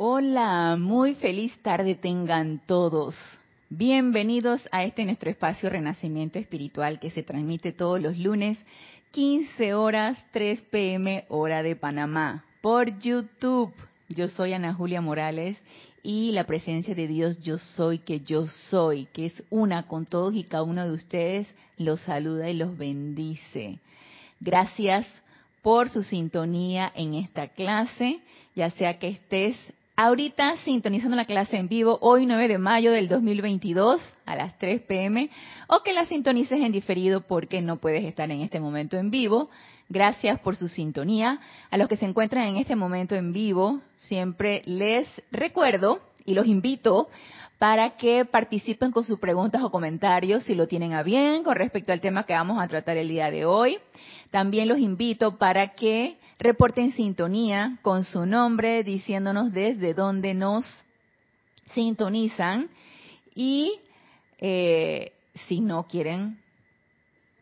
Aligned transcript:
Hola, 0.00 0.76
muy 0.78 1.16
feliz 1.16 1.58
tarde 1.60 1.96
tengan 1.96 2.62
todos. 2.66 3.16
Bienvenidos 3.68 4.62
a 4.70 4.84
este 4.84 5.04
nuestro 5.04 5.28
espacio 5.28 5.68
Renacimiento 5.70 6.38
Espiritual 6.38 7.00
que 7.00 7.10
se 7.10 7.24
transmite 7.24 7.72
todos 7.72 8.00
los 8.00 8.16
lunes, 8.16 8.64
15 9.10 9.74
horas, 9.74 10.16
3 10.30 10.60
pm, 10.70 11.24
hora 11.28 11.64
de 11.64 11.74
Panamá, 11.74 12.44
por 12.60 12.96
YouTube. 13.00 13.74
Yo 14.08 14.28
soy 14.28 14.52
Ana 14.52 14.72
Julia 14.72 15.00
Morales 15.00 15.58
y 16.04 16.30
la 16.30 16.44
presencia 16.44 16.94
de 16.94 17.08
Dios 17.08 17.40
yo 17.40 17.58
soy 17.58 17.98
que 17.98 18.20
yo 18.20 18.46
soy, 18.46 19.06
que 19.06 19.26
es 19.26 19.42
una 19.50 19.88
con 19.88 20.06
todos 20.06 20.32
y 20.32 20.44
cada 20.44 20.62
uno 20.62 20.84
de 20.86 20.92
ustedes, 20.92 21.52
los 21.76 21.98
saluda 22.02 22.48
y 22.48 22.54
los 22.54 22.78
bendice. 22.78 23.80
Gracias 24.38 25.08
por 25.60 25.88
su 25.88 26.04
sintonía 26.04 26.92
en 26.94 27.14
esta 27.14 27.48
clase, 27.48 28.20
ya 28.54 28.70
sea 28.70 29.00
que 29.00 29.08
estés 29.08 29.56
ahorita 29.98 30.58
sintonizando 30.58 31.16
la 31.16 31.24
clase 31.24 31.56
en 31.56 31.66
vivo 31.66 31.98
hoy 32.02 32.24
9 32.24 32.46
de 32.46 32.58
mayo 32.58 32.92
del 32.92 33.08
2022 33.08 34.00
a 34.26 34.36
las 34.36 34.56
3 34.56 34.82
pm 34.82 35.28
o 35.66 35.82
que 35.82 35.92
la 35.92 36.06
sintonices 36.06 36.60
en 36.60 36.70
diferido 36.70 37.22
porque 37.22 37.60
no 37.62 37.78
puedes 37.78 38.04
estar 38.04 38.30
en 38.30 38.40
este 38.40 38.60
momento 38.60 38.96
en 38.96 39.10
vivo. 39.10 39.50
Gracias 39.88 40.38
por 40.38 40.54
su 40.54 40.68
sintonía. 40.68 41.40
A 41.68 41.76
los 41.76 41.88
que 41.88 41.96
se 41.96 42.04
encuentran 42.04 42.46
en 42.46 42.58
este 42.58 42.76
momento 42.76 43.16
en 43.16 43.32
vivo, 43.32 43.80
siempre 43.96 44.62
les 44.66 45.08
recuerdo 45.32 45.98
y 46.24 46.34
los 46.34 46.46
invito 46.46 47.08
para 47.58 47.96
que 47.96 48.24
participen 48.24 48.92
con 48.92 49.02
sus 49.02 49.18
preguntas 49.18 49.64
o 49.64 49.72
comentarios 49.72 50.44
si 50.44 50.54
lo 50.54 50.68
tienen 50.68 50.92
a 50.92 51.02
bien 51.02 51.42
con 51.42 51.56
respecto 51.56 51.92
al 51.92 52.00
tema 52.00 52.22
que 52.22 52.34
vamos 52.34 52.62
a 52.62 52.68
tratar 52.68 52.96
el 52.96 53.08
día 53.08 53.32
de 53.32 53.46
hoy. 53.46 53.78
También 54.30 54.68
los 54.68 54.78
invito 54.78 55.38
para 55.38 55.74
que 55.74 56.18
reporten 56.38 56.92
sintonía 56.92 57.78
con 57.82 58.04
su 58.04 58.26
nombre, 58.26 58.84
diciéndonos 58.84 59.52
desde 59.52 59.94
dónde 59.94 60.34
nos 60.34 60.64
sintonizan 61.74 62.68
y 63.34 63.80
eh, 64.38 65.12
si 65.46 65.60
no 65.60 65.86
quieren 65.86 66.38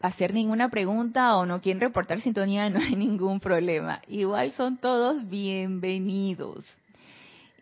hacer 0.01 0.35
ninguna 0.35 0.69
pregunta 0.69 1.37
o 1.37 1.47
no 1.47 1.61
quieren 1.61 1.81
reportar 1.81 2.21
sintonía, 2.21 2.71
no 2.71 2.81
hay 2.81 2.97
ningún 2.97 3.41
problema. 3.41 4.01
Igual 4.09 4.53
son 4.53 4.79
todos 4.79 5.29
bienvenidos. 5.29 6.65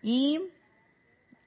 Y 0.03 0.41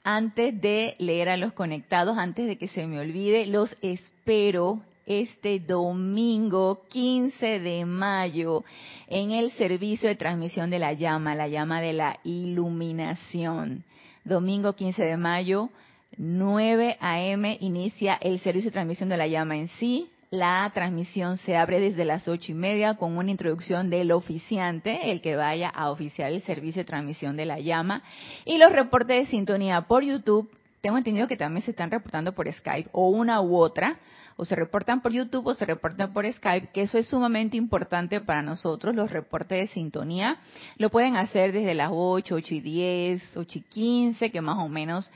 antes 0.03 0.59
de 0.59 0.95
leer 0.99 1.29
a 1.29 1.37
los 1.37 1.53
conectados, 1.53 2.17
antes 2.17 2.47
de 2.47 2.57
que 2.57 2.67
se 2.67 2.87
me 2.87 2.99
olvide, 2.99 3.45
los 3.45 3.75
espero 3.81 4.81
este 5.07 5.59
domingo 5.59 6.83
15 6.89 7.59
de 7.59 7.85
mayo 7.85 8.63
en 9.07 9.31
el 9.31 9.51
servicio 9.53 10.09
de 10.09 10.15
transmisión 10.15 10.69
de 10.69 10.79
la 10.79 10.93
llama, 10.93 11.33
la 11.33 11.47
llama 11.47 11.81
de 11.81 11.93
la 11.93 12.19
iluminación. 12.23 13.85
Domingo 14.25 14.73
15 14.73 15.03
de 15.03 15.17
mayo, 15.17 15.69
9 16.17 16.97
a.m. 16.99 17.57
inicia 17.61 18.15
el 18.15 18.39
servicio 18.39 18.69
de 18.69 18.73
transmisión 18.73 19.07
de 19.09 19.17
la 19.17 19.27
llama 19.27 19.55
en 19.55 19.69
sí. 19.69 20.09
La 20.29 20.69
transmisión 20.73 21.37
se 21.37 21.55
abre 21.55 21.79
desde 21.79 22.03
las 22.03 22.27
ocho 22.27 22.51
y 22.51 22.55
media 22.55 22.95
con 22.95 23.17
una 23.17 23.31
introducción 23.31 23.89
del 23.89 24.11
oficiante, 24.11 25.09
el 25.11 25.21
que 25.21 25.37
vaya 25.37 25.69
a 25.69 25.89
oficiar 25.89 26.33
el 26.33 26.41
servicio 26.41 26.81
de 26.81 26.85
transmisión 26.85 27.37
de 27.37 27.45
la 27.45 27.59
llama, 27.59 28.03
y 28.43 28.57
los 28.57 28.73
reportes 28.73 29.23
de 29.23 29.31
sintonía 29.31 29.83
por 29.83 30.03
YouTube. 30.03 30.51
Tengo 30.87 30.99
entendido 30.99 31.27
que 31.27 31.35
también 31.35 31.65
se 31.65 31.71
están 31.71 31.91
reportando 31.91 32.31
por 32.31 32.49
Skype 32.49 32.89
o 32.93 33.09
una 33.09 33.41
u 33.41 33.57
otra 33.57 33.99
o 34.37 34.45
se 34.45 34.55
reportan 34.55 35.01
por 35.01 35.11
YouTube 35.11 35.45
o 35.47 35.53
se 35.53 35.65
reportan 35.65 36.13
por 36.13 36.25
Skype, 36.31 36.67
que 36.67 36.83
eso 36.83 36.97
es 36.97 37.09
sumamente 37.09 37.57
importante 37.57 38.21
para 38.21 38.41
nosotros, 38.41 38.95
los 38.95 39.11
reportes 39.11 39.59
de 39.59 39.67
sintonía. 39.73 40.37
Lo 40.77 40.89
pueden 40.89 41.17
hacer 41.17 41.51
desde 41.51 41.73
las 41.73 41.89
8, 41.91 42.35
8 42.35 42.53
y 42.53 42.59
10, 42.61 43.35
8 43.35 43.59
y 43.59 43.61
15, 43.63 44.29
que 44.29 44.39
más 44.39 44.59
o 44.59 44.69
menos 44.69 45.11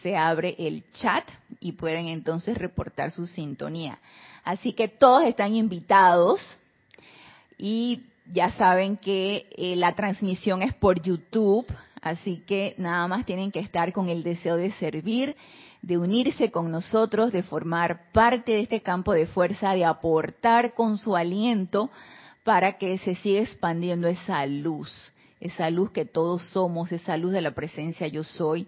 se 0.00 0.16
abre 0.16 0.54
el 0.60 0.84
chat 0.92 1.28
y 1.58 1.72
pueden 1.72 2.06
entonces 2.06 2.56
reportar 2.56 3.10
su 3.10 3.26
sintonía. 3.26 3.98
Así 4.44 4.74
que 4.74 4.86
todos 4.86 5.24
están 5.24 5.56
invitados 5.56 6.40
y 7.58 8.02
ya 8.32 8.52
saben 8.52 8.96
que 8.96 9.48
eh, 9.56 9.74
la 9.74 9.96
transmisión 9.96 10.62
es 10.62 10.72
por 10.72 11.02
YouTube, 11.02 11.66
así 12.08 12.42
que 12.46 12.74
nada 12.78 13.06
más 13.08 13.26
tienen 13.26 13.50
que 13.50 13.60
estar 13.60 13.92
con 13.92 14.08
el 14.08 14.22
deseo 14.22 14.56
de 14.56 14.72
servir 14.72 15.36
de 15.82 15.98
unirse 15.98 16.50
con 16.50 16.72
nosotros, 16.72 17.32
de 17.32 17.44
formar 17.44 18.10
parte 18.12 18.52
de 18.52 18.60
este 18.60 18.80
campo 18.80 19.12
de 19.12 19.26
fuerza, 19.26 19.72
de 19.72 19.84
aportar 19.84 20.74
con 20.74 20.98
su 20.98 21.14
aliento 21.14 21.90
para 22.42 22.76
que 22.76 22.98
se 22.98 23.14
siga 23.14 23.40
expandiendo 23.40 24.08
esa 24.08 24.44
luz, 24.46 25.12
esa 25.40 25.70
luz 25.70 25.92
que 25.92 26.04
todos 26.04 26.42
somos, 26.48 26.90
esa 26.90 27.16
luz 27.16 27.32
de 27.32 27.40
la 27.40 27.52
presencia 27.52 28.08
yo 28.08 28.24
soy, 28.24 28.66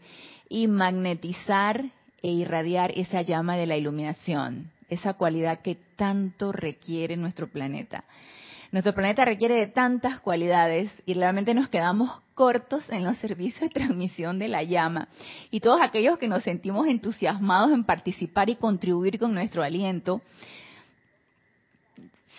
y 0.48 0.68
magnetizar 0.68 1.86
e 2.22 2.30
irradiar 2.30 2.92
esa 2.94 3.22
llama 3.22 3.56
de 3.56 3.66
la 3.66 3.76
iluminación, 3.76 4.70
esa 4.88 5.14
cualidad 5.14 5.60
que 5.60 5.76
tanto 5.96 6.52
requiere 6.52 7.16
nuestro 7.16 7.48
planeta. 7.48 8.04
Nuestro 8.70 8.94
planeta 8.94 9.24
requiere 9.24 9.54
de 9.54 9.66
tantas 9.66 10.20
cualidades 10.20 10.90
y 11.06 11.14
realmente 11.14 11.54
nos 11.54 11.68
quedamos 11.68 12.20
cortos 12.38 12.88
en 12.90 13.02
los 13.02 13.18
servicios 13.18 13.62
de 13.62 13.68
transmisión 13.68 14.38
de 14.38 14.46
la 14.46 14.62
llama. 14.62 15.08
Y 15.50 15.58
todos 15.58 15.80
aquellos 15.82 16.18
que 16.18 16.28
nos 16.28 16.44
sentimos 16.44 16.86
entusiasmados 16.86 17.72
en 17.72 17.82
participar 17.82 18.48
y 18.48 18.54
contribuir 18.54 19.18
con 19.18 19.34
nuestro 19.34 19.64
aliento, 19.64 20.22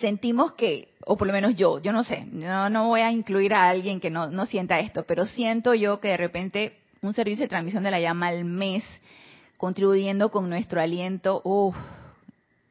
sentimos 0.00 0.54
que, 0.54 0.88
o 1.04 1.18
por 1.18 1.26
lo 1.26 1.34
menos 1.34 1.54
yo, 1.54 1.82
yo 1.82 1.92
no 1.92 2.02
sé, 2.02 2.24
no, 2.32 2.70
no 2.70 2.86
voy 2.86 3.02
a 3.02 3.12
incluir 3.12 3.52
a 3.52 3.68
alguien 3.68 4.00
que 4.00 4.08
no, 4.08 4.30
no 4.30 4.46
sienta 4.46 4.78
esto, 4.78 5.04
pero 5.06 5.26
siento 5.26 5.74
yo 5.74 6.00
que 6.00 6.08
de 6.08 6.16
repente 6.16 6.78
un 7.02 7.12
servicio 7.12 7.44
de 7.44 7.48
transmisión 7.48 7.82
de 7.82 7.90
la 7.90 8.00
llama 8.00 8.28
al 8.28 8.46
mes, 8.46 8.82
contribuyendo 9.58 10.30
con 10.30 10.48
nuestro 10.48 10.80
aliento, 10.80 11.42
uff, 11.44 11.76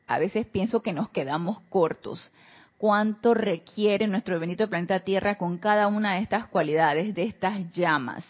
a 0.08 0.18
veces 0.18 0.48
pienso 0.48 0.82
que 0.82 0.94
nos 0.94 1.10
quedamos 1.10 1.60
cortos 1.70 2.32
cuánto 2.80 3.34
requiere 3.36 4.08
nuestro 4.08 4.40
bendito 4.40 4.68
planeta 4.68 5.02
Tierra 5.02 5.38
con 5.38 5.60
cada 5.60 5.88
una 5.88 6.16
de 6.16 6.22
estas 6.22 6.48
cualidades, 6.48 7.14
de 7.14 7.24
estas 7.24 7.72
llamas. 7.74 8.26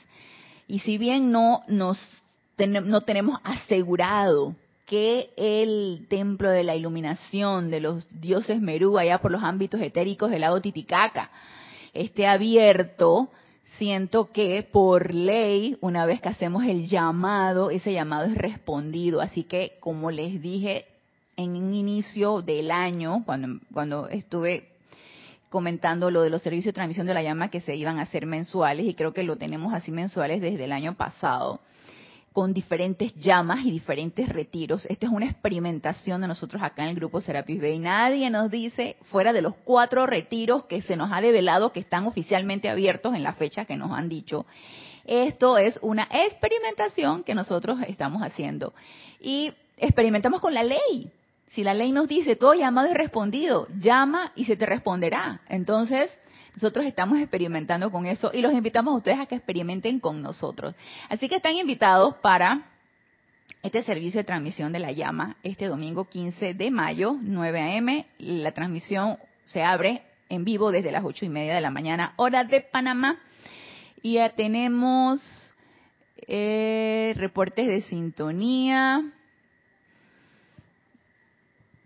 Y 0.68 0.80
si 0.80 0.98
bien 0.98 1.32
no 1.32 1.62
nos 1.68 1.98
no 2.58 3.00
tenemos 3.00 3.40
asegurado 3.46 4.54
que 4.86 5.30
el 5.38 6.08
templo 6.10 6.50
de 6.50 6.64
la 6.64 6.76
iluminación 6.76 7.70
de 7.70 7.80
los 7.80 8.06
dioses 8.20 8.60
Merú, 8.60 8.98
allá 8.98 9.20
por 9.20 9.32
los 9.32 9.44
ámbitos 9.44 9.80
etéricos 9.80 10.30
del 10.30 10.42
lago 10.42 10.60
Titicaca, 10.60 11.30
esté 11.94 12.28
abierto, 12.28 13.30
siento 13.78 14.32
que 14.34 14.68
por 14.70 15.14
ley, 15.14 15.78
una 15.80 16.06
vez 16.06 16.20
que 16.20 16.28
hacemos 16.28 16.66
el 16.66 16.90
llamado, 16.90 17.70
ese 17.70 17.94
llamado 17.94 18.26
es 18.26 18.36
respondido. 18.36 19.22
Así 19.22 19.44
que, 19.44 19.78
como 19.80 20.12
les 20.12 20.42
dije 20.42 20.86
en 21.40 21.56
un 21.56 21.74
inicio 21.74 22.42
del 22.42 22.70
año, 22.70 23.24
cuando, 23.26 24.10
estuve 24.10 24.68
comentando 25.50 26.12
lo 26.12 26.22
de 26.22 26.30
los 26.30 26.42
servicios 26.42 26.74
de 26.74 26.76
transmisión 26.76 27.08
de 27.08 27.14
la 27.14 27.24
llama 27.24 27.50
que 27.50 27.62
se 27.62 27.78
iban 27.78 27.98
a 27.98 28.02
hacer 28.02 28.26
mensuales, 28.26 28.86
y 28.86 28.94
creo 28.94 29.14
que 29.14 29.24
lo 29.24 29.38
tenemos 29.38 29.74
así 29.74 29.90
mensuales 29.90 30.42
desde 30.42 30.66
el 30.66 30.74
año 30.74 30.96
pasado, 30.96 31.62
con 32.34 32.54
diferentes 32.54 33.16
llamas 33.16 33.66
y 33.66 33.72
diferentes 33.72 34.28
retiros. 34.28 34.86
Esta 34.88 35.06
es 35.06 35.12
una 35.14 35.28
experimentación 35.28 36.20
de 36.20 36.28
nosotros 36.28 36.62
acá 36.62 36.84
en 36.84 36.90
el 36.90 36.96
grupo 36.96 37.22
Serapis 37.22 37.62
Bay. 37.62 37.80
Nadie 37.80 38.30
nos 38.30 38.52
dice, 38.52 38.98
fuera 39.10 39.32
de 39.32 39.42
los 39.42 39.56
cuatro 39.64 40.06
retiros 40.06 40.66
que 40.66 40.82
se 40.82 40.98
nos 40.98 41.10
ha 41.12 41.22
develado 41.22 41.72
que 41.72 41.80
están 41.80 42.06
oficialmente 42.06 42.70
abiertos 42.70 43.16
en 43.16 43.24
la 43.24 43.34
fecha 43.34 43.64
que 43.64 43.78
nos 43.78 43.92
han 43.92 44.10
dicho, 44.10 44.46
esto 45.06 45.58
es 45.58 45.80
una 45.82 46.08
experimentación 46.12 47.24
que 47.24 47.34
nosotros 47.34 47.80
estamos 47.88 48.22
haciendo. 48.22 48.74
Y 49.22 49.54
experimentamos 49.78 50.42
con 50.42 50.54
la 50.54 50.64
ley. 50.64 51.10
Si 51.50 51.64
la 51.64 51.74
ley 51.74 51.92
nos 51.92 52.08
dice 52.08 52.36
todo 52.36 52.54
llamado 52.54 52.88
es 52.88 52.94
respondido, 52.94 53.68
llama 53.80 54.32
y 54.36 54.46
se 54.46 54.56
te 54.56 54.66
responderá. 54.66 55.42
Entonces, 55.50 56.12
nosotros 56.54 56.86
estamos 56.86 57.20
experimentando 57.20 57.92
con 57.92 58.06
eso 58.06 58.32
y 58.34 58.42
los 58.42 58.54
invitamos 58.54 58.94
a 58.94 58.98
ustedes 58.98 59.20
a 59.20 59.26
que 59.26 59.36
experimenten 59.36 60.00
con 60.00 60.22
nosotros. 60.22 60.76
Así 61.10 61.28
que 61.28 61.36
están 61.38 61.56
invitados 61.56 62.16
para 62.16 62.66
este 63.64 63.84
servicio 63.84 64.20
de 64.20 64.26
transmisión 64.26 64.72
de 64.72 64.80
la 64.80 64.92
llama 64.92 65.38
este 65.44 65.66
domingo 65.66 66.06
15 66.06 66.54
de 66.54 66.72
mayo, 66.72 67.16
9 67.20 67.60
a.m. 67.60 68.06
La 68.20 68.52
transmisión 68.52 69.18
se 69.46 69.64
abre 69.64 70.04
en 70.30 70.46
vivo 70.46 70.72
desde 70.72 70.92
las 70.92 71.04
ocho 71.04 71.26
y 71.26 71.30
media 71.30 71.56
de 71.56 71.62
la 71.62 71.72
mañana, 71.72 72.14
hora 72.16 72.44
de 72.44 72.62
Panamá. 72.62 73.20
Y 74.02 74.14
ya 74.14 74.30
tenemos 74.30 75.20
eh, 76.28 77.14
reportes 77.18 77.68
de 77.68 77.82
sintonía. 77.82 79.04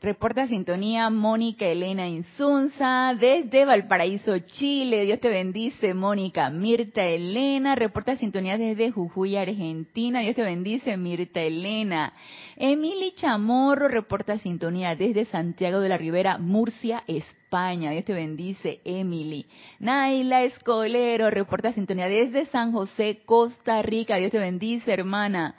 Reporta 0.04 0.48
sintonía 0.48 1.10
Mónica 1.10 1.66
Elena 1.66 2.10
Insunza 2.10 3.16
desde 3.18 3.64
Valparaíso, 3.64 4.38
Chile. 4.40 5.06
Dios 5.06 5.22
te 5.22 5.30
bendice, 5.30 5.94
Mónica. 5.94 6.50
Mirta 6.50 7.06
Elena, 7.06 7.74
reporta 7.74 8.18
sintonía 8.18 8.58
desde 8.58 8.92
Jujuy, 8.92 9.38
Argentina. 9.38 10.20
Dios 10.20 10.36
te 10.36 10.42
bendice, 10.42 10.98
Mirta 10.98 11.40
Elena. 11.40 12.12
Emily 12.58 13.14
Chamorro, 13.16 13.88
reporta 13.88 14.38
sintonía 14.40 14.94
desde 14.98 15.24
Santiago 15.24 15.80
de 15.80 15.88
la 15.88 15.98
Ribera, 15.98 16.38
Murcia, 16.38 17.02
España. 17.08 17.92
Dios 17.92 18.04
te 18.04 18.14
bendice, 18.14 18.82
Emily. 18.84 19.46
Naila 19.80 20.44
Escolero, 20.44 21.30
reporta 21.30 21.72
sintonía 21.72 22.10
desde 22.10 22.46
San 22.48 22.74
José, 22.74 23.22
Costa 23.26 23.82
Rica. 23.82 24.18
Dios 24.18 24.32
te 24.32 24.40
bendice, 24.40 24.92
hermana. 24.92 25.56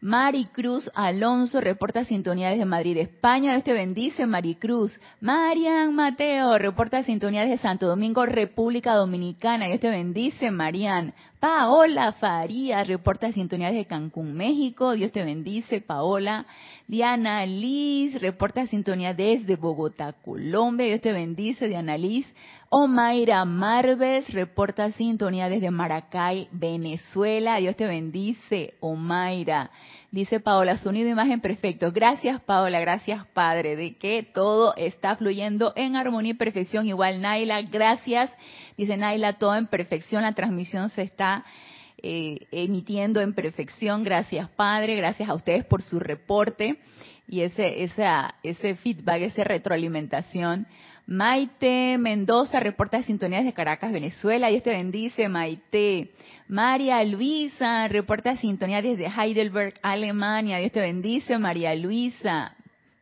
Maricruz 0.00 0.88
Alonso 0.94 1.60
reporta 1.60 2.04
sintonía 2.04 2.50
desde 2.50 2.64
Madrid, 2.64 2.96
España. 2.98 3.52
Dios 3.52 3.64
te 3.64 3.72
bendice, 3.72 4.26
Maricruz. 4.26 4.96
Marian 5.20 5.92
Mateo 5.92 6.56
reporta 6.56 7.02
sintonía 7.02 7.42
desde 7.42 7.58
Santo 7.58 7.88
Domingo, 7.88 8.24
República 8.24 8.94
Dominicana. 8.94 9.66
Dios 9.66 9.80
te 9.80 9.90
bendice, 9.90 10.52
Marian. 10.52 11.14
Paola 11.40 12.10
Farías 12.12 12.88
reporta 12.88 13.30
sintonía 13.30 13.68
desde 13.68 13.86
Cancún, 13.86 14.34
México. 14.34 14.92
Dios 14.92 15.12
te 15.12 15.24
bendice, 15.24 15.80
Paola. 15.80 16.46
Diana 16.88 17.46
Liz 17.46 18.20
reporta 18.20 18.66
sintonía 18.66 19.14
desde 19.14 19.54
Bogotá, 19.54 20.14
Colombia. 20.14 20.86
Dios 20.86 21.00
te 21.00 21.12
bendice, 21.12 21.68
Diana 21.68 21.96
Liz. 21.96 22.26
Omaira 22.70 23.44
Marves 23.44 24.28
reporta 24.32 24.90
sintonía 24.92 25.48
desde 25.48 25.70
Maracay, 25.70 26.48
Venezuela. 26.50 27.58
Dios 27.58 27.76
te 27.76 27.86
bendice, 27.86 28.74
Omaira. 28.80 29.70
Dice 30.10 30.40
Paola, 30.40 30.78
sonido 30.78 31.10
imagen 31.10 31.42
perfecto. 31.42 31.92
Gracias 31.92 32.40
Paola, 32.40 32.80
gracias 32.80 33.26
Padre, 33.34 33.76
de 33.76 33.98
que 33.98 34.22
todo 34.22 34.74
está 34.76 35.16
fluyendo 35.16 35.74
en 35.76 35.96
armonía 35.96 36.30
y 36.30 36.34
perfección. 36.34 36.86
Igual 36.86 37.20
Naila, 37.20 37.60
gracias. 37.60 38.30
Dice 38.78 38.96
Naila, 38.96 39.34
todo 39.34 39.54
en 39.54 39.66
perfección, 39.66 40.22
la 40.22 40.32
transmisión 40.32 40.88
se 40.88 41.02
está 41.02 41.44
eh, 41.98 42.46
emitiendo 42.52 43.20
en 43.20 43.34
perfección. 43.34 44.02
Gracias 44.02 44.48
Padre, 44.48 44.96
gracias 44.96 45.28
a 45.28 45.34
ustedes 45.34 45.64
por 45.66 45.82
su 45.82 46.00
reporte 46.00 46.78
y 47.26 47.42
ese, 47.42 47.82
esa, 47.82 48.34
ese 48.42 48.76
feedback, 48.76 49.20
esa 49.20 49.44
retroalimentación. 49.44 50.66
Maite 51.10 51.96
Mendoza 51.96 52.60
reporta 52.60 53.02
sintonías 53.02 53.42
de 53.42 53.54
Caracas, 53.54 53.94
Venezuela. 53.94 54.48
Dios 54.48 54.62
te 54.62 54.68
bendice, 54.68 55.26
Maite. 55.30 56.10
María 56.48 57.02
Luisa 57.02 57.88
reporta 57.88 58.36
sintonía 58.36 58.82
desde 58.82 59.06
Heidelberg, 59.06 59.72
Alemania. 59.80 60.58
Dios 60.58 60.70
te 60.70 60.82
bendice, 60.82 61.38
María 61.38 61.74
Luisa. 61.74 62.54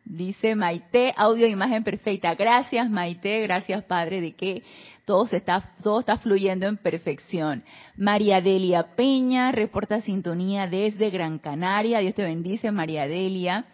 Dice 0.04 0.54
Maite, 0.54 1.14
audio 1.16 1.48
imagen 1.48 1.82
perfecta. 1.82 2.36
Gracias, 2.36 2.88
Maite. 2.88 3.40
Gracias, 3.40 3.82
Padre, 3.82 4.20
de 4.20 4.34
que 4.34 4.62
todo, 5.04 5.26
se 5.26 5.38
está, 5.38 5.74
todo 5.82 5.98
está 5.98 6.16
fluyendo 6.16 6.68
en 6.68 6.76
perfección. 6.76 7.64
María 7.96 8.40
Delia 8.40 8.94
Peña 8.94 9.50
reporta 9.50 10.00
sintonía 10.00 10.68
desde 10.68 11.10
Gran 11.10 11.40
Canaria. 11.40 11.98
Dios 11.98 12.14
te 12.14 12.22
bendice, 12.22 12.70
María 12.70 13.08
Delia. 13.08 13.64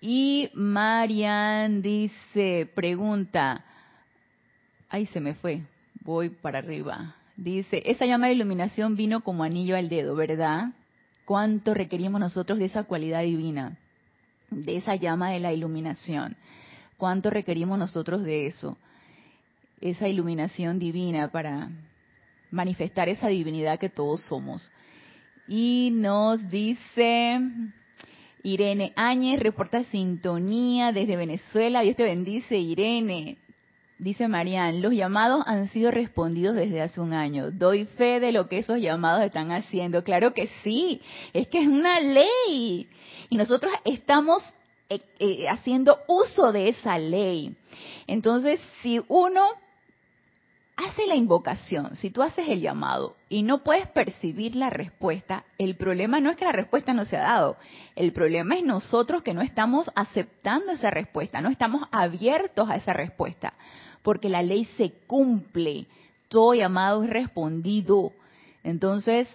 Y 0.00 0.50
Marian 0.54 1.82
dice, 1.82 2.70
pregunta, 2.74 3.64
ay 4.88 5.06
se 5.06 5.20
me 5.20 5.34
fue, 5.34 5.62
voy 6.02 6.30
para 6.30 6.58
arriba. 6.58 7.14
Dice, 7.36 7.82
esa 7.84 8.06
llama 8.06 8.28
de 8.28 8.34
iluminación 8.34 8.96
vino 8.96 9.22
como 9.22 9.44
anillo 9.44 9.76
al 9.76 9.88
dedo, 9.88 10.14
¿verdad? 10.14 10.72
¿Cuánto 11.24 11.74
requerimos 11.74 12.20
nosotros 12.20 12.58
de 12.58 12.66
esa 12.66 12.84
cualidad 12.84 13.22
divina? 13.22 13.76
De 14.50 14.76
esa 14.76 14.94
llama 14.96 15.30
de 15.30 15.40
la 15.40 15.52
iluminación. 15.52 16.36
¿Cuánto 16.96 17.30
requerimos 17.30 17.78
nosotros 17.78 18.22
de 18.22 18.46
eso? 18.46 18.78
Esa 19.80 20.08
iluminación 20.08 20.78
divina 20.78 21.28
para 21.28 21.68
manifestar 22.50 23.08
esa 23.08 23.28
divinidad 23.28 23.78
que 23.78 23.90
todos 23.90 24.22
somos. 24.22 24.70
Y 25.48 25.90
nos 25.92 26.48
dice, 26.48 27.40
Irene 28.46 28.92
Áñez 28.94 29.40
reporta 29.40 29.82
sintonía 29.82 30.92
desde 30.92 31.16
Venezuela. 31.16 31.80
Dios 31.80 31.96
te 31.96 32.04
bendice, 32.04 32.56
Irene. 32.56 33.38
Dice 33.98 34.28
Marian, 34.28 34.82
los 34.82 34.92
llamados 34.92 35.42
han 35.48 35.68
sido 35.68 35.90
respondidos 35.90 36.54
desde 36.54 36.80
hace 36.80 37.00
un 37.00 37.12
año. 37.12 37.50
Doy 37.50 37.86
fe 37.86 38.20
de 38.20 38.30
lo 38.30 38.48
que 38.48 38.58
esos 38.58 38.78
llamados 38.78 39.24
están 39.24 39.50
haciendo. 39.50 40.04
Claro 40.04 40.32
que 40.32 40.46
sí, 40.62 41.00
es 41.32 41.48
que 41.48 41.62
es 41.62 41.66
una 41.66 41.98
ley. 41.98 42.88
Y 43.30 43.36
nosotros 43.36 43.72
estamos 43.84 44.40
eh, 44.90 45.00
eh, 45.18 45.48
haciendo 45.48 45.98
uso 46.06 46.52
de 46.52 46.68
esa 46.68 46.98
ley. 46.98 47.56
Entonces, 48.06 48.60
si 48.80 49.00
uno 49.08 49.42
hace 50.76 51.06
la 51.06 51.14
invocación, 51.14 51.96
si 51.96 52.10
tú 52.10 52.22
haces 52.22 52.48
el 52.48 52.60
llamado 52.60 53.16
y 53.28 53.42
no 53.42 53.64
puedes 53.64 53.88
percibir 53.88 54.54
la 54.54 54.70
respuesta, 54.70 55.44
el 55.58 55.76
problema 55.76 56.20
no 56.20 56.30
es 56.30 56.36
que 56.36 56.44
la 56.44 56.52
respuesta 56.52 56.92
no 56.92 57.06
se 57.06 57.16
ha 57.16 57.22
dado, 57.22 57.56
el 57.94 58.12
problema 58.12 58.56
es 58.56 58.62
nosotros 58.62 59.22
que 59.22 59.34
no 59.34 59.40
estamos 59.40 59.90
aceptando 59.94 60.72
esa 60.72 60.90
respuesta, 60.90 61.40
no 61.40 61.48
estamos 61.48 61.88
abiertos 61.90 62.68
a 62.68 62.76
esa 62.76 62.92
respuesta, 62.92 63.54
porque 64.02 64.28
la 64.28 64.42
ley 64.42 64.66
se 64.76 64.92
cumple, 65.06 65.86
todo 66.28 66.54
llamado 66.54 67.04
es 67.04 67.10
respondido. 67.10 68.12
Entonces, 68.62 69.28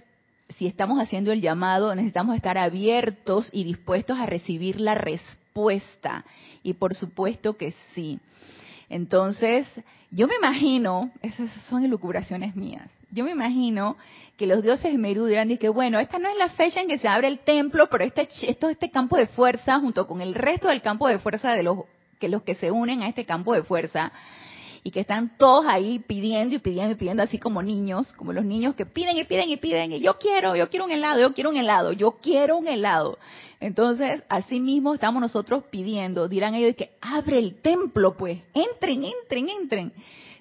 si 0.57 0.67
estamos 0.67 0.99
haciendo 0.99 1.31
el 1.31 1.41
llamado, 1.41 1.93
necesitamos 1.95 2.35
estar 2.35 2.57
abiertos 2.57 3.49
y 3.51 3.63
dispuestos 3.63 4.19
a 4.19 4.25
recibir 4.25 4.79
la 4.79 4.95
respuesta. 4.95 6.25
Y 6.63 6.73
por 6.73 6.93
supuesto 6.93 7.57
que 7.57 7.73
sí. 7.93 8.19
Entonces, 8.91 9.65
yo 10.11 10.27
me 10.27 10.35
imagino, 10.35 11.11
esas 11.21 11.49
son 11.69 11.85
elucubraciones 11.85 12.57
mías, 12.57 12.91
yo 13.09 13.23
me 13.23 13.31
imagino 13.31 13.95
que 14.35 14.45
los 14.45 14.61
dioses 14.61 14.93
Merú 14.97 15.27
dirán 15.27 15.55
que 15.57 15.69
bueno, 15.69 15.97
esta 15.97 16.19
no 16.19 16.27
es 16.27 16.35
la 16.37 16.49
fecha 16.49 16.81
en 16.81 16.89
que 16.89 16.97
se 16.97 17.07
abre 17.07 17.29
el 17.29 17.39
templo, 17.39 17.87
pero 17.89 18.03
este, 18.03 18.27
esto, 18.47 18.67
este 18.67 18.91
campo 18.91 19.15
de 19.15 19.27
fuerza, 19.27 19.79
junto 19.79 20.07
con 20.07 20.19
el 20.19 20.33
resto 20.33 20.67
del 20.67 20.81
campo 20.81 21.07
de 21.07 21.19
fuerza 21.19 21.53
de 21.53 21.63
los 21.63 21.85
que 22.19 22.27
los 22.27 22.43
que 22.43 22.53
se 22.55 22.69
unen 22.69 23.01
a 23.01 23.07
este 23.07 23.25
campo 23.25 23.53
de 23.53 23.63
fuerza, 23.63 24.11
y 24.83 24.91
que 24.91 25.01
están 25.01 25.37
todos 25.37 25.65
ahí 25.67 25.99
pidiendo 25.99 26.55
y 26.55 26.59
pidiendo 26.59 26.93
y 26.93 26.95
pidiendo, 26.95 27.23
así 27.23 27.37
como 27.37 27.61
niños, 27.61 28.13
como 28.13 28.33
los 28.33 28.43
niños 28.43 28.75
que 28.75 28.85
piden 28.85 29.17
y 29.17 29.25
piden 29.25 29.49
y 29.49 29.57
piden, 29.57 29.91
y 29.91 29.99
yo 29.99 30.17
quiero, 30.17 30.55
yo 30.55 30.69
quiero 30.69 30.85
un 30.85 30.91
helado, 30.91 31.19
yo 31.19 31.33
quiero 31.33 31.51
un 31.51 31.57
helado, 31.57 31.91
yo 31.91 32.17
quiero 32.21 32.57
un 32.57 32.67
helado. 32.67 33.17
Entonces, 33.59 34.23
así 34.27 34.59
mismo 34.59 34.93
estamos 34.93 35.21
nosotros 35.21 35.65
pidiendo, 35.69 36.27
dirán 36.27 36.55
ellos 36.55 36.75
que 36.75 36.91
abre 36.99 37.37
el 37.37 37.61
templo, 37.61 38.17
pues, 38.17 38.39
entren, 38.53 39.03
entren, 39.03 39.49
entren. 39.49 39.93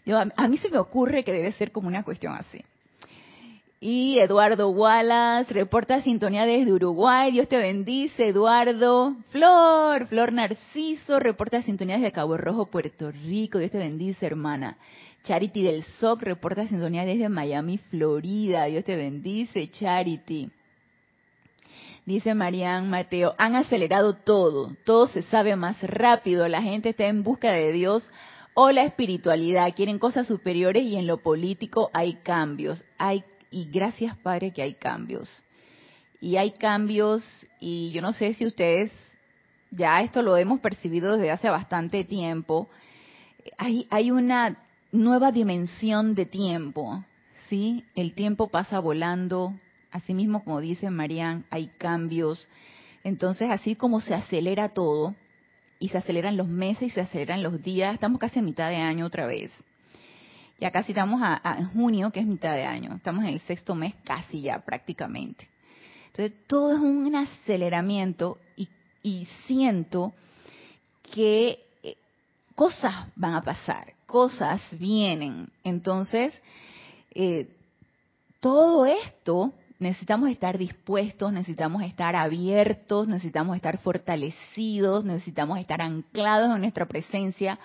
Yo, 0.06 0.18
a 0.18 0.49
mí 0.49 0.56
se 0.56 0.70
me 0.70 0.78
ocurre 0.78 1.23
que 1.23 1.32
debe 1.32 1.52
ser 1.52 1.70
como 1.73 1.88
una 1.88 2.02
cuestión 2.02 2.35
así. 2.35 2.62
Y 3.82 4.18
Eduardo 4.18 4.68
Wallace 4.68 5.54
reporta 5.54 6.02
sintonía 6.02 6.44
desde 6.44 6.70
Uruguay. 6.70 7.32
Dios 7.32 7.49
te 7.49 7.56
bendice, 7.56 8.28
Eduardo. 8.28 9.16
Flor, 9.30 10.06
Flor 10.06 10.34
Narciso 10.34 11.18
reporta 11.18 11.62
sintonía 11.62 11.96
desde 11.96 12.12
Cabo 12.12 12.37
Rojo, 12.37 12.66
Puerto 12.66 13.10
Rico. 13.10 13.58
Dios 13.58 13.70
te 13.70 13.78
bendice, 13.78 14.26
hermana. 14.26 14.76
Charity 15.25 15.62
del 15.62 15.84
SOC 15.99 16.20
reporta 16.20 16.68
sintonía 16.68 17.06
desde 17.06 17.30
Miami, 17.30 17.78
Florida. 17.78 18.66
Dios 18.66 18.84
te 18.84 18.96
bendice, 18.96 19.70
Charity. 19.70 20.50
Dice 22.04 22.34
Marian 22.34 22.90
Mateo, 22.90 23.34
han 23.38 23.54
acelerado 23.54 24.14
todo, 24.14 24.75
todo 24.84 25.06
se 25.06 25.22
sabe 25.22 25.54
más 25.56 25.80
rápido, 25.82 26.49
la 26.49 26.60
gente 26.60 26.88
está 26.90 27.06
en 27.06 27.22
busca 27.22 27.52
de 27.52 27.72
Dios 27.72 28.10
o 28.54 28.72
la 28.72 28.82
espiritualidad, 28.82 29.72
quieren 29.76 29.99
cosas 29.99 30.26
superiores 30.26 30.82
y 30.82 30.96
en 30.96 31.06
lo 31.06 31.18
político 31.18 31.90
hay 31.92 32.14
cambios. 32.14 32.84
Hay 32.99 33.22
y 33.50 33.71
gracias 33.71 34.16
Padre 34.19 34.52
que 34.52 34.62
hay 34.62 34.75
cambios. 34.75 35.30
Y 36.21 36.37
hay 36.37 36.52
cambios 36.52 37.23
y 37.59 37.90
yo 37.92 38.02
no 38.02 38.12
sé 38.12 38.35
si 38.35 38.47
ustedes 38.47 38.92
ya 39.71 40.00
esto 40.00 40.23
lo 40.23 40.37
hemos 40.37 40.61
percibido 40.61 41.16
desde 41.16 41.30
hace 41.30 41.49
bastante 41.49 42.04
tiempo. 42.04 42.69
Hay, 43.57 43.87
hay 43.90 44.11
una 44.11 44.59
nueva 44.92 45.33
dimensión 45.33 46.14
de 46.14 46.26
tiempo, 46.26 47.04
¿sí? 47.49 47.85
El 47.95 48.12
tiempo 48.12 48.49
pasa 48.49 48.80
volando, 48.80 49.54
así 49.90 50.12
mismo 50.12 50.45
como 50.45 50.61
dice 50.61 50.90
Marian, 50.90 51.45
hay 51.50 51.69
cambios. 51.78 52.47
Entonces, 53.04 53.50
así 53.50 53.76
como 53.76 54.00
se 54.00 54.14
acelera 54.14 54.71
todo, 54.71 55.14
y 55.80 55.88
se 55.88 55.99
aceleran 55.99 56.37
los 56.37 56.47
meses 56.47 56.88
y 56.88 56.90
se 56.90 57.00
aceleran 57.00 57.42
los 57.42 57.62
días, 57.62 57.95
estamos 57.95 58.21
casi 58.21 58.38
a 58.38 58.42
mitad 58.42 58.69
de 58.69 58.76
año 58.76 59.07
otra 59.07 59.26
vez. 59.26 59.50
Ya 60.60 60.70
casi 60.70 60.92
estamos 60.92 61.20
a, 61.22 61.64
junio, 61.72 62.10
que 62.10 62.20
es 62.20 62.26
mitad 62.26 62.54
de 62.54 62.64
año. 62.64 62.94
Estamos 62.94 63.24
en 63.24 63.30
el 63.30 63.40
sexto 63.40 63.74
mes 63.74 63.94
casi 64.04 64.42
ya 64.42 64.58
prácticamente. 64.58 65.48
Entonces, 66.08 66.46
todo 66.46 66.74
es 66.74 66.80
un 66.80 67.14
aceleramiento 67.14 68.38
y, 69.02 69.26
siento 69.46 70.12
que 71.14 71.58
eh, 71.82 71.96
cosas 72.54 73.06
van 73.16 73.34
a 73.34 73.42
pasar, 73.42 73.94
cosas 74.04 74.60
vienen. 74.72 75.48
Entonces, 75.64 76.38
eh, 77.14 77.48
todo 78.40 78.84
esto 78.84 79.54
necesitamos 79.78 80.28
estar 80.28 80.58
dispuestos, 80.58 81.32
necesitamos 81.32 81.82
estar 81.82 82.14
abiertos, 82.14 83.08
necesitamos 83.08 83.56
estar 83.56 83.78
fortalecidos, 83.78 85.06
necesitamos 85.06 85.58
estar 85.58 85.80
anclados 85.80 86.54
en 86.54 86.60
nuestra 86.60 86.86
presencia 86.86 87.58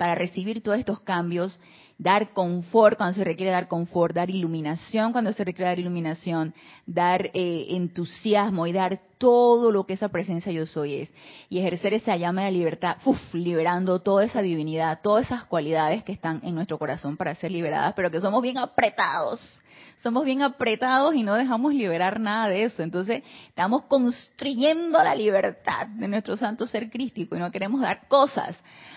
para 0.00 0.14
recibir 0.14 0.62
todos 0.62 0.78
estos 0.78 1.00
cambios, 1.00 1.60
dar 1.98 2.32
confort 2.32 2.96
cuando 2.96 3.14
se 3.14 3.22
requiere 3.22 3.52
dar 3.52 3.68
confort, 3.68 4.14
dar 4.14 4.30
iluminación 4.30 5.12
cuando 5.12 5.30
se 5.34 5.44
requiere 5.44 5.68
dar 5.68 5.78
iluminación, 5.78 6.54
dar 6.86 7.26
eh, 7.34 7.66
entusiasmo 7.68 8.66
y 8.66 8.72
dar 8.72 8.98
todo 9.18 9.70
lo 9.70 9.84
que 9.84 9.92
esa 9.92 10.08
presencia 10.08 10.50
yo 10.52 10.64
soy 10.64 10.94
es. 10.94 11.12
Y 11.50 11.58
ejercer 11.58 11.92
esa 11.92 12.16
llama 12.16 12.46
de 12.46 12.52
libertad, 12.52 12.96
uf, 13.04 13.18
liberando 13.34 13.98
toda 13.98 14.24
esa 14.24 14.40
divinidad, 14.40 15.00
todas 15.02 15.26
esas 15.26 15.44
cualidades 15.44 16.02
que 16.02 16.12
están 16.12 16.40
en 16.44 16.54
nuestro 16.54 16.78
corazón 16.78 17.18
para 17.18 17.34
ser 17.34 17.50
liberadas, 17.50 17.92
pero 17.92 18.10
que 18.10 18.22
somos 18.22 18.40
bien 18.40 18.56
apretados 18.56 19.60
somos 20.02 20.24
bien 20.24 20.40
apretados 20.40 21.14
y 21.14 21.22
no 21.22 21.34
dejamos 21.34 21.74
liberar 21.74 22.20
nada 22.20 22.48
de 22.48 22.64
eso. 22.64 22.82
Entonces, 22.82 23.22
estamos 23.48 23.82
construyendo 23.82 24.96
la 25.04 25.14
libertad 25.14 25.88
de 25.88 26.08
nuestro 26.08 26.38
santo 26.38 26.66
ser 26.66 26.88
crístico 26.88 27.36
y 27.36 27.38
no 27.38 27.50
queremos 27.50 27.82
dar 27.82 28.08
cosas. 28.08 28.56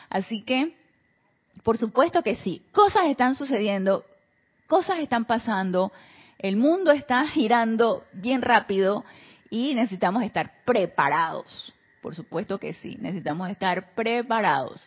Así 0.10 0.43
que, 0.43 0.81
por 1.63 1.77
supuesto 1.77 2.22
que 2.22 2.36
sí, 2.36 2.62
cosas 2.72 3.05
están 3.08 3.36
sucediendo, 3.36 4.05
cosas 4.67 5.00
están 5.00 5.25
pasando, 5.25 5.91
el 6.39 6.58
mundo 6.58 6.91
está 6.91 7.25
girando 7.27 8.03
bien 8.13 8.41
rápido 8.41 9.05
y 9.50 9.74
necesitamos 9.74 10.24
estar 10.24 10.51
preparados. 10.65 11.74
Por 12.01 12.15
supuesto 12.15 12.60
que 12.60 12.74
sí, 12.74 12.98
necesitamos 13.00 13.50
estar 13.50 13.93
preparados. 13.96 14.86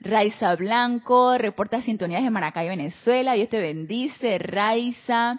Raiza 0.00 0.54
Blanco, 0.56 1.38
reporta 1.38 1.80
sintonías 1.80 2.22
de 2.22 2.28
Maracay, 2.28 2.68
Venezuela. 2.68 3.32
Dios 3.32 3.48
te 3.48 3.58
bendice. 3.58 4.36
Raiza. 4.38 5.38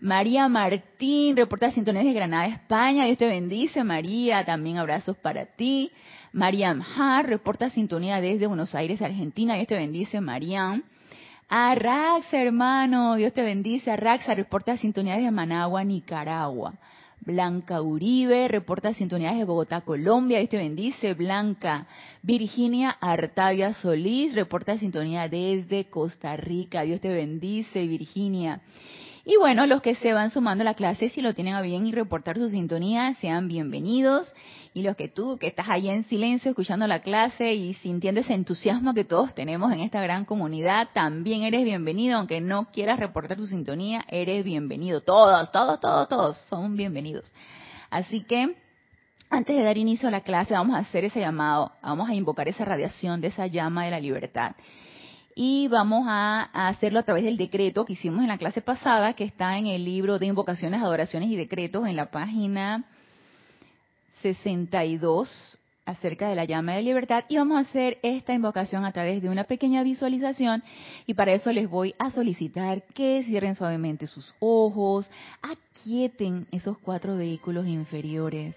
María 0.00 0.46
Martín, 0.48 1.36
reporta 1.36 1.72
sintonías 1.72 2.04
de 2.04 2.12
Granada, 2.12 2.46
España. 2.46 3.06
Dios 3.06 3.16
te 3.16 3.26
bendice, 3.26 3.82
María. 3.82 4.44
También 4.44 4.76
abrazos 4.76 5.16
para 5.16 5.46
ti. 5.46 5.90
Mariam 6.32 6.82
Har, 6.82 7.26
reporta 7.26 7.70
sintonía 7.70 8.20
desde 8.20 8.46
Buenos 8.46 8.74
Aires, 8.74 9.00
Argentina. 9.00 9.54
Dios 9.54 9.66
te 9.66 9.76
bendice, 9.76 10.20
Mariam. 10.20 10.82
Arraxa, 11.48 12.36
hermano. 12.36 13.14
Dios 13.14 13.32
te 13.32 13.42
bendice. 13.42 13.90
Arraxa, 13.90 14.34
reporta 14.34 14.76
sintonía 14.76 15.16
de 15.16 15.30
Managua, 15.30 15.84
Nicaragua. 15.84 16.74
Blanca 17.20 17.82
Uribe, 17.82 18.46
reporta 18.48 18.94
sintonía 18.94 19.32
de 19.32 19.44
Bogotá, 19.44 19.80
Colombia. 19.80 20.38
Dios 20.38 20.50
te 20.50 20.58
bendice, 20.58 21.14
Blanca. 21.14 21.86
Virginia 22.22 22.90
Artavia 22.90 23.72
Solís, 23.74 24.34
reporta 24.34 24.78
sintonía 24.78 25.28
desde 25.28 25.88
Costa 25.88 26.36
Rica. 26.36 26.82
Dios 26.82 27.00
te 27.00 27.08
bendice, 27.08 27.86
Virginia. 27.86 28.60
Y 29.30 29.36
bueno, 29.36 29.66
los 29.66 29.82
que 29.82 29.94
se 29.94 30.14
van 30.14 30.30
sumando 30.30 30.62
a 30.62 30.64
la 30.64 30.72
clase, 30.72 31.10
si 31.10 31.20
lo 31.20 31.34
tienen 31.34 31.52
a 31.52 31.60
bien 31.60 31.86
y 31.86 31.92
reportar 31.92 32.38
su 32.38 32.48
sintonía, 32.48 33.12
sean 33.20 33.46
bienvenidos. 33.46 34.34
Y 34.72 34.80
los 34.80 34.96
que 34.96 35.08
tú, 35.08 35.36
que 35.36 35.48
estás 35.48 35.68
ahí 35.68 35.90
en 35.90 36.04
silencio 36.04 36.48
escuchando 36.48 36.86
la 36.86 37.00
clase 37.00 37.52
y 37.52 37.74
sintiendo 37.74 38.22
ese 38.22 38.32
entusiasmo 38.32 38.94
que 38.94 39.04
todos 39.04 39.34
tenemos 39.34 39.70
en 39.70 39.80
esta 39.80 40.00
gran 40.00 40.24
comunidad, 40.24 40.88
también 40.94 41.42
eres 41.42 41.62
bienvenido. 41.62 42.16
Aunque 42.16 42.40
no 42.40 42.70
quieras 42.72 42.98
reportar 42.98 43.36
tu 43.36 43.46
sintonía, 43.46 44.02
eres 44.08 44.42
bienvenido. 44.46 45.02
Todos, 45.02 45.52
todos, 45.52 45.78
todos, 45.78 46.08
todos 46.08 46.38
son 46.48 46.74
bienvenidos. 46.74 47.30
Así 47.90 48.22
que, 48.22 48.56
antes 49.28 49.54
de 49.54 49.62
dar 49.62 49.76
inicio 49.76 50.08
a 50.08 50.10
la 50.10 50.22
clase, 50.22 50.54
vamos 50.54 50.74
a 50.74 50.78
hacer 50.78 51.04
ese 51.04 51.20
llamado, 51.20 51.70
vamos 51.82 52.08
a 52.08 52.14
invocar 52.14 52.48
esa 52.48 52.64
radiación 52.64 53.20
de 53.20 53.26
esa 53.26 53.46
llama 53.46 53.84
de 53.84 53.90
la 53.90 54.00
libertad 54.00 54.52
y 55.40 55.68
vamos 55.68 56.04
a, 56.08 56.50
hacerlo 56.66 56.98
a 56.98 57.04
través 57.04 57.22
del 57.22 57.36
decreto 57.36 57.84
que 57.84 57.92
hicimos 57.92 58.22
en 58.22 58.26
la 58.26 58.38
clase 58.38 58.60
pasada, 58.60 59.12
que 59.12 59.22
está 59.22 59.56
en 59.56 59.68
el 59.68 59.84
libro 59.84 60.18
de 60.18 60.26
invocaciones, 60.26 60.82
adoraciones 60.82 61.30
y 61.30 61.36
decretos 61.36 61.86
en 61.86 61.94
la 61.94 62.10
página 62.10 62.86
62 64.20 65.56
acerca 65.86 66.28
de 66.28 66.34
la 66.34 66.44
llama 66.44 66.72
de 66.74 66.82
libertad. 66.82 67.22
Y 67.28 67.36
vamos 67.36 67.56
a 67.56 67.60
hacer 67.60 67.98
esta 68.02 68.34
invocación 68.34 68.84
a 68.84 68.90
través 68.90 69.22
de 69.22 69.28
una 69.28 69.44
pequeña 69.44 69.84
visualización 69.84 70.64
y 71.06 71.14
para 71.14 71.34
eso 71.34 71.52
les 71.52 71.70
voy 71.70 71.94
a 72.00 72.10
solicitar 72.10 72.82
que 72.92 73.22
cierren 73.22 73.54
suavemente 73.54 74.08
sus 74.08 74.34
ojos, 74.40 75.08
aquieten 75.40 76.48
esos 76.50 76.78
cuatro 76.78 77.16
vehículos 77.16 77.64
inferiores, 77.68 78.56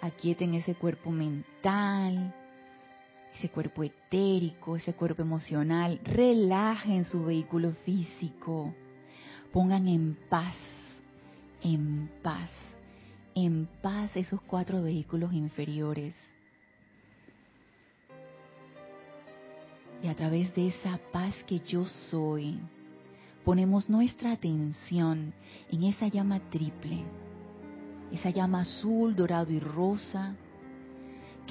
aquieten 0.00 0.54
ese 0.54 0.74
cuerpo 0.74 1.12
mental, 1.12 2.34
ese 3.34 3.48
cuerpo 3.48 3.82
etérico, 3.82 4.76
ese 4.76 4.94
cuerpo 4.94 5.22
emocional, 5.22 6.00
relajen 6.04 7.04
su 7.04 7.24
vehículo 7.24 7.72
físico, 7.84 8.74
pongan 9.52 9.88
en 9.88 10.16
paz, 10.28 10.54
en 11.62 12.10
paz, 12.22 12.50
en 13.34 13.68
paz 13.80 14.10
esos 14.14 14.40
cuatro 14.42 14.82
vehículos 14.82 15.32
inferiores. 15.32 16.14
Y 20.02 20.08
a 20.08 20.14
través 20.14 20.52
de 20.54 20.68
esa 20.68 20.98
paz 21.12 21.34
que 21.46 21.60
yo 21.60 21.84
soy, 21.84 22.58
ponemos 23.44 23.88
nuestra 23.88 24.32
atención 24.32 25.32
en 25.70 25.84
esa 25.84 26.08
llama 26.08 26.40
triple, 26.50 27.04
esa 28.10 28.30
llama 28.30 28.62
azul, 28.62 29.14
dorado 29.14 29.52
y 29.52 29.60
rosa, 29.60 30.34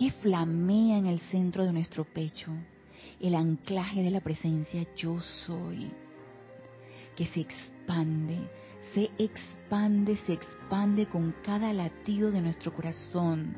que 0.01 0.09
flamea 0.09 0.97
en 0.97 1.05
el 1.05 1.19
centro 1.19 1.63
de 1.63 1.71
nuestro 1.71 2.05
pecho, 2.05 2.49
el 3.19 3.35
anclaje 3.35 4.01
de 4.01 4.09
la 4.09 4.19
presencia 4.19 4.83
yo 4.97 5.19
soy, 5.45 5.91
que 7.15 7.27
se 7.27 7.41
expande, 7.41 8.39
se 8.95 9.11
expande, 9.19 10.17
se 10.25 10.33
expande 10.33 11.05
con 11.05 11.35
cada 11.43 11.71
latido 11.71 12.31
de 12.31 12.41
nuestro 12.41 12.73
corazón. 12.73 13.55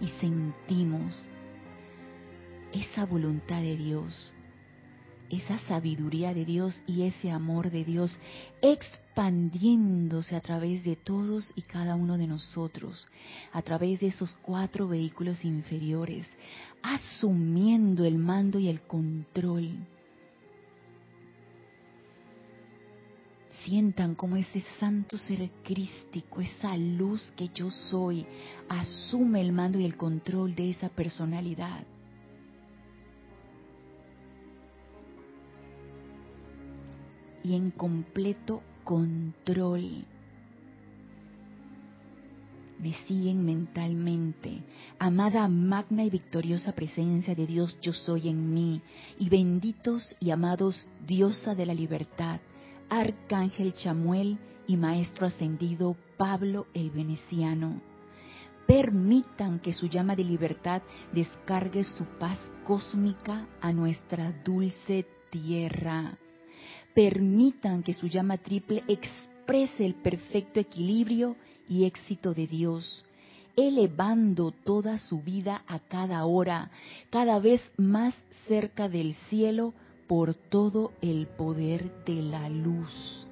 Y 0.00 0.08
sentimos 0.22 1.22
esa 2.72 3.04
voluntad 3.04 3.60
de 3.60 3.76
Dios 3.76 4.32
esa 5.30 5.58
sabiduría 5.60 6.34
de 6.34 6.44
Dios 6.44 6.82
y 6.86 7.02
ese 7.02 7.30
amor 7.30 7.70
de 7.70 7.84
Dios 7.84 8.16
expandiéndose 8.60 10.34
a 10.34 10.40
través 10.40 10.84
de 10.84 10.96
todos 10.96 11.52
y 11.54 11.62
cada 11.62 11.94
uno 11.94 12.18
de 12.18 12.26
nosotros, 12.26 13.06
a 13.52 13.62
través 13.62 14.00
de 14.00 14.08
esos 14.08 14.36
cuatro 14.42 14.88
vehículos 14.88 15.44
inferiores, 15.44 16.26
asumiendo 16.82 18.04
el 18.04 18.18
mando 18.18 18.58
y 18.58 18.68
el 18.68 18.80
control. 18.82 19.70
Sientan 23.64 24.14
como 24.14 24.36
ese 24.36 24.64
santo 24.80 25.16
ser 25.18 25.50
crístico, 25.62 26.40
esa 26.40 26.76
luz 26.76 27.32
que 27.36 27.48
yo 27.54 27.70
soy, 27.70 28.26
asume 28.68 29.42
el 29.42 29.52
mando 29.52 29.78
y 29.78 29.84
el 29.84 29.96
control 29.96 30.54
de 30.54 30.70
esa 30.70 30.88
personalidad 30.88 31.84
y 37.42 37.54
en 37.54 37.70
completo 37.70 38.62
control. 38.84 40.04
Me 42.78 42.94
siguen 43.06 43.44
mentalmente. 43.44 44.62
Amada, 44.98 45.46
magna 45.48 46.02
y 46.02 46.10
victoriosa 46.10 46.72
presencia 46.72 47.34
de 47.34 47.46
Dios, 47.46 47.78
yo 47.82 47.92
soy 47.92 48.28
en 48.28 48.54
mí. 48.54 48.80
Y 49.18 49.28
benditos 49.28 50.16
y 50.18 50.30
amados, 50.30 50.90
diosa 51.06 51.54
de 51.54 51.66
la 51.66 51.74
libertad, 51.74 52.40
Arcángel 52.88 53.74
Chamuel 53.74 54.38
y 54.66 54.78
Maestro 54.78 55.26
Ascendido 55.26 55.94
Pablo 56.16 56.68
el 56.72 56.90
Veneciano. 56.90 57.82
Permitan 58.66 59.58
que 59.58 59.74
su 59.74 59.88
llama 59.88 60.16
de 60.16 60.24
libertad 60.24 60.80
descargue 61.12 61.84
su 61.84 62.04
paz 62.18 62.38
cósmica 62.64 63.46
a 63.60 63.72
nuestra 63.72 64.32
dulce 64.42 65.06
tierra 65.30 66.16
permitan 66.94 67.82
que 67.82 67.94
su 67.94 68.06
llama 68.06 68.38
triple 68.38 68.84
exprese 68.88 69.84
el 69.84 69.94
perfecto 69.94 70.60
equilibrio 70.60 71.36
y 71.68 71.84
éxito 71.84 72.34
de 72.34 72.46
Dios, 72.46 73.04
elevando 73.56 74.52
toda 74.52 74.98
su 74.98 75.20
vida 75.20 75.62
a 75.66 75.78
cada 75.78 76.24
hora, 76.24 76.70
cada 77.10 77.38
vez 77.38 77.60
más 77.76 78.14
cerca 78.46 78.88
del 78.88 79.14
cielo 79.28 79.72
por 80.06 80.34
todo 80.34 80.92
el 81.00 81.26
poder 81.26 82.04
de 82.04 82.22
la 82.22 82.48
luz. 82.48 83.26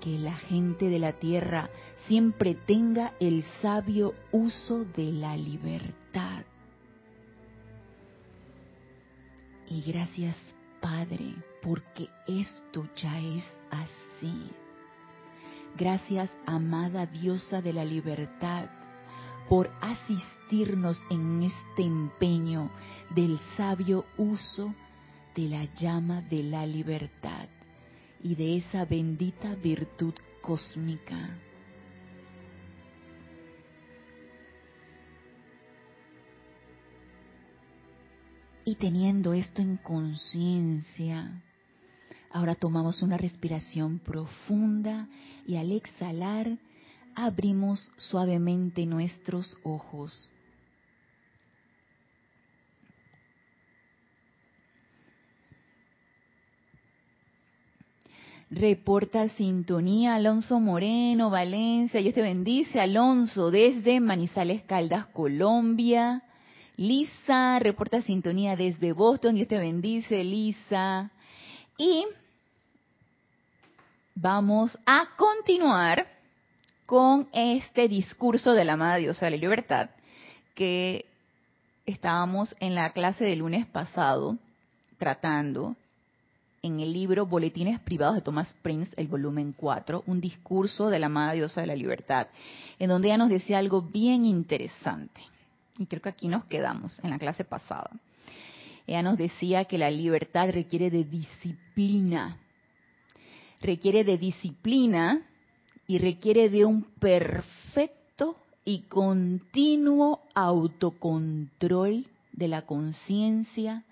Que 0.00 0.18
la 0.18 0.34
gente 0.34 0.88
de 0.88 0.98
la 0.98 1.12
tierra 1.12 1.68
siempre 2.06 2.54
tenga 2.54 3.14
el 3.20 3.42
sabio 3.60 4.14
uso 4.32 4.84
de 4.84 5.12
la 5.12 5.36
libertad. 5.36 6.44
Y 9.68 9.82
gracias 9.82 10.36
Padre, 10.80 11.34
porque 11.62 12.08
esto 12.26 12.88
ya 12.96 13.18
es 13.20 13.44
así. 13.70 14.50
Gracias, 15.76 16.30
amada 16.46 17.06
diosa 17.06 17.62
de 17.62 17.72
la 17.72 17.84
libertad, 17.84 18.68
por 19.48 19.70
asistirnos 19.80 21.00
en 21.10 21.42
este 21.44 21.82
empeño 21.82 22.70
del 23.14 23.38
sabio 23.56 24.04
uso 24.16 24.74
de 25.34 25.48
la 25.48 25.64
llama 25.74 26.20
de 26.22 26.42
la 26.42 26.66
libertad 26.66 27.48
y 28.22 28.34
de 28.34 28.56
esa 28.56 28.84
bendita 28.84 29.54
virtud 29.54 30.14
cósmica. 30.40 31.47
Y 38.68 38.74
teniendo 38.74 39.32
esto 39.32 39.62
en 39.62 39.78
conciencia, 39.78 41.42
ahora 42.30 42.54
tomamos 42.54 43.00
una 43.00 43.16
respiración 43.16 43.98
profunda 43.98 45.08
y 45.46 45.56
al 45.56 45.72
exhalar 45.72 46.58
abrimos 47.14 47.90
suavemente 47.96 48.84
nuestros 48.84 49.56
ojos. 49.62 50.28
Reporta 58.50 59.30
sintonía 59.30 60.14
Alonso 60.16 60.60
Moreno, 60.60 61.30
Valencia. 61.30 62.02
Dios 62.02 62.12
te 62.12 62.20
bendice, 62.20 62.82
Alonso, 62.82 63.50
desde 63.50 63.98
Manizales 63.98 64.62
Caldas, 64.64 65.06
Colombia. 65.06 66.22
Lisa, 66.78 67.58
reporta 67.58 68.02
sintonía 68.02 68.54
desde 68.54 68.92
Boston. 68.92 69.34
Dios 69.34 69.48
te 69.48 69.58
bendice, 69.58 70.22
Lisa. 70.22 71.10
Y 71.76 72.06
vamos 74.14 74.78
a 74.86 75.08
continuar 75.16 76.06
con 76.86 77.28
este 77.32 77.88
discurso 77.88 78.52
de 78.52 78.64
la 78.64 78.74
amada 78.74 78.94
diosa 78.94 79.26
de 79.26 79.32
la 79.32 79.36
libertad 79.38 79.90
que 80.54 81.04
estábamos 81.84 82.54
en 82.60 82.76
la 82.76 82.92
clase 82.92 83.24
del 83.24 83.40
lunes 83.40 83.66
pasado 83.66 84.38
tratando 84.98 85.74
en 86.62 86.78
el 86.78 86.92
libro 86.92 87.26
Boletines 87.26 87.80
Privados 87.80 88.14
de 88.14 88.22
Thomas 88.22 88.54
Prince, 88.62 88.92
el 88.96 89.08
volumen 89.08 89.52
4, 89.52 90.04
un 90.06 90.20
discurso 90.20 90.90
de 90.90 91.00
la 91.00 91.06
amada 91.06 91.32
diosa 91.32 91.60
de 91.60 91.66
la 91.66 91.74
libertad, 91.76 92.28
en 92.78 92.88
donde 92.88 93.08
ella 93.08 93.18
nos 93.18 93.30
decía 93.30 93.58
algo 93.58 93.82
bien 93.82 94.24
interesante. 94.24 95.20
Y 95.78 95.86
creo 95.86 96.02
que 96.02 96.08
aquí 96.08 96.28
nos 96.28 96.44
quedamos 96.44 96.98
en 97.04 97.10
la 97.10 97.18
clase 97.18 97.44
pasada. 97.44 97.90
Ella 98.86 99.02
nos 99.02 99.18
decía 99.18 99.66
que 99.66 99.78
la 99.78 99.90
libertad 99.90 100.50
requiere 100.50 100.90
de 100.90 101.04
disciplina. 101.04 102.38
Requiere 103.60 104.04
de 104.04 104.18
disciplina 104.18 105.22
y 105.86 105.98
requiere 105.98 106.48
de 106.48 106.64
un 106.64 106.82
perfecto 106.82 108.36
y 108.64 108.80
continuo 108.82 110.20
autocontrol 110.34 112.06
de 112.32 112.48
la 112.48 112.62
conciencia 112.62 113.84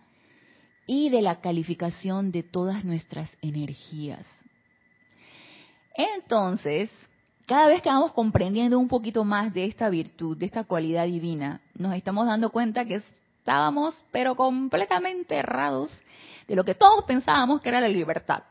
y 0.86 1.08
de 1.10 1.22
la 1.22 1.40
calificación 1.40 2.30
de 2.30 2.42
todas 2.42 2.84
nuestras 2.84 3.30
energías. 3.42 4.26
Entonces, 5.96 6.90
cada 7.46 7.68
vez 7.68 7.80
que 7.82 7.88
vamos 7.88 8.12
comprendiendo 8.12 8.78
un 8.78 8.88
poquito 8.88 9.24
más 9.24 9.52
de 9.54 9.64
esta 9.64 9.88
virtud, 9.88 10.36
de 10.36 10.46
esta 10.46 10.64
cualidad 10.64 11.06
divina, 11.06 11.60
nos 11.78 11.94
estamos 11.94 12.26
dando 12.26 12.50
cuenta 12.50 12.84
que 12.84 13.02
estábamos 13.38 14.02
pero 14.10 14.34
completamente 14.34 15.36
errados 15.36 15.96
de 16.48 16.56
lo 16.56 16.64
que 16.64 16.74
todos 16.74 17.04
pensábamos 17.04 17.60
que 17.60 17.68
era 17.68 17.80
la 17.80 17.88
libertad. 17.88 18.42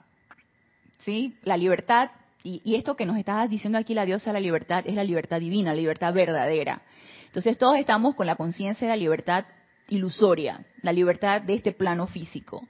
¿Sí? 1.04 1.36
La 1.44 1.56
libertad, 1.58 2.10
y, 2.44 2.62
y 2.64 2.76
esto 2.76 2.96
que 2.96 3.06
nos 3.06 3.18
está 3.18 3.48
diciendo 3.48 3.78
aquí 3.78 3.94
la 3.94 4.06
diosa 4.06 4.34
la 4.34 4.40
libertad, 4.40 4.84
es 4.86 4.96
la 4.96 5.04
libertad 5.04 5.40
divina, 5.40 5.72
la 5.72 5.78
libertad 5.78 6.14
verdadera. 6.14 6.82
Entonces 7.28 7.58
todos 7.58 7.78
estamos 7.78 8.16
con 8.16 8.28
la 8.28 8.36
conciencia 8.36 8.88
de 8.88 8.94
la 8.94 8.98
libertad 8.98 9.46
ilusoria, 9.90 10.66
la 10.82 10.94
libertad 10.94 11.42
de 11.42 11.54
este 11.54 11.72
plano 11.72 12.08
físico, 12.08 12.68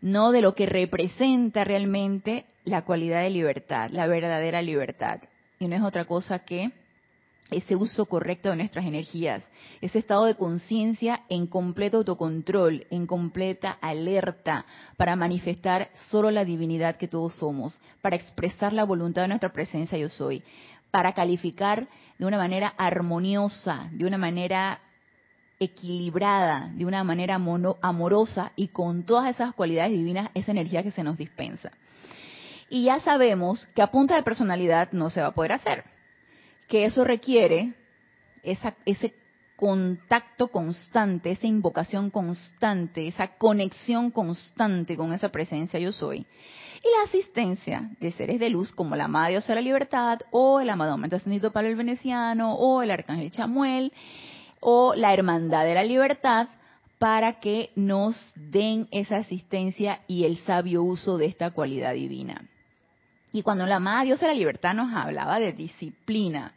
no 0.00 0.32
de 0.32 0.42
lo 0.42 0.54
que 0.54 0.66
representa 0.66 1.64
realmente 1.64 2.44
la 2.64 2.82
cualidad 2.82 3.22
de 3.22 3.30
libertad, 3.30 3.90
la 3.90 4.06
verdadera 4.06 4.62
libertad. 4.62 5.20
Y 5.58 5.68
no 5.68 5.76
es 5.76 5.82
otra 5.82 6.04
cosa 6.04 6.40
que 6.40 6.72
ese 7.52 7.76
uso 7.76 8.06
correcto 8.06 8.50
de 8.50 8.56
nuestras 8.56 8.84
energías, 8.84 9.44
ese 9.80 9.98
estado 9.98 10.24
de 10.24 10.34
conciencia 10.34 11.22
en 11.28 11.46
completo 11.46 11.98
autocontrol, 11.98 12.86
en 12.90 13.06
completa 13.06 13.78
alerta 13.80 14.64
para 14.96 15.16
manifestar 15.16 15.90
solo 16.10 16.30
la 16.30 16.44
divinidad 16.44 16.96
que 16.96 17.08
todos 17.08 17.34
somos, 17.34 17.80
para 18.00 18.16
expresar 18.16 18.72
la 18.72 18.84
voluntad 18.84 19.22
de 19.22 19.28
nuestra 19.28 19.52
presencia 19.52 19.98
yo 19.98 20.08
soy, 20.08 20.42
para 20.90 21.12
calificar 21.12 21.88
de 22.18 22.26
una 22.26 22.38
manera 22.38 22.74
armoniosa, 22.76 23.88
de 23.92 24.06
una 24.06 24.18
manera 24.18 24.80
equilibrada, 25.58 26.70
de 26.74 26.84
una 26.84 27.04
manera 27.04 27.36
amorosa 27.36 28.52
y 28.56 28.68
con 28.68 29.04
todas 29.04 29.30
esas 29.30 29.54
cualidades 29.54 29.92
divinas, 29.92 30.30
esa 30.34 30.50
energía 30.50 30.82
que 30.82 30.90
se 30.90 31.04
nos 31.04 31.16
dispensa. 31.16 31.70
Y 32.68 32.84
ya 32.84 33.00
sabemos 33.00 33.66
que 33.74 33.82
a 33.82 33.90
punta 33.90 34.16
de 34.16 34.22
personalidad 34.22 34.90
no 34.92 35.10
se 35.10 35.20
va 35.20 35.28
a 35.28 35.34
poder 35.34 35.52
hacer, 35.52 35.84
que 36.72 36.86
eso 36.86 37.04
requiere 37.04 37.74
ese 38.42 39.14
contacto 39.56 40.48
constante, 40.48 41.30
esa 41.30 41.46
invocación 41.46 42.08
constante, 42.08 43.06
esa 43.06 43.36
conexión 43.36 44.10
constante 44.10 44.96
con 44.96 45.12
esa 45.12 45.28
presencia 45.28 45.78
yo 45.78 45.92
soy. 45.92 46.20
Y 46.20 46.88
la 46.96 47.04
asistencia 47.04 47.90
de 48.00 48.10
seres 48.12 48.40
de 48.40 48.48
luz 48.48 48.72
como 48.72 48.96
la 48.96 49.04
Amada 49.04 49.28
Diosa 49.28 49.48
de 49.48 49.56
la 49.56 49.60
Libertad 49.60 50.20
o 50.30 50.60
el 50.60 50.70
amado 50.70 50.92
Aumento 50.92 51.16
Ascendido 51.16 51.52
para 51.52 51.68
el 51.68 51.76
Veneciano 51.76 52.54
o 52.54 52.80
el 52.80 52.90
Arcángel 52.90 53.30
Chamuel 53.30 53.92
o 54.60 54.94
la 54.94 55.12
Hermandad 55.12 55.66
de 55.66 55.74
la 55.74 55.84
Libertad 55.84 56.48
para 56.98 57.38
que 57.38 57.70
nos 57.76 58.16
den 58.34 58.88
esa 58.92 59.18
asistencia 59.18 60.00
y 60.08 60.24
el 60.24 60.38
sabio 60.38 60.82
uso 60.84 61.18
de 61.18 61.26
esta 61.26 61.50
cualidad 61.50 61.92
divina. 61.92 62.48
Y 63.30 63.42
cuando 63.42 63.66
la 63.66 63.76
amada 63.76 64.04
Dios 64.04 64.20
de 64.20 64.28
la 64.28 64.34
Libertad 64.34 64.72
nos 64.72 64.94
hablaba 64.94 65.38
de 65.38 65.52
disciplina, 65.52 66.54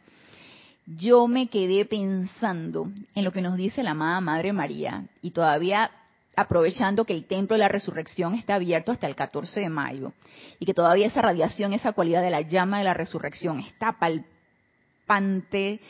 yo 0.86 1.26
me 1.26 1.48
quedé 1.48 1.84
pensando 1.84 2.90
en 3.14 3.24
lo 3.24 3.32
que 3.32 3.42
nos 3.42 3.56
dice 3.56 3.82
la 3.82 3.90
amada 3.90 4.20
Madre 4.20 4.52
María 4.52 5.04
y 5.20 5.32
todavía 5.32 5.90
aprovechando 6.36 7.04
que 7.04 7.14
el 7.14 7.24
templo 7.24 7.54
de 7.54 7.60
la 7.60 7.68
resurrección 7.68 8.34
está 8.34 8.54
abierto 8.56 8.92
hasta 8.92 9.06
el 9.06 9.16
14 9.16 9.60
de 9.60 9.68
mayo 9.68 10.12
y 10.60 10.66
que 10.66 10.74
todavía 10.74 11.06
esa 11.06 11.22
radiación, 11.22 11.72
esa 11.72 11.92
cualidad 11.92 12.22
de 12.22 12.30
la 12.30 12.42
llama 12.42 12.78
de 12.78 12.84
la 12.84 12.94
resurrección 12.94 13.58
está 13.60 13.98
palpante, 13.98 15.80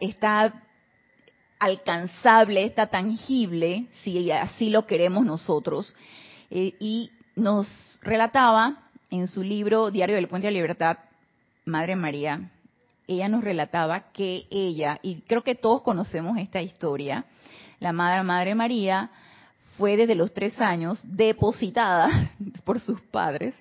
está, 0.00 0.54
alcanzable, 1.58 2.64
está 2.64 2.88
tangible, 2.88 3.86
si 4.02 4.30
así 4.32 4.70
lo 4.70 4.86
queremos 4.86 5.24
nosotros. 5.24 5.94
Eh, 6.50 6.74
y 6.80 7.10
nos 7.36 7.68
relataba 8.02 8.88
en 9.10 9.28
su 9.28 9.42
libro 9.44 9.90
Diario 9.90 10.16
del 10.16 10.26
Puente 10.26 10.48
de 10.48 10.52
la 10.52 10.56
Libertad, 10.56 10.98
Madre 11.64 11.94
María, 11.94 12.50
ella 13.06 13.28
nos 13.28 13.44
relataba 13.44 14.12
que 14.12 14.46
ella, 14.50 14.98
y 15.02 15.22
creo 15.22 15.42
que 15.42 15.54
todos 15.54 15.82
conocemos 15.82 16.38
esta 16.38 16.62
historia, 16.62 17.24
la 17.80 17.92
Madre, 17.92 18.22
Madre 18.22 18.54
María 18.54 19.10
fue 19.76 19.96
desde 19.96 20.14
los 20.14 20.32
tres 20.32 20.60
años 20.60 21.00
depositada 21.04 22.32
por 22.64 22.80
sus 22.80 23.00
padres 23.00 23.54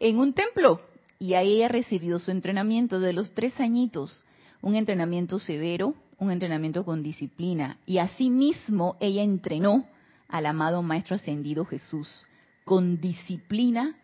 en 0.00 0.18
un 0.18 0.32
templo 0.32 0.80
y 1.18 1.34
ahí 1.34 1.56
ella 1.56 1.68
recibió 1.68 2.18
su 2.18 2.30
entrenamiento 2.30 2.98
de 2.98 3.12
los 3.12 3.32
tres 3.32 3.60
añitos, 3.60 4.24
un 4.62 4.74
entrenamiento 4.74 5.38
severo, 5.38 5.94
un 6.18 6.30
entrenamiento 6.30 6.84
con 6.84 7.02
disciplina. 7.02 7.76
Y 7.84 7.98
asimismo 7.98 8.96
ella 9.00 9.22
entrenó 9.22 9.86
al 10.28 10.46
amado 10.46 10.82
Maestro 10.82 11.16
Ascendido 11.16 11.66
Jesús 11.66 12.24
con 12.64 13.00
disciplina, 13.00 13.96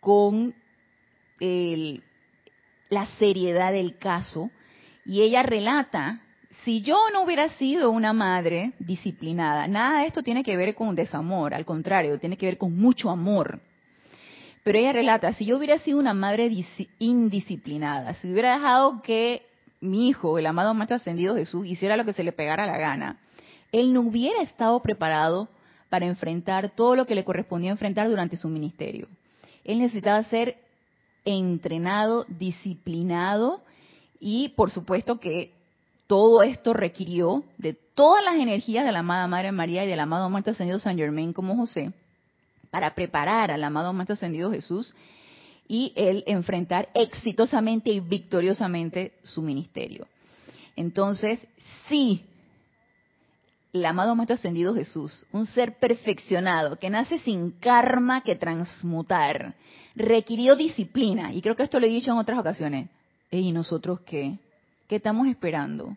con 0.00 0.54
la 2.88 3.06
seriedad 3.18 3.72
del 3.72 3.98
caso. 3.98 4.50
Y 5.04 5.22
ella 5.22 5.42
relata, 5.42 6.20
si 6.64 6.82
yo 6.82 6.96
no 7.12 7.22
hubiera 7.22 7.48
sido 7.50 7.90
una 7.90 8.12
madre 8.12 8.72
disciplinada, 8.78 9.66
nada 9.68 10.00
de 10.00 10.06
esto 10.06 10.22
tiene 10.22 10.42
que 10.42 10.56
ver 10.56 10.74
con 10.74 10.94
desamor, 10.94 11.54
al 11.54 11.64
contrario, 11.64 12.18
tiene 12.18 12.36
que 12.36 12.46
ver 12.46 12.58
con 12.58 12.76
mucho 12.76 13.10
amor. 13.10 13.60
Pero 14.64 14.78
ella 14.78 14.92
relata, 14.92 15.32
si 15.32 15.46
yo 15.46 15.56
hubiera 15.56 15.78
sido 15.78 15.98
una 15.98 16.14
madre 16.14 16.50
indisciplinada, 16.98 18.14
si 18.14 18.30
hubiera 18.30 18.54
dejado 18.54 19.00
que 19.02 19.42
mi 19.80 20.08
hijo, 20.08 20.38
el 20.38 20.46
amado 20.46 20.74
Maestro 20.74 20.96
Ascendido 20.96 21.36
Jesús, 21.36 21.66
hiciera 21.66 21.96
lo 21.96 22.04
que 22.04 22.12
se 22.12 22.24
le 22.24 22.32
pegara 22.32 22.66
la 22.66 22.76
gana, 22.76 23.18
él 23.72 23.92
no 23.92 24.00
hubiera 24.00 24.42
estado 24.42 24.80
preparado 24.82 25.48
para 25.88 26.06
enfrentar 26.06 26.70
todo 26.70 26.96
lo 26.96 27.06
que 27.06 27.14
le 27.14 27.24
correspondía 27.24 27.70
enfrentar 27.70 28.08
durante 28.08 28.36
su 28.36 28.48
ministerio. 28.48 29.08
Él 29.64 29.78
necesitaba 29.78 30.22
ser 30.24 30.56
entrenado, 31.28 32.24
disciplinado 32.28 33.60
y 34.18 34.50
por 34.50 34.70
supuesto 34.70 35.20
que 35.20 35.52
todo 36.06 36.42
esto 36.42 36.72
requirió 36.72 37.44
de 37.58 37.74
todas 37.74 38.24
las 38.24 38.36
energías 38.36 38.84
de 38.84 38.92
la 38.92 39.00
amada 39.00 39.26
Madre 39.26 39.52
María 39.52 39.84
y 39.84 39.88
del 39.88 40.00
amado 40.00 40.30
Maestro 40.30 40.52
Ascendido 40.52 40.78
San 40.78 40.96
Germain 40.96 41.32
como 41.32 41.54
José 41.56 41.92
para 42.70 42.94
preparar 42.94 43.50
al 43.50 43.62
amado 43.62 43.92
Maestro 43.92 44.14
Ascendido 44.14 44.50
Jesús 44.50 44.94
y 45.68 45.92
él 45.96 46.24
enfrentar 46.26 46.88
exitosamente 46.94 47.90
y 47.90 48.00
victoriosamente 48.00 49.12
su 49.22 49.42
ministerio. 49.42 50.06
Entonces, 50.76 51.46
sí, 51.88 52.24
el 53.74 53.84
amado 53.84 54.14
Maestro 54.14 54.34
Ascendido 54.34 54.74
Jesús, 54.74 55.26
un 55.30 55.44
ser 55.44 55.78
perfeccionado 55.78 56.78
que 56.78 56.88
nace 56.88 57.18
sin 57.18 57.50
karma 57.50 58.22
que 58.22 58.34
transmutar, 58.34 59.54
requirió 59.98 60.56
disciplina. 60.56 61.32
Y 61.32 61.42
creo 61.42 61.56
que 61.56 61.64
esto 61.64 61.80
lo 61.80 61.86
he 61.86 61.90
dicho 61.90 62.12
en 62.12 62.18
otras 62.18 62.38
ocasiones. 62.38 62.88
¿Y 63.30 63.52
nosotros 63.52 64.00
qué? 64.06 64.38
¿Qué 64.86 64.96
estamos 64.96 65.26
esperando? 65.26 65.96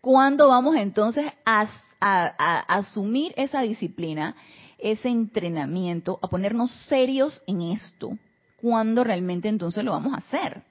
¿Cuándo 0.00 0.48
vamos 0.48 0.76
entonces 0.76 1.32
a, 1.44 1.68
asumir 2.00 3.32
esa 3.36 3.60
disciplina, 3.62 4.34
ese 4.78 5.08
entrenamiento, 5.08 6.18
a 6.22 6.28
ponernos 6.28 6.70
serios 6.88 7.42
en 7.46 7.62
esto? 7.62 8.18
¿Cuándo 8.60 9.04
realmente 9.04 9.48
entonces 9.48 9.84
lo 9.84 9.92
vamos 9.92 10.12
a 10.12 10.18
hacer? 10.18 10.62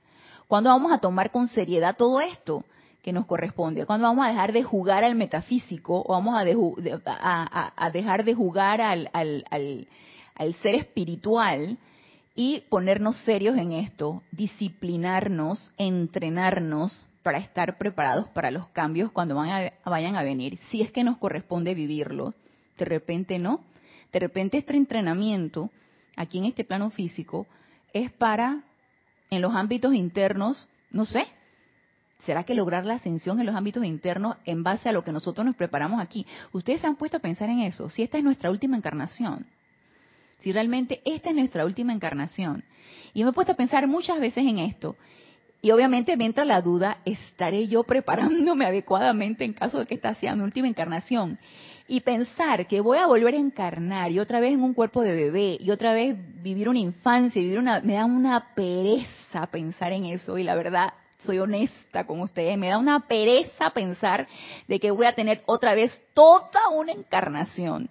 ¿Cuándo 0.47 0.69
vamos 0.69 0.91
a 0.91 0.97
tomar 0.97 1.31
con 1.31 1.47
seriedad 1.47 1.95
todo 1.95 2.21
esto 2.21 2.65
que 3.01 3.13
nos 3.13 3.25
corresponde? 3.25 3.85
¿Cuándo 3.85 4.07
vamos 4.07 4.25
a 4.25 4.29
dejar 4.29 4.51
de 4.51 4.63
jugar 4.63 5.03
al 5.03 5.15
metafísico 5.15 6.03
o 6.05 6.11
vamos 6.11 6.35
a, 6.35 6.43
dejar 7.91 8.23
de 8.25 8.33
jugar 8.33 8.81
al, 8.81 9.09
al 9.13 10.53
ser 10.55 10.75
espiritual 10.75 11.77
y 12.41 12.61
ponernos 12.69 13.17
serios 13.25 13.57
en 13.57 13.73
esto, 13.73 14.23
disciplinarnos, 14.31 15.73
entrenarnos 15.77 17.05
para 17.21 17.37
estar 17.37 17.77
preparados 17.77 18.29
para 18.29 18.49
los 18.49 18.69
cambios 18.69 19.11
cuando 19.11 19.35
vayan 19.35 20.15
a 20.15 20.23
venir, 20.23 20.57
si 20.69 20.81
es 20.81 20.89
que 20.89 21.03
nos 21.03 21.17
corresponde 21.17 21.73
vivirlo. 21.73 22.33
De 22.77 22.85
repente 22.85 23.39
no. 23.39 23.59
De 24.13 24.19
repente 24.19 24.57
este 24.57 24.77
entrenamiento 24.77 25.69
aquí 26.15 26.37
en 26.37 26.45
este 26.45 26.63
plano 26.63 26.91
físico 26.91 27.45
es 27.91 28.09
para, 28.09 28.63
en 29.29 29.41
los 29.41 29.53
ámbitos 29.53 29.93
internos, 29.93 30.65
no 30.91 31.03
sé, 31.03 31.27
¿será 32.25 32.45
que 32.45 32.55
lograr 32.55 32.85
la 32.85 32.93
ascensión 32.93 33.41
en 33.41 33.47
los 33.47 33.55
ámbitos 33.55 33.83
internos 33.83 34.37
en 34.45 34.63
base 34.63 34.87
a 34.87 34.93
lo 34.93 35.03
que 35.03 35.11
nosotros 35.11 35.45
nos 35.45 35.57
preparamos 35.57 35.99
aquí? 35.99 36.25
Ustedes 36.53 36.79
se 36.79 36.87
han 36.87 36.95
puesto 36.95 37.17
a 37.17 37.19
pensar 37.19 37.49
en 37.49 37.59
eso, 37.59 37.89
si 37.89 38.01
esta 38.01 38.17
es 38.17 38.23
nuestra 38.23 38.49
última 38.49 38.77
encarnación 38.77 39.45
si 40.39 40.51
realmente 40.51 41.01
esta 41.05 41.29
es 41.29 41.35
nuestra 41.35 41.65
última 41.65 41.93
encarnación. 41.93 42.63
Y 43.13 43.23
me 43.23 43.31
he 43.31 43.33
puesto 43.33 43.53
a 43.53 43.57
pensar 43.57 43.87
muchas 43.87 44.19
veces 44.19 44.45
en 44.45 44.59
esto. 44.59 44.95
Y 45.61 45.71
obviamente 45.71 46.15
me 46.15 46.25
entra 46.25 46.45
la 46.45 46.61
duda, 46.61 46.99
¿estaré 47.03 47.67
yo 47.67 47.83
preparándome 47.83 48.65
adecuadamente 48.67 49.43
en 49.43 49.53
caso 49.53 49.79
de 49.79 49.85
que 49.85 49.95
esta 49.95 50.15
sea 50.15 50.35
mi 50.35 50.43
última 50.43 50.67
encarnación? 50.67 51.37
Y 51.87 52.01
pensar 52.01 52.67
que 52.67 52.81
voy 52.81 52.97
a 52.99 53.07
volver 53.07 53.33
a 53.33 53.39
encarnar 53.39 54.11
y 54.11 54.19
otra 54.19 54.39
vez 54.39 54.53
en 54.53 54.63
un 54.63 54.73
cuerpo 54.73 55.01
de 55.01 55.15
bebé 55.15 55.57
y 55.59 55.71
otra 55.71 55.93
vez 55.93 56.15
vivir 56.41 56.69
una 56.69 56.79
infancia, 56.79 57.41
vivir 57.41 57.59
una... 57.59 57.81
Me 57.81 57.93
da 57.93 58.05
una 58.05 58.53
pereza 58.53 59.47
pensar 59.47 59.91
en 59.91 60.05
eso 60.05 60.37
y 60.37 60.43
la 60.43 60.55
verdad, 60.55 60.93
soy 61.23 61.39
honesta 61.39 62.05
con 62.05 62.21
ustedes, 62.21 62.57
me 62.57 62.69
da 62.69 62.77
una 62.77 63.07
pereza 63.07 63.71
pensar 63.71 64.27
de 64.67 64.79
que 64.79 64.91
voy 64.91 65.07
a 65.07 65.15
tener 65.15 65.41
otra 65.45 65.73
vez 65.73 65.91
toda 66.13 66.69
una 66.73 66.93
encarnación 66.93 67.89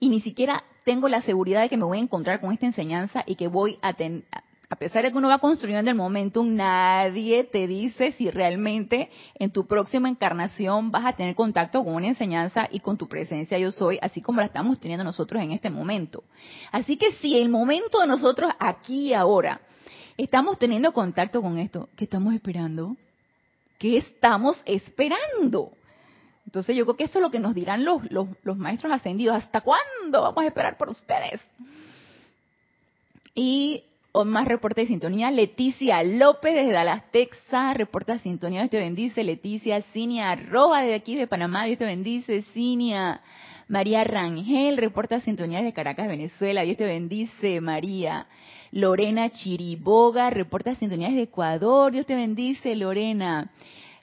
y 0.00 0.10
ni 0.10 0.20
siquiera 0.20 0.62
tengo 0.86 1.08
la 1.08 1.20
seguridad 1.22 1.62
de 1.62 1.68
que 1.68 1.76
me 1.76 1.84
voy 1.84 1.98
a 1.98 2.02
encontrar 2.02 2.40
con 2.40 2.52
esta 2.52 2.64
enseñanza 2.64 3.24
y 3.26 3.34
que 3.34 3.48
voy 3.48 3.76
a 3.82 3.94
tener, 3.94 4.22
a 4.70 4.76
pesar 4.76 5.02
de 5.02 5.10
que 5.10 5.18
uno 5.18 5.26
va 5.26 5.40
construyendo 5.40 5.90
el 5.90 5.96
momentum, 5.96 6.54
nadie 6.54 7.42
te 7.42 7.66
dice 7.66 8.12
si 8.12 8.30
realmente 8.30 9.10
en 9.40 9.50
tu 9.50 9.66
próxima 9.66 10.08
encarnación 10.08 10.92
vas 10.92 11.04
a 11.04 11.14
tener 11.14 11.34
contacto 11.34 11.82
con 11.82 11.96
una 11.96 12.06
enseñanza 12.06 12.68
y 12.70 12.78
con 12.78 12.96
tu 12.96 13.08
presencia 13.08 13.58
yo 13.58 13.72
soy, 13.72 13.98
así 14.00 14.22
como 14.22 14.38
la 14.38 14.46
estamos 14.46 14.78
teniendo 14.78 15.02
nosotros 15.02 15.42
en 15.42 15.50
este 15.50 15.70
momento. 15.70 16.22
Así 16.70 16.96
que 16.96 17.10
si 17.14 17.36
el 17.36 17.48
momento 17.48 17.98
de 17.98 18.06
nosotros 18.06 18.52
aquí 18.60 19.08
y 19.08 19.12
ahora 19.12 19.60
estamos 20.16 20.56
teniendo 20.56 20.92
contacto 20.92 21.42
con 21.42 21.58
esto, 21.58 21.88
¿qué 21.96 22.04
estamos 22.04 22.32
esperando? 22.32 22.96
¿Qué 23.80 23.96
estamos 23.96 24.62
esperando? 24.64 25.72
Entonces 26.46 26.76
yo 26.76 26.84
creo 26.84 26.96
que 26.96 27.04
eso 27.04 27.18
es 27.18 27.22
lo 27.22 27.30
que 27.30 27.40
nos 27.40 27.54
dirán 27.54 27.84
los, 27.84 28.02
los, 28.10 28.56
maestros 28.56 28.92
ascendidos. 28.92 29.36
¿Hasta 29.36 29.60
cuándo 29.60 30.22
vamos 30.22 30.44
a 30.44 30.46
esperar 30.46 30.78
por 30.78 30.88
ustedes? 30.88 31.44
Y 33.34 33.82
más 34.24 34.46
reporte 34.46 34.82
de 34.82 34.86
sintonía. 34.86 35.30
Leticia 35.30 36.02
López 36.02 36.54
desde 36.54 36.72
Dallas, 36.72 37.10
Texas, 37.10 37.76
reporta 37.76 38.18
sintonía, 38.18 38.60
Dios 38.60 38.70
te 38.70 38.78
bendice. 38.78 39.24
Leticia, 39.24 39.82
Cinia 39.92 40.34
Roja 40.36 40.82
desde 40.82 40.94
aquí 40.94 41.16
de 41.16 41.26
Panamá, 41.26 41.64
Dios 41.64 41.78
te 41.78 41.84
bendice. 41.84 42.42
Cinia, 42.54 43.20
María 43.68 44.04
Rangel, 44.04 44.76
reporta 44.76 45.20
sintonía 45.20 45.62
de 45.62 45.72
Caracas, 45.72 46.08
Venezuela, 46.08 46.62
Dios 46.62 46.76
te 46.76 46.84
bendice. 46.84 47.60
María, 47.60 48.26
Lorena 48.72 49.30
Chiriboga, 49.30 50.30
reporta 50.30 50.74
sintonía 50.76 51.10
de 51.10 51.22
Ecuador, 51.22 51.92
Dios 51.92 52.06
te 52.06 52.14
bendice. 52.14 52.74
Lorena, 52.76 53.50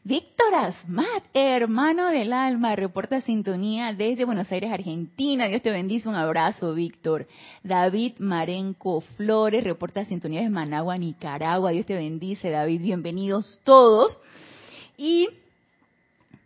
Víctor 0.05 0.53
Asmat, 0.53 1.23
hermano 1.33 2.09
del 2.09 2.33
alma, 2.33 2.75
reporta 2.75 3.21
sintonía 3.21 3.93
desde 3.93 4.25
Buenos 4.25 4.51
Aires, 4.51 4.69
Argentina. 4.69 5.47
Dios 5.47 5.61
te 5.61 5.71
bendice, 5.71 6.09
un 6.09 6.15
abrazo, 6.15 6.73
Víctor. 6.73 7.25
David 7.63 8.15
Marenco 8.19 8.99
Flores, 8.99 9.63
reporta 9.63 10.03
sintonía 10.03 10.41
desde 10.41 10.51
Managua, 10.51 10.97
Nicaragua. 10.97 11.71
Dios 11.71 11.85
te 11.85 11.95
bendice, 11.95 12.49
David. 12.49 12.81
Bienvenidos 12.81 13.61
todos. 13.63 14.19
Y 14.97 15.29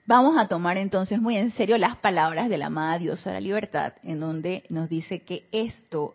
vamos 0.05 0.37
a 0.37 0.47
tomar 0.47 0.77
entonces 0.77 1.19
muy 1.19 1.35
en 1.35 1.49
serio 1.49 1.79
las 1.79 1.97
palabras 1.97 2.49
de 2.49 2.59
la 2.59 2.67
amada 2.67 2.99
diosa 2.99 3.31
de 3.31 3.37
la 3.37 3.41
libertad, 3.41 3.93
en 4.03 4.19
donde 4.19 4.65
nos 4.69 4.87
dice 4.87 5.21
que 5.21 5.45
esto, 5.51 6.13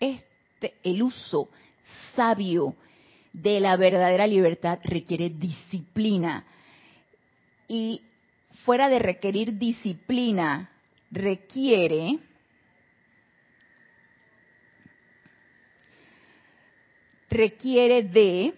este, 0.00 0.72
el 0.82 1.02
uso 1.02 1.50
sabio 2.16 2.74
de 3.34 3.60
la 3.60 3.76
verdadera 3.76 4.26
libertad 4.26 4.78
requiere 4.82 5.28
disciplina 5.28 6.46
y 7.70 8.02
fuera 8.64 8.88
de 8.88 8.98
requerir 8.98 9.56
disciplina, 9.56 10.68
requiere 11.12 12.18
requiere 17.30 18.02
de 18.02 18.54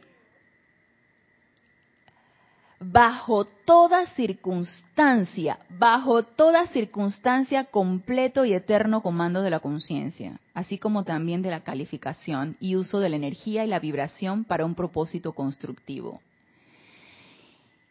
bajo 2.81 3.45
toda 3.45 4.07
circunstancia, 4.15 5.59
bajo 5.69 6.23
toda 6.23 6.67
circunstancia 6.69 7.65
completo 7.65 8.47
y 8.47 8.55
eterno 8.55 9.03
comando 9.03 9.43
de 9.43 9.51
la 9.51 9.61
conciencia, 9.61 10.41
así 10.55 10.79
como 10.79 11.05
también 11.05 11.43
de 11.43 11.51
la 11.51 11.61
calificación 11.61 12.57
y 12.61 12.77
uso 12.77 12.99
de 12.99 13.11
la 13.11 13.17
energía 13.17 13.63
y 13.67 13.69
la 13.69 13.79
vibración 13.79 14.45
para 14.45 14.65
un 14.65 14.75
propósito 14.75 15.33
constructivo. 15.35 16.23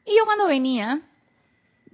Y 0.04 0.18
yo 0.18 0.26
cuando 0.26 0.48
venía 0.48 1.04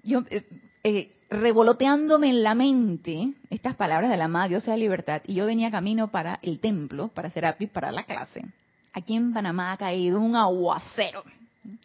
yo 0.08 0.24
eh, 0.30 0.43
eh, 0.84 1.12
revoloteándome 1.30 2.30
en 2.30 2.41
la 2.41 2.56
mente 2.56 3.34
estas 3.50 3.76
palabras 3.76 4.10
de 4.10 4.17
la 4.17 4.26
amada 4.26 4.48
diosa 4.48 4.72
de 4.72 4.78
libertad 4.78 5.22
y 5.28 5.36
yo 5.36 5.46
venía 5.46 5.70
camino 5.70 6.10
para 6.10 6.39
el 6.41 6.60
templo, 6.60 7.10
para 7.10 7.30
Serapis, 7.30 7.70
para 7.70 7.91
la 7.91 8.04
clase. 8.04 8.46
Aquí 8.93 9.15
en 9.15 9.34
Panamá 9.34 9.74
ha 9.74 9.78
caído 9.78 10.20
un 10.20 10.36
aguacero. 10.36 11.24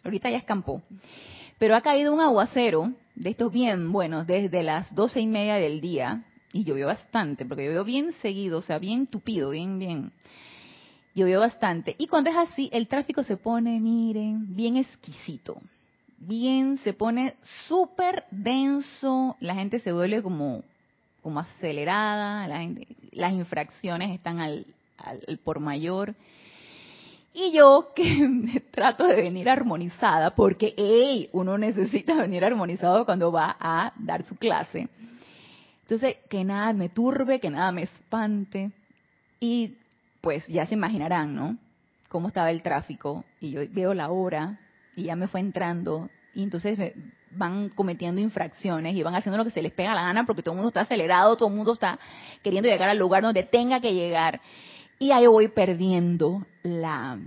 Ahorita 0.03 0.29
ya 0.29 0.37
escampó. 0.37 0.81
Pero 1.59 1.75
ha 1.75 1.81
caído 1.81 2.13
un 2.13 2.21
aguacero 2.21 2.93
de 3.15 3.29
estos 3.29 3.51
bien 3.51 3.91
buenos 3.91 4.25
desde 4.25 4.63
las 4.63 4.95
doce 4.95 5.19
y 5.19 5.27
media 5.27 5.55
del 5.55 5.81
día 5.81 6.23
y 6.53 6.63
llovió 6.63 6.87
bastante, 6.87 7.45
porque 7.45 7.65
llovió 7.65 7.83
bien 7.83 8.13
seguido, 8.21 8.59
o 8.59 8.61
sea, 8.61 8.79
bien 8.79 9.07
tupido, 9.07 9.49
bien, 9.49 9.79
bien. 9.79 10.11
Llovió 11.13 11.39
bastante. 11.39 11.95
Y 11.97 12.07
cuando 12.07 12.29
es 12.29 12.37
así, 12.37 12.69
el 12.71 12.87
tráfico 12.87 13.23
se 13.23 13.37
pone, 13.37 13.79
miren, 13.79 14.55
bien 14.55 14.77
exquisito 14.77 15.61
bien, 16.27 16.77
se 16.79 16.93
pone 16.93 17.35
súper 17.67 18.25
denso, 18.31 19.35
la 19.39 19.55
gente 19.55 19.79
se 19.79 19.91
vuelve 19.91 20.21
como, 20.21 20.63
como 21.21 21.39
acelerada, 21.39 22.47
la 22.47 22.59
gente, 22.59 22.87
las 23.11 23.33
infracciones 23.33 24.11
están 24.11 24.39
al, 24.39 24.65
al, 24.97 25.39
por 25.43 25.59
mayor. 25.59 26.15
Y 27.33 27.51
yo 27.51 27.89
que 27.95 28.61
trato 28.71 29.05
de 29.05 29.15
venir 29.15 29.49
armonizada, 29.49 30.31
porque 30.31 30.73
hey, 30.77 31.29
uno 31.33 31.57
necesita 31.57 32.15
venir 32.15 32.45
armonizado 32.45 33.05
cuando 33.05 33.31
va 33.31 33.55
a 33.59 33.93
dar 33.97 34.23
su 34.25 34.35
clase. 34.35 34.87
Entonces, 35.81 36.17
que 36.29 36.43
nada 36.43 36.73
me 36.73 36.89
turbe, 36.89 37.39
que 37.39 37.49
nada 37.49 37.71
me 37.71 37.83
espante. 37.83 38.71
Y 39.39 39.75
pues 40.21 40.47
ya 40.47 40.65
se 40.65 40.75
imaginarán, 40.75 41.35
¿no? 41.35 41.57
Cómo 42.07 42.29
estaba 42.29 42.51
el 42.51 42.61
tráfico. 42.61 43.25
Y 43.41 43.51
yo 43.51 43.61
veo 43.69 43.93
la 43.93 44.09
hora 44.09 44.59
y 44.95 45.03
ya 45.03 45.15
me 45.15 45.27
fue 45.27 45.39
entrando 45.39 46.09
y 46.33 46.43
entonces 46.43 46.93
van 47.31 47.69
cometiendo 47.69 48.21
infracciones 48.21 48.95
y 48.95 49.03
van 49.03 49.15
haciendo 49.15 49.37
lo 49.37 49.45
que 49.45 49.51
se 49.51 49.61
les 49.61 49.71
pega 49.71 49.95
la 49.95 50.03
gana 50.03 50.25
porque 50.25 50.41
todo 50.41 50.53
el 50.53 50.57
mundo 50.57 50.69
está 50.69 50.81
acelerado, 50.81 51.35
todo 51.35 51.49
el 51.49 51.55
mundo 51.55 51.73
está 51.73 51.99
queriendo 52.41 52.69
llegar 52.69 52.89
al 52.89 52.97
lugar 52.97 53.23
donde 53.23 53.43
tenga 53.43 53.79
que 53.79 53.93
llegar. 53.93 54.41
Y 54.99 55.11
ahí 55.11 55.27
voy 55.27 55.47
perdiendo 55.47 56.45
la, 56.61 57.19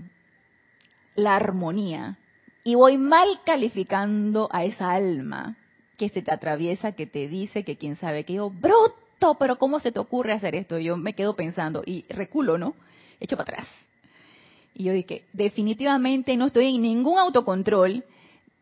la 1.15 1.37
armonía 1.37 2.19
y 2.65 2.75
voy 2.75 2.99
mal 2.99 3.41
calificando 3.45 4.49
a 4.53 4.65
esa 4.65 4.93
alma 4.93 5.57
que 5.97 6.09
se 6.09 6.23
te 6.23 6.33
atraviesa, 6.33 6.93
que 6.93 7.07
te 7.07 7.29
dice 7.29 7.65
que 7.65 7.77
quién 7.77 7.97
sabe 7.97 8.25
que 8.25 8.35
yo, 8.35 8.51
bruto, 8.51 9.37
pero 9.39 9.57
¿cómo 9.57 9.81
se 9.81 9.93
te 9.93 9.99
ocurre 9.99 10.33
hacer 10.33 10.55
esto? 10.55 10.79
Yo 10.79 10.97
me 10.97 11.15
quedo 11.15 11.37
pensando 11.37 11.83
y 11.85 12.05
reculo, 12.09 12.59
¿no? 12.59 12.75
Echo 13.21 13.37
para 13.37 13.55
atrás. 13.55 13.86
Y 14.79 14.85
yo 14.85 14.93
dije, 14.93 15.25
definitivamente 15.33 16.37
no 16.37 16.49
estoy 16.49 16.75
en 16.75 16.83
ningún 16.83 17.19
autocontrol 17.19 18.05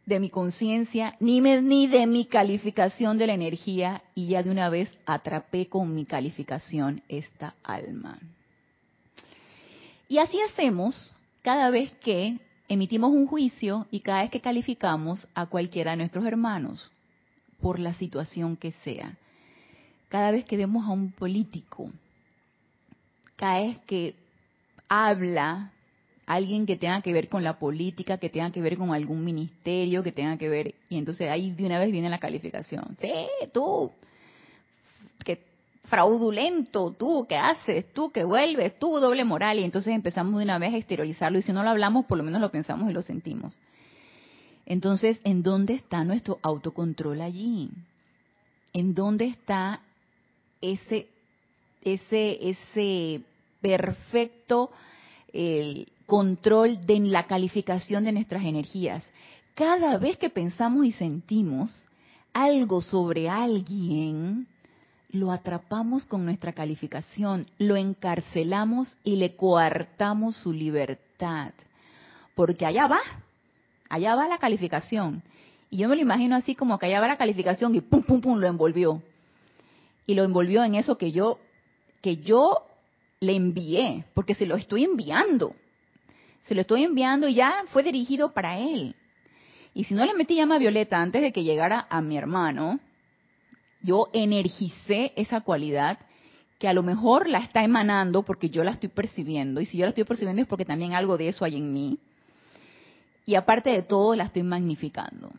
de 0.07 0.21
mi 0.21 0.31
conciencia, 0.31 1.17
ni, 1.19 1.41
ni 1.41 1.89
de 1.89 2.07
mi 2.07 2.27
calificación 2.27 3.19
de 3.19 3.27
la 3.27 3.35
energía, 3.35 4.01
y 4.15 4.29
ya 4.29 4.45
de 4.45 4.51
una 4.51 4.69
vez 4.69 4.97
atrapé 5.07 5.67
con 5.67 5.93
mi 5.93 6.05
calificación 6.05 7.03
esta 7.09 7.57
alma. 7.65 8.21
Y 10.09 10.19
así 10.19 10.39
hacemos 10.41 11.17
cada 11.43 11.71
vez 11.71 11.93
que 11.95 12.39
emitimos 12.69 13.11
un 13.11 13.27
juicio 13.27 13.89
y 13.91 13.99
cada 14.01 14.23
vez 14.23 14.31
que 14.31 14.41
calificamos 14.41 15.27
a 15.35 15.47
cualquiera 15.47 15.93
de 15.93 15.97
nuestros 15.97 16.25
hermanos, 16.27 16.93
por 17.61 17.81
la 17.81 17.95
situación 17.95 18.57
que 18.57 18.71
sea. 18.85 19.17
Cada 20.09 20.31
vez 20.31 20.45
que 20.45 20.57
vemos 20.57 20.87
a 20.87 20.93
un 20.93 21.11
político, 21.11 21.91
cada 23.35 23.63
vez 23.63 23.79
que 23.87 24.15
habla 24.89 25.73
alguien 26.27 26.67
que 26.67 26.77
tenga 26.77 27.03
que 27.03 27.13
ver 27.13 27.29
con 27.29 27.45
la 27.45 27.59
política, 27.59 28.19
que 28.19 28.31
tenga 28.31 28.51
que 28.51 28.61
ver 28.61 28.77
con 28.77 28.95
algún 28.95 29.25
ministerio, 29.25 30.03
que 30.03 30.13
tenga 30.13 30.37
que 30.37 30.49
ver, 30.49 30.75
y 30.89 30.99
entonces 30.99 31.29
ahí 31.31 31.51
de 31.51 31.67
una 31.67 31.79
vez 31.79 31.91
viene 31.93 32.09
la 32.09 32.19
calificación. 32.19 32.97
Sí, 33.01 33.13
tú, 33.53 33.91
que 35.25 35.43
fraudulento, 35.85 36.93
tú 36.93 37.27
que 37.29 37.37
haces, 37.37 37.93
tú 37.93 38.11
que 38.11 38.25
vuelves, 38.25 38.79
tú 38.79 38.99
doble 38.99 39.25
moral, 39.25 39.59
y 39.59 39.65
entonces 39.65 39.95
empezamos 39.95 40.39
de 40.39 40.45
una 40.45 40.59
vez 40.59 40.73
a 40.73 40.79
exteriorizarlo, 40.79 41.39
y 41.39 41.43
si 41.43 41.53
no 41.53 41.63
lo 41.63 41.71
hablamos, 41.71 42.07
por 42.07 42.19
lo 42.19 42.25
menos 42.25 42.41
lo 42.41 42.51
pensamos 42.51 42.91
y 42.91 42.95
lo 42.95 43.03
sentimos. 43.03 43.59
Entonces, 44.67 45.21
¿en 45.25 45.43
dónde 45.43 45.75
está 45.75 46.05
nuestro 46.05 46.39
autocontrol 46.43 47.21
allí? 47.21 47.71
¿En 48.73 48.95
dónde 48.95 49.27
está 49.27 49.81
ese, 50.63 51.07
ese, 51.83 52.51
ese 52.51 53.21
perfecto 53.61 54.71
el 55.35 55.89
control 56.07 56.85
de 56.87 57.01
la 57.01 57.27
calificación 57.27 58.05
de 58.05 58.13
nuestras 58.13 58.45
energías. 58.45 59.05
Cada 59.55 59.99
vez 59.99 60.17
que 60.17 60.31
pensamos 60.31 60.85
y 60.85 60.93
sentimos 60.93 61.87
algo 62.33 62.83
sobre 62.83 63.29
alguien, 63.29 64.47
lo 65.11 65.31
atrapamos 65.31 66.07
con 66.07 66.25
nuestra 66.25 66.53
calificación, 66.53 67.47
lo 67.59 67.77
encarcelamos 67.77 68.97
y 69.05 69.17
le 69.17 69.37
coartamos 69.37 70.37
su 70.37 70.53
libertad. 70.53 71.53
Porque 72.35 72.67
allá 72.67 72.89
va, 72.89 72.99
allá 73.89 74.17
va 74.17 74.27
la 74.27 74.39
calificación. 74.39 75.23
Y 75.71 75.79
yo 75.79 75.89
me 75.89 75.95
lo 75.95 76.03
imagino 76.03 76.35
así 76.35 76.57
como 76.57 76.79
que 76.79 76.87
allá 76.87 77.01
va 77.01 77.09
la 77.09 77.17
calificación 77.17 77.75
y 77.77 77.81
pum, 77.81 78.03
pum, 78.03 78.21
pum, 78.21 78.39
lo 78.39 78.49
envolvió. 78.49 79.03
Y 80.07 80.15
lo 80.15 80.25
envolvió 80.25 80.65
en 80.65 80.75
eso 80.75 80.99
que 80.99 81.13
yo, 81.13 81.39
que 82.03 82.17
yo 82.17 82.67
le 83.21 83.37
envié, 83.37 84.05
porque 84.15 84.35
se 84.35 84.47
lo 84.47 84.57
estoy 84.57 84.85
enviando. 84.85 85.55
Se 86.45 86.55
lo 86.55 86.61
estoy 86.61 86.85
enviando 86.85 87.27
y 87.29 87.35
ya 87.35 87.65
fue 87.69 87.83
dirigido 87.83 88.33
para 88.33 88.59
él. 88.59 88.95
Y 89.73 89.85
si 89.85 89.95
no 89.95 90.05
le 90.05 90.15
metí 90.15 90.37
llama 90.37 90.59
violeta 90.59 91.01
antes 91.01 91.23
de 91.23 91.33
que 91.33 91.43
llegara 91.43 91.87
a 91.89 92.01
mi 92.01 92.17
hermano, 92.17 92.81
yo 93.83 94.09
energicé 94.13 95.13
esa 95.17 95.41
cualidad 95.41 95.99
que 96.59 96.69
a 96.69 96.75
lo 96.75 96.83
mejor 96.83 97.29
la 97.29 97.39
está 97.39 97.65
emanando 97.65 98.23
porque 98.23 98.51
yo 98.51 98.63
la 98.63 98.73
estoy 98.73 98.91
percibiendo. 98.91 99.61
Y 99.61 99.67
si 99.67 99.79
yo 99.79 99.85
la 99.85 99.89
estoy 99.89 100.05
percibiendo 100.05 100.43
es 100.43 100.49
porque 100.49 100.65
también 100.65 100.93
algo 100.93 101.17
de 101.17 101.29
eso 101.29 101.45
hay 101.45 101.57
en 101.57 101.73
mí. 101.73 101.99
Y 103.27 103.35
aparte 103.37 103.71
de 103.71 103.83
todo, 103.83 104.15
la 104.15 104.25
estoy 104.25 104.43
magnificando. 104.43 105.33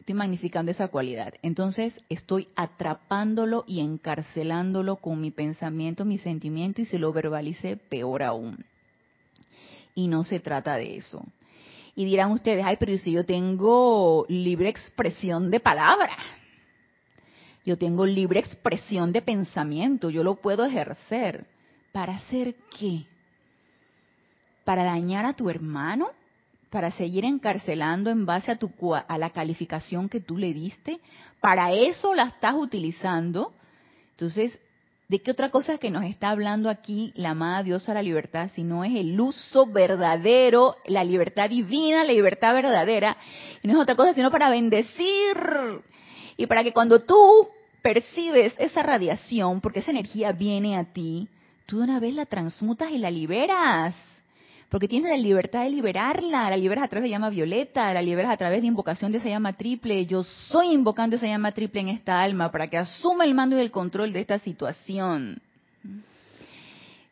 Estoy 0.00 0.14
magnificando 0.14 0.70
esa 0.72 0.88
cualidad. 0.88 1.34
Entonces 1.42 2.00
estoy 2.08 2.48
atrapándolo 2.56 3.64
y 3.66 3.80
encarcelándolo 3.80 4.96
con 4.96 5.20
mi 5.20 5.30
pensamiento, 5.30 6.06
mi 6.06 6.16
sentimiento 6.18 6.80
y 6.80 6.86
se 6.86 6.98
lo 6.98 7.12
verbalice 7.12 7.76
peor 7.76 8.22
aún 8.22 8.64
y 9.96 10.06
no 10.06 10.22
se 10.22 10.38
trata 10.38 10.76
de 10.76 10.98
eso. 10.98 11.24
Y 11.96 12.04
dirán 12.04 12.30
ustedes, 12.30 12.64
ay, 12.64 12.76
pero 12.78 12.96
si 12.98 13.10
yo 13.10 13.24
tengo 13.24 14.26
libre 14.28 14.68
expresión 14.68 15.50
de 15.50 15.58
palabra, 15.58 16.16
yo 17.64 17.78
tengo 17.78 18.06
libre 18.06 18.38
expresión 18.38 19.10
de 19.10 19.22
pensamiento, 19.22 20.10
yo 20.10 20.22
lo 20.22 20.36
puedo 20.36 20.64
ejercer. 20.64 21.46
¿Para 21.90 22.16
hacer 22.16 22.54
qué? 22.78 23.06
¿Para 24.64 24.84
dañar 24.84 25.24
a 25.24 25.32
tu 25.32 25.48
hermano? 25.48 26.10
¿Para 26.68 26.90
seguir 26.90 27.24
encarcelando 27.24 28.10
en 28.10 28.26
base 28.26 28.52
a, 28.52 28.56
tu, 28.56 28.70
a 28.94 29.18
la 29.18 29.30
calificación 29.30 30.10
que 30.10 30.20
tú 30.20 30.36
le 30.36 30.52
diste? 30.52 31.00
¿Para 31.40 31.72
eso 31.72 32.12
la 32.12 32.24
estás 32.24 32.54
utilizando? 32.54 33.54
Entonces, 34.10 34.60
¿De 35.08 35.20
qué 35.20 35.30
otra 35.30 35.50
cosa 35.50 35.78
que 35.78 35.90
nos 35.90 36.04
está 36.04 36.30
hablando 36.30 36.68
aquí 36.68 37.12
la 37.14 37.30
amada 37.30 37.62
diosa 37.62 37.94
la 37.94 38.02
libertad, 38.02 38.50
si 38.56 38.64
no 38.64 38.82
es 38.82 38.92
el 38.94 39.20
uso 39.20 39.66
verdadero, 39.66 40.74
la 40.84 41.04
libertad 41.04 41.48
divina, 41.48 42.02
la 42.02 42.12
libertad 42.12 42.54
verdadera? 42.54 43.16
Y 43.62 43.68
no 43.68 43.74
es 43.74 43.80
otra 43.80 43.94
cosa 43.94 44.14
sino 44.14 44.32
para 44.32 44.50
bendecir. 44.50 45.36
Y 46.36 46.46
para 46.46 46.64
que 46.64 46.72
cuando 46.72 47.04
tú 47.04 47.48
percibes 47.82 48.52
esa 48.58 48.82
radiación, 48.82 49.60
porque 49.60 49.78
esa 49.78 49.92
energía 49.92 50.32
viene 50.32 50.76
a 50.76 50.84
ti, 50.92 51.28
tú 51.66 51.78
de 51.78 51.84
una 51.84 52.00
vez 52.00 52.12
la 52.12 52.26
transmutas 52.26 52.90
y 52.90 52.98
la 52.98 53.10
liberas 53.10 53.94
porque 54.68 54.88
tienes 54.88 55.10
la 55.10 55.16
libertad 55.16 55.62
de 55.62 55.70
liberarla, 55.70 56.50
la 56.50 56.56
liberas 56.56 56.84
a 56.84 56.88
través 56.88 57.04
de 57.04 57.10
llama 57.10 57.30
violeta, 57.30 57.94
la 57.94 58.02
liberas 58.02 58.32
a 58.32 58.36
través 58.36 58.60
de 58.60 58.66
invocación 58.66 59.12
de 59.12 59.18
esa 59.18 59.28
llama 59.28 59.52
triple. 59.52 60.06
Yo 60.06 60.24
soy 60.24 60.72
invocando 60.72 61.16
esa 61.16 61.26
llama 61.26 61.52
triple 61.52 61.82
en 61.82 61.88
esta 61.88 62.20
alma 62.20 62.50
para 62.50 62.68
que 62.68 62.76
asuma 62.76 63.24
el 63.24 63.34
mando 63.34 63.56
y 63.56 63.60
el 63.60 63.70
control 63.70 64.12
de 64.12 64.20
esta 64.20 64.38
situación. 64.38 65.40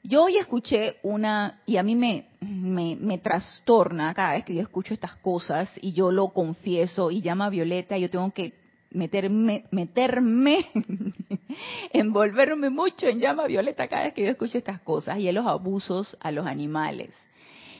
Yo 0.03 0.25
hoy 0.25 0.37
escuché 0.37 0.97
una, 1.03 1.61
y 1.64 1.79
a 1.79 1.83
mí 1.83 1.97
me, 1.97 2.27
me, 2.40 2.97
me, 2.97 3.19
trastorna 3.19 4.12
cada 4.12 4.33
vez 4.33 4.45
que 4.45 4.55
yo 4.55 4.61
escucho 4.61 4.93
estas 4.93 5.14
cosas 5.14 5.71
y 5.81 5.93
yo 5.93 6.12
lo 6.12 6.29
confieso 6.29 7.11
y 7.11 7.23
llama 7.23 7.49
Violeta, 7.49 7.97
yo 7.97 8.11
tengo 8.11 8.31
que 8.33 8.53
meterme, 8.90 9.64
meterme, 9.71 10.67
envolverme 11.93 12.69
mucho 12.69 13.07
en 13.07 13.19
llama 13.19 13.47
Violeta 13.47 13.88
cada 13.88 14.05
vez 14.05 14.12
que 14.12 14.25
yo 14.25 14.31
escucho 14.31 14.59
estas 14.59 14.81
cosas 14.81 15.19
y 15.19 15.29
en 15.29 15.37
los 15.37 15.47
abusos 15.47 16.19
a 16.21 16.31
los 16.33 16.47
animales. 16.47 17.11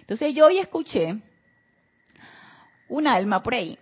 Entonces 0.05 0.35
yo 0.35 0.47
hoy 0.47 0.59
escuché 0.59 1.17
un 2.91 3.07
alma 3.07 3.43
por 3.43 3.55
ahí. 3.55 3.79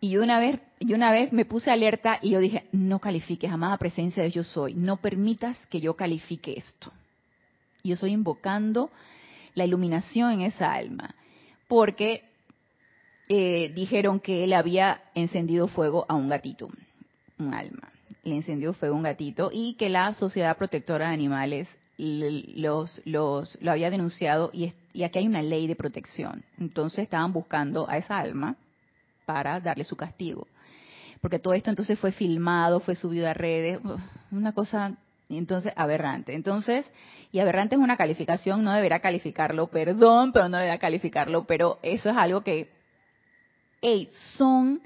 Y 0.00 0.16
una 0.16 0.38
vez, 0.38 0.60
yo 0.78 0.94
una 0.94 1.10
vez 1.10 1.32
me 1.32 1.44
puse 1.44 1.72
alerta 1.72 2.20
y 2.22 2.30
yo 2.30 2.38
dije, 2.38 2.68
no 2.70 3.00
califiques, 3.00 3.50
amada 3.50 3.76
presencia 3.78 4.22
de 4.22 4.30
yo 4.30 4.44
soy, 4.44 4.74
no 4.74 4.98
permitas 4.98 5.56
que 5.66 5.80
yo 5.80 5.96
califique 5.96 6.56
esto. 6.56 6.92
Y 7.82 7.88
yo 7.88 7.94
estoy 7.94 8.12
invocando 8.12 8.90
la 9.54 9.64
iluminación 9.64 10.32
en 10.32 10.40
esa 10.42 10.72
alma, 10.72 11.16
porque 11.66 12.22
eh, 13.28 13.72
dijeron 13.74 14.20
que 14.20 14.44
él 14.44 14.52
había 14.52 15.02
encendido 15.14 15.66
fuego 15.66 16.06
a 16.08 16.14
un 16.14 16.28
gatito, 16.28 16.68
un 17.38 17.54
alma. 17.54 17.90
Le 18.22 18.36
encendió 18.36 18.72
fuego 18.72 18.94
a 18.94 18.98
un 18.98 19.02
gatito 19.02 19.50
y 19.52 19.74
que 19.74 19.88
la 19.88 20.14
Sociedad 20.14 20.56
Protectora 20.56 21.08
de 21.08 21.14
Animales 21.14 21.68
los, 21.96 23.00
los, 23.04 23.58
lo 23.60 23.70
había 23.70 23.90
denunciado 23.90 24.50
y, 24.52 24.72
y 24.92 25.04
aquí 25.04 25.20
hay 25.20 25.26
una 25.26 25.42
ley 25.42 25.66
de 25.66 25.76
protección. 25.76 26.44
Entonces 26.58 27.00
estaban 27.00 27.32
buscando 27.32 27.88
a 27.88 27.98
esa 27.98 28.18
alma 28.18 28.56
para 29.26 29.60
darle 29.60 29.84
su 29.84 29.96
castigo. 29.96 30.46
Porque 31.20 31.38
todo 31.38 31.54
esto 31.54 31.70
entonces 31.70 31.98
fue 31.98 32.12
filmado, 32.12 32.80
fue 32.80 32.94
subido 32.94 33.28
a 33.28 33.34
redes, 33.34 33.80
una 34.30 34.52
cosa 34.52 34.96
entonces 35.28 35.72
aberrante. 35.76 36.34
Entonces, 36.34 36.84
y 37.32 37.38
aberrante 37.38 37.76
es 37.76 37.80
una 37.80 37.96
calificación, 37.96 38.62
no 38.62 38.72
deberá 38.72 39.00
calificarlo, 39.00 39.68
perdón, 39.68 40.32
pero 40.32 40.48
no 40.48 40.58
deberá 40.58 40.78
calificarlo, 40.78 41.44
pero 41.44 41.78
eso 41.82 42.10
es 42.10 42.16
algo 42.16 42.42
que, 42.42 42.70
hey, 43.80 44.08
son 44.36 44.82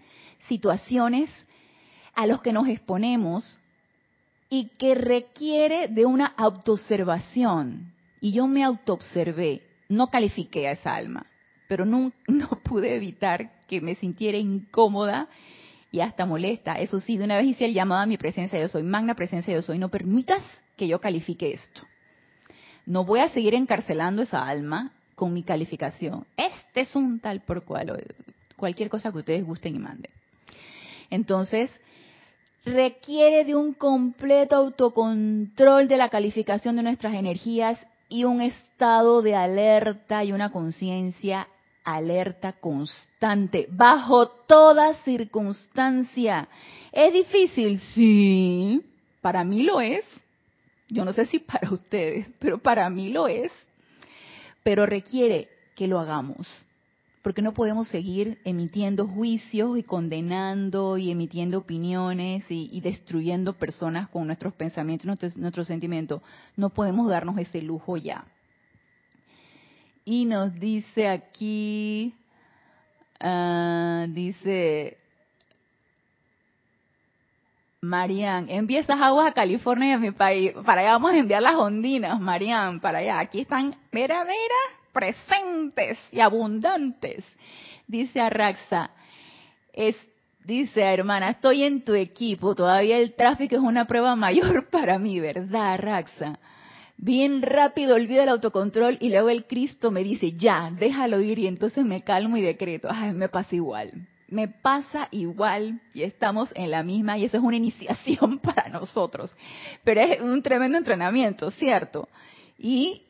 situaciones 0.46 1.28
a 2.14 2.26
los 2.26 2.40
que 2.40 2.52
nos 2.52 2.68
exponemos 2.68 3.60
y 4.50 4.70
que 4.78 4.94
requiere 4.94 5.88
de 5.88 6.06
una 6.06 6.26
autoobservación. 6.26 7.92
Y 8.20 8.32
yo 8.32 8.46
me 8.46 8.64
autoobservé, 8.64 9.62
no 9.88 10.08
califiqué 10.08 10.68
a 10.68 10.72
esa 10.72 10.94
alma, 10.94 11.26
pero 11.68 11.84
no, 11.84 12.12
no 12.26 12.48
pude 12.62 12.96
evitar 12.96 13.50
que 13.66 13.80
me 13.80 13.94
sintiera 13.94 14.38
incómoda 14.38 15.28
y 15.90 16.00
hasta 16.00 16.26
molesta. 16.26 16.74
Eso 16.74 17.00
sí, 17.00 17.16
de 17.16 17.24
una 17.24 17.36
vez 17.36 17.46
hice 17.46 17.66
el 17.66 17.74
llamado 17.74 18.02
a 18.02 18.06
mi 18.06 18.16
presencia, 18.16 18.60
yo 18.60 18.68
soy, 18.68 18.82
magna 18.82 19.14
presencia, 19.14 19.54
yo 19.54 19.62
soy, 19.62 19.78
no 19.78 19.88
permitas 19.88 20.42
que 20.76 20.88
yo 20.88 21.00
califique 21.00 21.52
esto. 21.52 21.82
No 22.86 23.04
voy 23.04 23.20
a 23.20 23.28
seguir 23.28 23.54
encarcelando 23.54 24.22
esa 24.22 24.46
alma 24.46 24.92
con 25.14 25.34
mi 25.34 25.42
calificación. 25.42 26.26
Este 26.36 26.82
es 26.82 26.96
un 26.96 27.20
tal 27.20 27.40
por 27.40 27.64
cual, 27.64 28.02
cualquier 28.56 28.88
cosa 28.88 29.12
que 29.12 29.18
ustedes 29.18 29.44
gusten 29.44 29.76
y 29.76 29.78
manden. 29.78 30.12
Entonces, 31.10 31.70
requiere 32.68 33.44
de 33.44 33.54
un 33.54 33.74
completo 33.74 34.56
autocontrol 34.56 35.88
de 35.88 35.96
la 35.96 36.08
calificación 36.08 36.76
de 36.76 36.82
nuestras 36.82 37.14
energías 37.14 37.78
y 38.08 38.24
un 38.24 38.40
estado 38.40 39.22
de 39.22 39.34
alerta 39.34 40.24
y 40.24 40.32
una 40.32 40.50
conciencia 40.50 41.48
alerta 41.84 42.52
constante, 42.52 43.66
bajo 43.70 44.28
toda 44.28 44.94
circunstancia. 45.04 46.48
¿Es 46.92 47.12
difícil? 47.12 47.78
Sí, 47.80 48.82
para 49.20 49.44
mí 49.44 49.62
lo 49.62 49.80
es. 49.80 50.04
Yo 50.88 51.04
no 51.04 51.12
sé 51.12 51.26
si 51.26 51.38
para 51.38 51.70
ustedes, 51.70 52.26
pero 52.38 52.58
para 52.58 52.88
mí 52.90 53.10
lo 53.10 53.28
es. 53.28 53.52
Pero 54.62 54.86
requiere 54.86 55.48
que 55.74 55.86
lo 55.86 55.98
hagamos 55.98 56.46
porque 57.22 57.42
no 57.42 57.52
podemos 57.52 57.88
seguir 57.88 58.38
emitiendo 58.44 59.06
juicios 59.06 59.78
y 59.78 59.82
condenando 59.82 60.98
y 60.98 61.10
emitiendo 61.10 61.58
opiniones 61.58 62.44
y, 62.48 62.80
destruyendo 62.80 63.54
personas 63.54 64.08
con 64.08 64.26
nuestros 64.26 64.54
pensamientos, 64.54 65.06
nuestros, 65.06 65.36
nuestros 65.36 65.66
sentimientos. 65.66 66.22
No 66.56 66.70
podemos 66.70 67.08
darnos 67.08 67.38
ese 67.38 67.60
lujo 67.62 67.96
ya. 67.96 68.24
Y 70.04 70.24
nos 70.24 70.54
dice 70.58 71.08
aquí, 71.08 72.14
ah, 73.20 74.06
dice 74.08 74.96
Marian, 77.80 78.48
envía 78.48 78.80
esas 78.80 79.00
aguas 79.00 79.28
a 79.28 79.32
California 79.32 79.90
y 79.90 79.92
a 79.92 79.98
mi 79.98 80.10
país. 80.10 80.52
Para 80.64 80.80
allá 80.80 80.92
vamos 80.92 81.12
a 81.12 81.18
enviar 81.18 81.42
las 81.42 81.56
ondinas, 81.56 82.20
Marian, 82.20 82.80
para 82.80 82.98
allá. 82.98 83.20
Aquí 83.20 83.40
están, 83.40 83.76
mira, 83.92 84.24
mira, 84.24 84.77
presentes 84.98 85.96
y 86.10 86.18
abundantes. 86.18 87.24
Dice 87.86 88.20
Arraxa, 88.20 88.90
es, 89.72 89.96
dice 90.44 90.82
hermana, 90.82 91.30
estoy 91.30 91.62
en 91.62 91.84
tu 91.84 91.94
equipo, 91.94 92.56
todavía 92.56 92.98
el 92.98 93.14
tráfico 93.14 93.54
es 93.54 93.60
una 93.60 93.86
prueba 93.86 94.16
mayor 94.16 94.68
para 94.70 94.98
mí, 94.98 95.20
¿verdad, 95.20 95.74
Arraxa? 95.74 96.40
Bien 96.96 97.42
rápido 97.42 97.94
olvida 97.94 98.24
el 98.24 98.28
autocontrol 98.28 98.98
y 99.00 99.10
luego 99.10 99.28
el 99.28 99.46
Cristo 99.46 99.92
me 99.92 100.02
dice, 100.02 100.32
ya, 100.32 100.72
déjalo 100.76 101.20
ir 101.20 101.38
y 101.38 101.46
entonces 101.46 101.84
me 101.84 102.02
calmo 102.02 102.36
y 102.36 102.42
decreto. 102.42 102.88
Ay, 102.90 103.12
me 103.12 103.28
pasa 103.28 103.54
igual. 103.54 103.92
Me 104.26 104.48
pasa 104.48 105.06
igual 105.12 105.80
y 105.94 106.02
estamos 106.02 106.50
en 106.56 106.72
la 106.72 106.82
misma 106.82 107.16
y 107.16 107.24
eso 107.24 107.36
es 107.36 107.42
una 107.44 107.56
iniciación 107.56 108.38
para 108.42 108.68
nosotros. 108.68 109.32
Pero 109.84 110.00
es 110.00 110.20
un 110.20 110.42
tremendo 110.42 110.76
entrenamiento, 110.76 111.52
¿cierto? 111.52 112.08
Y 112.58 113.02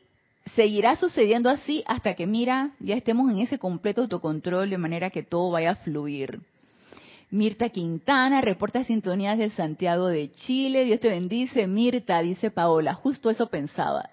seguirá 0.55 0.95
sucediendo 0.95 1.49
así 1.49 1.83
hasta 1.87 2.13
que, 2.13 2.27
mira, 2.27 2.71
ya 2.79 2.95
estemos 2.95 3.31
en 3.31 3.39
ese 3.39 3.59
completo 3.59 4.01
autocontrol 4.01 4.69
de 4.69 4.77
manera 4.77 5.09
que 5.09 5.23
todo 5.23 5.51
vaya 5.51 5.71
a 5.71 5.75
fluir. 5.75 6.41
Mirta 7.31 7.69
Quintana, 7.69 8.41
reporta 8.41 8.83
sintonías 8.83 9.37
de 9.37 9.51
Santiago 9.51 10.07
de 10.07 10.31
Chile. 10.31 10.83
Dios 10.85 10.99
te 10.99 11.09
bendice. 11.09 11.67
Mirta, 11.67 12.21
dice 12.21 12.49
Paola, 12.49 12.95
justo 12.95 13.29
eso 13.29 13.49
pensaba. 13.49 14.09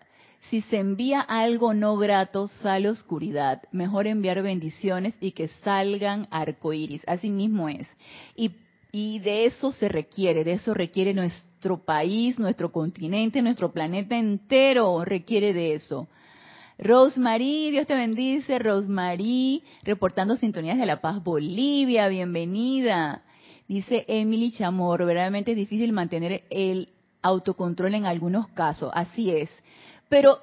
Si 0.51 0.61
se 0.61 0.79
envía 0.79 1.21
algo 1.21 1.73
no 1.73 1.97
grato, 1.97 2.47
sale 2.47 2.91
oscuridad. 2.91 3.63
Mejor 3.73 4.07
enviar 4.07 4.43
bendiciones 4.43 5.17
y 5.21 5.33
que 5.33 5.49
salgan 5.49 6.29
arcoíris. 6.31 7.03
Así 7.07 7.31
mismo 7.31 7.71
es. 7.71 7.89
Y, 8.37 8.53
y 8.93 9.19
de 9.21 9.47
eso 9.47 9.73
se 9.73 9.89
requiere, 9.89 10.45
de 10.45 10.53
eso 10.53 10.75
requiere 10.75 11.15
nuestro 11.15 11.79
país, 11.85 12.39
nuestro 12.39 12.71
continente, 12.71 13.41
nuestro 13.41 13.73
planeta 13.73 14.17
entero 14.17 15.05
requiere 15.05 15.55
de 15.55 15.75
eso. 15.75 16.07
Rosemary, 16.79 17.71
Dios 17.71 17.87
te 17.87 17.95
bendice. 17.95 18.59
Rosemary, 18.59 19.63
reportando 19.83 20.37
sintonías 20.37 20.79
de 20.79 20.87
La 20.87 21.01
Paz, 21.01 21.23
Bolivia, 21.23 22.09
bienvenida. 22.09 23.23
Dice 23.67 24.05
Emily 24.09 24.53
Chamorro, 24.53 25.07
verdaderamente 25.07 25.53
es 25.53 25.57
difícil 25.57 25.93
mantener 25.93 26.45
el 26.51 26.91
autocontrol 27.23 27.95
en 27.95 28.05
algunos 28.05 28.49
casos, 28.49 28.91
así 28.95 29.31
es. 29.31 29.51
Pero, 30.09 30.39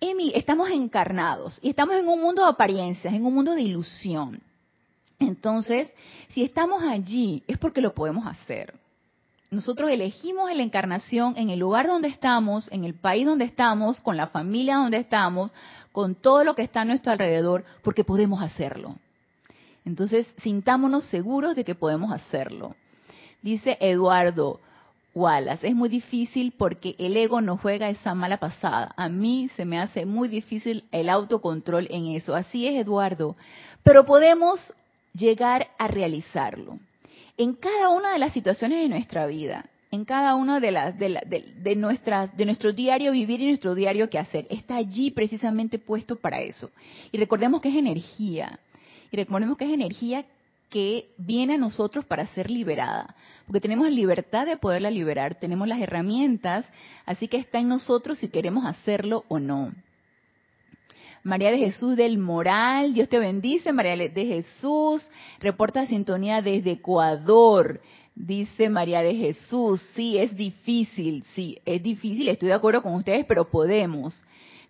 Emi, 0.00 0.32
estamos 0.34 0.70
encarnados 0.70 1.60
y 1.62 1.70
estamos 1.70 1.94
en 1.96 2.08
un 2.08 2.20
mundo 2.20 2.42
de 2.42 2.48
apariencias, 2.48 3.12
en 3.12 3.24
un 3.24 3.34
mundo 3.34 3.54
de 3.54 3.62
ilusión. 3.62 4.40
Entonces, 5.18 5.92
si 6.30 6.42
estamos 6.42 6.82
allí, 6.82 7.42
es 7.46 7.58
porque 7.58 7.80
lo 7.80 7.94
podemos 7.94 8.26
hacer. 8.26 8.74
Nosotros 9.54 9.88
elegimos 9.88 10.52
la 10.52 10.64
encarnación 10.64 11.34
en 11.36 11.48
el 11.48 11.60
lugar 11.60 11.86
donde 11.86 12.08
estamos, 12.08 12.70
en 12.72 12.82
el 12.82 12.94
país 12.94 13.24
donde 13.24 13.44
estamos, 13.44 14.00
con 14.00 14.16
la 14.16 14.26
familia 14.26 14.78
donde 14.78 14.96
estamos, 14.96 15.52
con 15.92 16.16
todo 16.16 16.42
lo 16.42 16.56
que 16.56 16.62
está 16.62 16.80
a 16.80 16.84
nuestro 16.84 17.12
alrededor, 17.12 17.64
porque 17.82 18.02
podemos 18.02 18.42
hacerlo. 18.42 18.96
Entonces, 19.84 20.26
sintámonos 20.42 21.04
seguros 21.04 21.54
de 21.54 21.62
que 21.62 21.76
podemos 21.76 22.10
hacerlo. 22.10 22.74
Dice 23.42 23.78
Eduardo 23.80 24.58
Wallace, 25.14 25.68
es 25.68 25.74
muy 25.76 25.88
difícil 25.88 26.52
porque 26.58 26.96
el 26.98 27.16
ego 27.16 27.40
nos 27.40 27.60
juega 27.60 27.90
esa 27.90 28.12
mala 28.12 28.38
pasada. 28.38 28.92
A 28.96 29.08
mí 29.08 29.48
se 29.54 29.64
me 29.64 29.78
hace 29.78 30.04
muy 30.04 30.26
difícil 30.26 30.82
el 30.90 31.08
autocontrol 31.08 31.86
en 31.90 32.06
eso. 32.06 32.34
Así 32.34 32.66
es, 32.66 32.74
Eduardo. 32.74 33.36
Pero 33.84 34.04
podemos 34.04 34.58
llegar 35.14 35.68
a 35.78 35.86
realizarlo 35.86 36.80
en 37.36 37.54
cada 37.54 37.88
una 37.90 38.12
de 38.12 38.18
las 38.18 38.32
situaciones 38.32 38.82
de 38.82 38.88
nuestra 38.88 39.26
vida, 39.26 39.66
en 39.90 40.04
cada 40.04 40.34
una 40.34 40.60
de 40.60 40.72
las 40.72 40.98
de, 40.98 41.76
nuestras 41.76 42.36
de 42.36 42.44
nuestro 42.44 42.72
diario 42.72 43.12
vivir 43.12 43.40
y 43.40 43.46
nuestro 43.46 43.74
diario 43.74 44.10
que 44.10 44.18
hacer, 44.18 44.46
está 44.50 44.76
allí 44.76 45.10
precisamente 45.10 45.78
puesto 45.78 46.16
para 46.16 46.40
eso. 46.40 46.70
Y 47.12 47.18
recordemos 47.18 47.60
que 47.60 47.68
es 47.68 47.76
energía. 47.76 48.58
Y 49.10 49.16
recordemos 49.16 49.56
que 49.56 49.64
es 49.64 49.72
energía 49.72 50.24
que 50.68 51.10
viene 51.16 51.54
a 51.54 51.58
nosotros 51.58 52.04
para 52.04 52.26
ser 52.28 52.50
liberada, 52.50 53.14
porque 53.46 53.60
tenemos 53.60 53.88
libertad 53.90 54.46
de 54.46 54.56
poderla 54.56 54.90
liberar, 54.90 55.36
tenemos 55.36 55.68
las 55.68 55.80
herramientas, 55.80 56.66
así 57.06 57.28
que 57.28 57.36
está 57.36 57.60
en 57.60 57.68
nosotros 57.68 58.18
si 58.18 58.28
queremos 58.28 58.66
hacerlo 58.66 59.24
o 59.28 59.38
no. 59.38 59.72
María 61.24 61.50
de 61.50 61.56
Jesús 61.56 61.96
del 61.96 62.18
Moral, 62.18 62.92
Dios 62.92 63.08
te 63.08 63.18
bendice, 63.18 63.72
María 63.72 63.96
de 63.96 64.26
Jesús, 64.26 65.08
reporta 65.40 65.86
sintonía 65.86 66.42
desde 66.42 66.72
Ecuador, 66.72 67.80
dice 68.14 68.68
María 68.68 69.00
de 69.00 69.14
Jesús, 69.14 69.80
sí, 69.94 70.18
es 70.18 70.36
difícil, 70.36 71.24
sí, 71.34 71.58
es 71.64 71.82
difícil, 71.82 72.28
estoy 72.28 72.48
de 72.48 72.54
acuerdo 72.54 72.82
con 72.82 72.94
ustedes, 72.94 73.24
pero 73.24 73.50
podemos. 73.50 74.22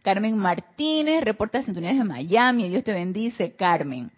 Carmen 0.03 0.37
Martínez, 0.39 1.25
reporta 1.25 1.65
sintonía 1.65 1.91
desde 1.91 2.05
Miami, 2.05 2.69
Dios 2.69 2.85
te 2.85 2.93
bendice, 2.93 3.57
Carmen. 3.57 4.13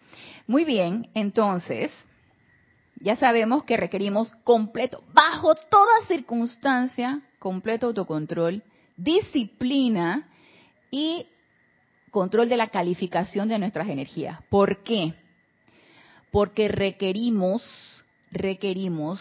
Muy 0.47 0.67
bien, 0.67 1.09
entonces, 1.15 1.91
ya 3.01 3.17
sabemos 3.17 3.65
que 3.65 3.79
requerimos 3.79 4.31
completo, 4.45 5.03
bajo 5.15 5.55
toda 5.55 6.07
circunstancia, 6.07 7.23
completo 7.39 7.87
autocontrol, 7.87 8.63
disciplina 8.99 10.29
y 10.91 11.29
control 12.17 12.49
de 12.49 12.57
la 12.57 12.69
calificación 12.69 13.47
de 13.47 13.59
nuestras 13.59 13.91
energías. 13.91 14.41
¿Por 14.49 14.83
qué? 14.83 15.13
Porque 16.31 16.67
requerimos, 16.67 17.63
requerimos 18.31 19.21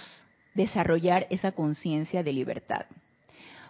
desarrollar 0.53 1.27
esa 1.29 1.51
conciencia 1.51 2.23
de 2.23 2.31
libertad. 2.31 2.85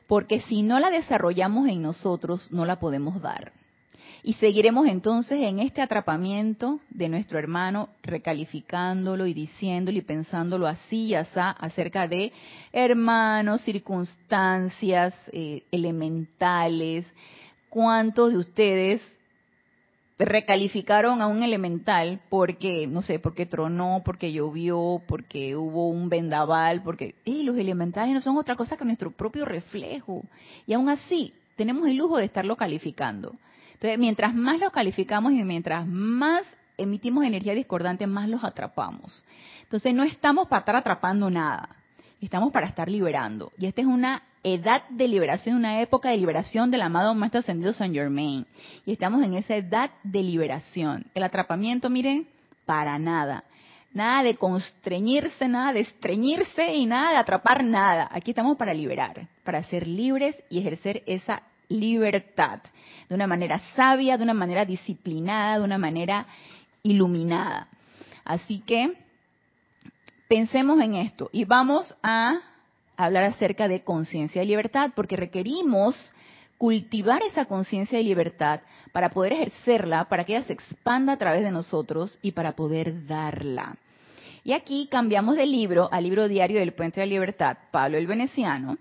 Porque 0.05 0.41
si 0.41 0.61
no 0.61 0.77
la 0.77 0.91
desarrollamos 0.91 1.67
en 1.67 1.81
nosotros, 1.81 2.51
no 2.51 2.67
la 2.67 2.77
podemos 2.77 3.19
dar. 3.19 3.51
Y 4.21 4.33
seguiremos 4.33 4.85
entonces 4.85 5.41
en 5.41 5.57
este 5.57 5.81
atrapamiento 5.81 6.79
de 6.91 7.09
nuestro 7.09 7.39
hermano, 7.39 7.89
recalificándolo 8.03 9.25
y 9.25 9.33
diciéndolo 9.33 9.97
y 9.97 10.01
pensándolo 10.01 10.67
así 10.67 11.07
y 11.07 11.15
así 11.15 11.31
acerca 11.35 12.07
de 12.07 12.31
hermanos, 12.71 13.61
circunstancias 13.61 15.15
eh, 15.31 15.63
elementales. 15.71 17.07
¿Cuántos 17.69 18.31
de 18.31 18.37
ustedes 18.37 19.14
recalificaron 20.17 21.21
a 21.21 21.27
un 21.27 21.43
elemental 21.43 22.21
porque, 22.29 22.87
no 22.87 23.01
sé, 23.01 23.19
porque 23.19 23.45
tronó, 23.45 24.01
porque 24.05 24.31
llovió, 24.31 25.01
porque 25.07 25.55
hubo 25.55 25.89
un 25.89 26.07
vendaval, 26.07 26.83
porque 26.83 27.15
y 27.25 27.43
los 27.43 27.57
elementales 27.57 28.13
no 28.13 28.21
son 28.21 28.37
otra 28.37 28.55
cosa 28.55 28.77
que 28.77 28.85
nuestro 28.85 29.11
propio 29.11 29.43
reflejo. 29.43 30.23
Y 30.65 30.73
aún 30.73 30.89
así, 30.89 31.33
tenemos 31.57 31.87
el 31.87 31.97
lujo 31.97 32.17
de 32.17 32.25
estarlo 32.25 32.55
calificando. 32.55 33.35
Entonces, 33.73 33.99
mientras 33.99 34.33
más 34.33 34.59
lo 34.59 34.71
calificamos 34.71 35.33
y 35.33 35.43
mientras 35.43 35.85
más 35.85 36.43
emitimos 36.77 37.25
energía 37.25 37.53
discordante, 37.53 38.07
más 38.07 38.29
los 38.29 38.43
atrapamos. 38.43 39.23
Entonces, 39.63 39.93
no 39.93 40.03
estamos 40.03 40.47
para 40.47 40.59
estar 40.59 40.75
atrapando 40.77 41.29
nada, 41.29 41.75
estamos 42.21 42.53
para 42.53 42.67
estar 42.67 42.89
liberando. 42.89 43.51
Y 43.57 43.65
esta 43.65 43.81
es 43.81 43.87
una 43.87 44.23
edad 44.45 44.83
de 44.89 45.07
liberación, 45.07 45.55
una 45.55 45.81
época 45.81 46.09
de 46.09 46.17
liberación 46.17 46.69
del 46.69 46.83
amado 46.83 47.15
Maestro 47.15 47.39
Ascendido 47.39 47.73
San 47.73 47.93
Germain. 47.93 48.45
Y 48.85 48.93
estamos 48.93 49.23
en 49.23 49.33
esa 49.33 49.55
edad 49.55 49.89
de 50.03 50.21
liberación. 50.21 51.07
El 51.15 51.23
atrapamiento, 51.23 51.89
miren, 51.89 52.27
para 52.65 52.99
nada. 52.99 53.43
Nada 53.91 54.21
de 54.21 54.35
constreñirse, 54.35 55.47
nada 55.47 55.73
de 55.73 55.79
estreñirse 55.79 56.75
y 56.75 56.85
nada 56.85 57.11
de 57.11 57.17
atrapar 57.17 57.63
nada. 57.63 58.07
Aquí 58.11 58.31
estamos 58.31 58.55
para 58.55 58.73
liberar, 58.73 59.27
para 59.43 59.63
ser 59.63 59.87
libres 59.87 60.35
y 60.49 60.59
ejercer 60.59 61.01
esa 61.07 61.41
libertad 61.67 62.59
de 63.09 63.15
una 63.15 63.25
manera 63.25 63.59
sabia, 63.75 64.17
de 64.17 64.23
una 64.23 64.35
manera 64.35 64.63
disciplinada, 64.63 65.57
de 65.57 65.63
una 65.63 65.79
manera 65.79 66.27
iluminada. 66.83 67.67
Así 68.23 68.59
que 68.59 68.93
pensemos 70.27 70.79
en 70.81 70.95
esto 70.95 71.29
y 71.31 71.45
vamos 71.45 71.95
a 72.03 72.41
hablar 72.97 73.23
acerca 73.23 73.67
de 73.67 73.83
conciencia 73.83 74.41
de 74.41 74.47
libertad, 74.47 74.91
porque 74.95 75.15
requerimos 75.15 76.13
cultivar 76.57 77.21
esa 77.23 77.45
conciencia 77.45 77.97
de 77.97 78.03
libertad 78.03 78.61
para 78.91 79.09
poder 79.09 79.33
ejercerla, 79.33 80.05
para 80.05 80.23
que 80.23 80.35
ella 80.35 80.45
se 80.45 80.53
expanda 80.53 81.13
a 81.13 81.17
través 81.17 81.43
de 81.43 81.51
nosotros 81.51 82.17
y 82.21 82.31
para 82.31 82.53
poder 82.55 83.05
darla. 83.05 83.77
Y 84.43 84.53
aquí 84.53 84.87
cambiamos 84.89 85.35
de 85.35 85.45
libro 85.45 85.89
al 85.91 86.03
libro 86.03 86.27
diario 86.27 86.59
del 86.59 86.73
Puente 86.73 86.99
de 86.99 87.07
la 87.07 87.11
Libertad, 87.11 87.57
Pablo 87.71 87.97
el 87.97 88.07
Veneciano, 88.07 88.77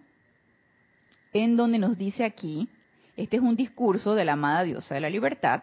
en 1.32 1.56
donde 1.56 1.78
nos 1.78 1.98
dice 1.98 2.24
aquí, 2.24 2.68
este 3.16 3.36
es 3.36 3.42
un 3.42 3.56
discurso 3.56 4.14
de 4.14 4.24
la 4.24 4.34
amada 4.34 4.62
diosa 4.62 4.94
de 4.94 5.00
la 5.00 5.10
libertad, 5.10 5.62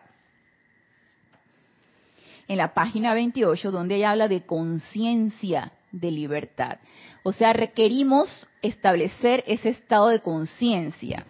en 2.48 2.58
la 2.58 2.74
página 2.74 3.14
28, 3.14 3.72
donde 3.72 3.96
ella 3.96 4.12
habla 4.12 4.28
de 4.28 4.42
conciencia 4.46 5.72
de 5.92 6.12
libertad. 6.12 6.80
O 7.24 7.34
sea, 7.34 7.54
requerimos 7.54 8.48
establecer 8.62 9.44
ese 9.48 9.70
estado 9.70 10.10
de 10.10 10.22
conciencia. 10.22 11.26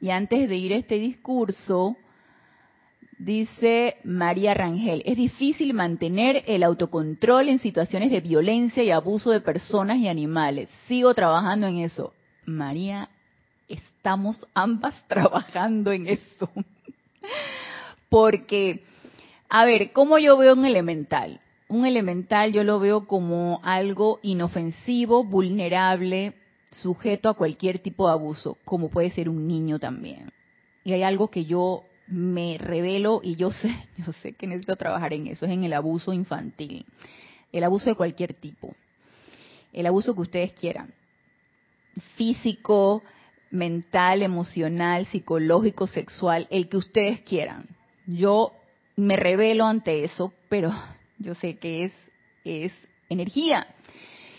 Y 0.00 0.10
antes 0.10 0.48
de 0.48 0.56
ir 0.56 0.72
a 0.72 0.76
este 0.76 0.98
discurso, 0.98 1.96
Dice 3.18 3.96
María 4.04 4.54
Rangel, 4.54 5.02
es 5.06 5.16
difícil 5.16 5.72
mantener 5.72 6.42
el 6.46 6.62
autocontrol 6.64 7.48
en 7.48 7.60
situaciones 7.60 8.10
de 8.10 8.20
violencia 8.20 8.82
y 8.82 8.90
abuso 8.90 9.30
de 9.30 9.40
personas 9.40 9.98
y 9.98 10.08
animales. 10.08 10.68
Sigo 10.88 11.14
trabajando 11.14 11.66
en 11.68 11.78
eso. 11.78 12.12
María, 12.44 13.08
estamos 13.68 14.46
ambas 14.52 15.02
trabajando 15.08 15.92
en 15.92 16.08
eso. 16.08 16.50
Porque, 18.08 18.82
a 19.48 19.64
ver, 19.64 19.92
¿cómo 19.92 20.18
yo 20.18 20.36
veo 20.36 20.54
un 20.54 20.64
elemental? 20.64 21.40
Un 21.74 21.86
elemental 21.86 22.52
yo 22.52 22.62
lo 22.62 22.78
veo 22.78 23.08
como 23.08 23.58
algo 23.64 24.20
inofensivo, 24.22 25.24
vulnerable, 25.24 26.34
sujeto 26.70 27.28
a 27.28 27.34
cualquier 27.34 27.80
tipo 27.80 28.06
de 28.06 28.12
abuso, 28.12 28.58
como 28.64 28.90
puede 28.90 29.10
ser 29.10 29.28
un 29.28 29.48
niño 29.48 29.80
también. 29.80 30.30
Y 30.84 30.92
hay 30.92 31.02
algo 31.02 31.32
que 31.32 31.46
yo 31.46 31.82
me 32.06 32.58
revelo 32.58 33.22
y 33.24 33.34
yo 33.34 33.50
sé, 33.50 33.74
yo 34.06 34.12
sé 34.22 34.34
que 34.34 34.46
necesito 34.46 34.76
trabajar 34.76 35.14
en 35.14 35.26
eso, 35.26 35.46
es 35.46 35.50
en 35.50 35.64
el 35.64 35.72
abuso 35.72 36.12
infantil, 36.12 36.86
el 37.50 37.64
abuso 37.64 37.86
de 37.90 37.96
cualquier 37.96 38.34
tipo, 38.34 38.76
el 39.72 39.86
abuso 39.86 40.14
que 40.14 40.20
ustedes 40.20 40.52
quieran, 40.52 40.94
físico, 42.14 43.02
mental, 43.50 44.22
emocional, 44.22 45.06
psicológico, 45.06 45.88
sexual, 45.88 46.46
el 46.50 46.68
que 46.68 46.76
ustedes 46.76 47.22
quieran. 47.22 47.66
Yo 48.06 48.52
me 48.94 49.16
revelo 49.16 49.66
ante 49.66 50.04
eso, 50.04 50.32
pero 50.48 50.72
yo 51.18 51.34
sé 51.34 51.56
que 51.56 51.84
es, 51.84 51.92
es 52.44 52.72
energía 53.08 53.66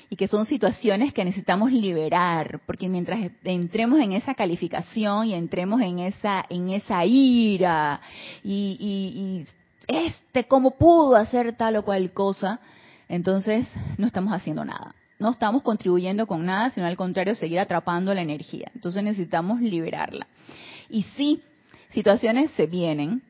y 0.10 0.16
que 0.16 0.28
son 0.28 0.46
situaciones 0.46 1.14
que 1.14 1.26
necesitamos 1.26 1.72
liberar, 1.72 2.62
porque 2.66 2.90
mientras 2.90 3.32
entremos 3.44 4.00
en 4.00 4.14
esa 4.14 4.36
calificación 4.36 5.28
y 5.28 5.34
entremos 5.34 5.82
en 5.82 6.00
esa 6.00 6.46
en 6.50 6.70
esa 6.70 7.06
ira 7.06 8.02
y, 8.44 8.78
y, 8.80 9.46
este 9.88 10.46
cómo 10.46 10.72
pudo 10.72 11.16
hacer 11.16 11.56
tal 11.56 11.76
o 11.76 11.84
cual 11.84 12.12
cosa, 12.12 12.60
entonces 13.08 13.68
no 13.98 14.08
estamos 14.08 14.34
haciendo 14.34 14.66
nada. 14.66 14.96
No 15.18 15.32
estamos 15.32 15.62
contribuyendo 15.62 16.28
con 16.28 16.46
nada, 16.46 16.72
sino 16.72 16.88
al 16.88 16.98
contrario, 16.98 17.36
seguir 17.36 17.60
atrapando 17.60 18.14
la 18.14 18.22
energía. 18.22 18.70
Entonces 18.76 19.02
necesitamos 19.02 19.62
liberarla. 19.62 20.28
Y 20.90 21.04
sí, 21.16 21.42
situaciones 21.90 22.52
se 22.52 22.66
vienen, 22.66 23.22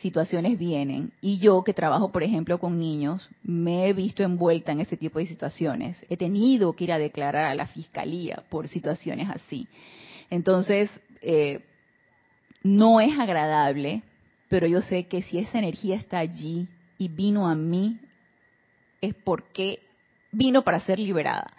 situaciones 0.00 0.58
vienen 0.58 1.12
y 1.20 1.38
yo 1.38 1.62
que 1.64 1.74
trabajo, 1.74 2.10
por 2.12 2.22
ejemplo, 2.22 2.58
con 2.58 2.78
niños, 2.78 3.28
me 3.42 3.88
he 3.88 3.92
visto 3.92 4.22
envuelta 4.22 4.72
en 4.72 4.80
ese 4.80 4.96
tipo 4.96 5.18
de 5.18 5.26
situaciones. 5.26 6.04
He 6.08 6.16
tenido 6.16 6.72
que 6.74 6.84
ir 6.84 6.92
a 6.92 6.98
declarar 6.98 7.46
a 7.46 7.54
la 7.54 7.66
fiscalía 7.66 8.44
por 8.48 8.68
situaciones 8.68 9.28
así. 9.28 9.66
Entonces, 10.30 10.90
eh, 11.20 11.60
no 12.62 13.00
es 13.00 13.18
agradable, 13.18 14.02
pero 14.48 14.66
yo 14.66 14.82
sé 14.82 15.06
que 15.06 15.22
si 15.22 15.38
esa 15.38 15.58
energía 15.58 15.96
está 15.96 16.18
allí 16.18 16.68
y 16.98 17.08
vino 17.08 17.48
a 17.48 17.54
mí, 17.54 17.98
es 19.00 19.14
porque 19.14 19.80
vino 20.32 20.62
para 20.62 20.80
ser 20.80 20.98
liberada. 20.98 21.52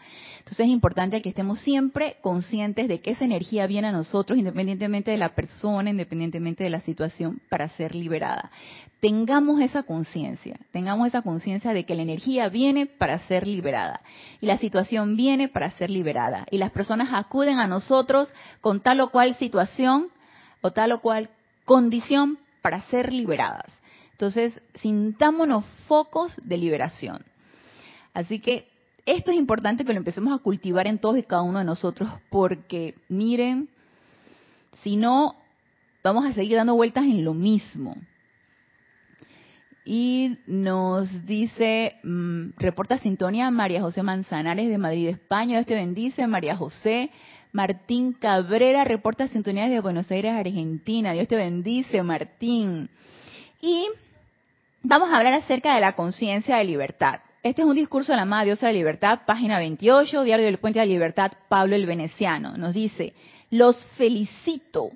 Entonces 0.50 0.66
es 0.66 0.72
importante 0.72 1.22
que 1.22 1.30
estemos 1.30 1.60
siempre 1.60 2.18
conscientes 2.22 2.88
de 2.88 3.02
que 3.02 3.12
esa 3.12 3.24
energía 3.24 3.68
viene 3.68 3.90
a 3.90 3.92
nosotros 3.92 4.36
independientemente 4.36 5.12
de 5.12 5.18
la 5.18 5.36
persona, 5.36 5.92
independientemente 5.92 6.64
de 6.64 6.72
la 6.72 6.82
situación, 6.82 7.40
para 7.50 7.70
ser 7.70 7.94
liberada. 7.94 8.50
Tengamos 9.00 9.62
esa 9.62 9.84
conciencia, 9.84 10.58
tengamos 10.72 11.08
esa 11.08 11.22
conciencia 11.22 11.72
de 11.72 11.86
que 11.86 11.94
la 11.94 12.02
energía 12.02 12.50
viene 12.50 12.88
para 12.88 13.20
ser 13.28 13.46
liberada 13.46 14.02
y 14.42 14.48
la 14.48 14.58
situación 14.58 15.16
viene 15.16 15.50
para 15.50 15.70
ser 15.70 15.92
liberada 15.92 16.48
y 16.50 16.58
las 16.58 16.72
personas 16.72 17.10
acuden 17.14 17.60
a 17.60 17.68
nosotros 17.68 18.34
con 18.60 18.80
tal 18.80 19.02
o 19.02 19.12
cual 19.12 19.36
situación 19.36 20.08
o 20.62 20.72
tal 20.72 20.94
o 20.94 21.02
cual 21.02 21.30
condición 21.64 22.40
para 22.64 22.82
ser 22.90 23.14
liberadas. 23.14 23.72
Entonces, 24.14 24.60
sintámonos 24.82 25.64
focos 25.88 26.36
de 26.44 26.58
liberación. 26.58 27.24
Así 28.16 28.40
que 28.40 28.69
esto 29.16 29.32
es 29.32 29.38
importante 29.38 29.86
que 29.86 29.94
lo 29.94 30.00
empecemos 30.00 30.38
a 30.38 30.42
cultivar 30.44 30.88
en 30.88 31.00
todos 31.00 31.18
y 31.18 31.24
cada 31.24 31.42
uno 31.42 31.60
de 31.60 31.66
nosotros 31.66 32.10
porque, 32.30 32.96
miren, 33.08 33.70
si 34.84 34.98
no, 34.98 35.36
vamos 36.04 36.26
a 36.26 36.34
seguir 36.34 36.58
dando 36.58 36.76
vueltas 36.76 37.06
en 37.06 37.24
lo 37.24 37.34
mismo. 37.34 37.96
Y 39.86 40.38
nos 40.46 41.26
dice, 41.26 41.96
mm, 42.04 42.52
reporta 42.58 43.00
sintonía 43.00 43.50
María 43.50 43.82
José 43.82 44.04
Manzanares 44.04 44.70
de 44.70 44.78
Madrid, 44.78 45.08
España. 45.08 45.56
Dios 45.56 45.66
te 45.66 45.76
bendice, 45.76 46.28
María 46.28 46.56
José. 46.56 47.10
Martín 47.52 48.14
Cabrera 48.14 48.84
reporta 48.84 49.28
sintonía 49.28 49.68
de 49.68 49.80
Buenos 49.80 50.12
Aires, 50.12 50.34
Argentina. 50.34 51.14
Dios 51.14 51.28
te 51.28 51.36
bendice, 51.36 52.04
Martín. 52.04 52.90
Y 53.62 53.88
vamos 54.84 55.10
a 55.10 55.18
hablar 55.18 55.34
acerca 55.34 55.74
de 55.74 55.82
la 55.82 55.94
conciencia 55.94 56.58
de 56.58 56.66
libertad. 56.66 57.22
Este 57.42 57.62
es 57.62 57.68
un 57.68 57.76
discurso 57.76 58.12
de 58.12 58.18
la 58.18 58.24
amada 58.24 58.44
diosa 58.44 58.68
de 58.68 58.74
la 58.74 58.80
libertad, 58.80 59.20
página 59.26 59.60
28, 59.60 60.24
Diario 60.24 60.46
del 60.46 60.58
Puente 60.58 60.80
de 60.80 60.86
la 60.86 60.92
Libertad, 60.92 61.32
Pablo 61.48 61.74
el 61.74 61.86
Veneciano. 61.86 62.58
Nos 62.58 62.74
dice, 62.74 63.14
los 63.50 63.82
felicito 63.96 64.92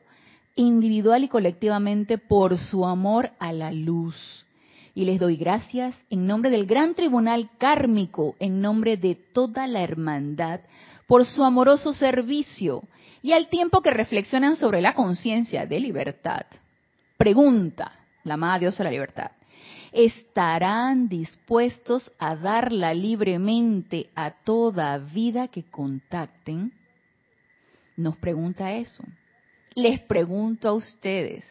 individual 0.56 1.24
y 1.24 1.30
colectivamente 1.30 2.18
por 2.18 2.58
su 2.58 2.86
amor 2.86 3.32
a 3.40 3.54
la 3.54 3.72
luz. 3.72 4.46
Y 4.94 5.06
les 5.06 5.22
doy 5.22 5.38
gracias 5.38 5.96
en 6.10 6.28
nombre 6.28 6.50
del 6.50 6.66
gran 6.66 6.96
tribunal 6.96 7.50
kármico, 7.58 8.36
en 8.40 8.60
nombre 8.60 8.98
de 8.98 9.16
toda 9.16 9.66
la 9.66 9.82
hermandad, 9.82 10.60
por 11.08 11.26
su 11.26 11.46
amoroso 11.46 11.94
servicio 11.94 12.84
y 13.22 13.32
al 13.32 13.48
tiempo 13.48 13.82
que 13.82 13.92
reflexionan 13.92 14.58
sobre 14.58 14.82
la 14.82 14.96
conciencia 14.96 15.66
de 15.66 15.80
libertad. 15.80 16.46
Pregunta, 17.16 17.94
la 18.26 18.34
amada 18.34 18.60
diosa 18.60 18.80
de 18.80 18.90
la 18.90 18.92
libertad, 18.92 19.32
estarán 19.94 21.08
dispuestos 21.08 22.12
a 22.18 22.36
darla 22.36 22.94
libremente 22.94 24.10
a 24.16 24.32
toda 24.32 24.98
vida 24.98 25.48
que 25.48 25.64
contacten? 25.64 26.74
Nos 27.96 28.18
pregunta 28.18 28.74
eso. 28.74 29.04
Les 29.76 30.00
pregunto 30.00 30.68
a 30.68 30.74
ustedes, 30.74 31.46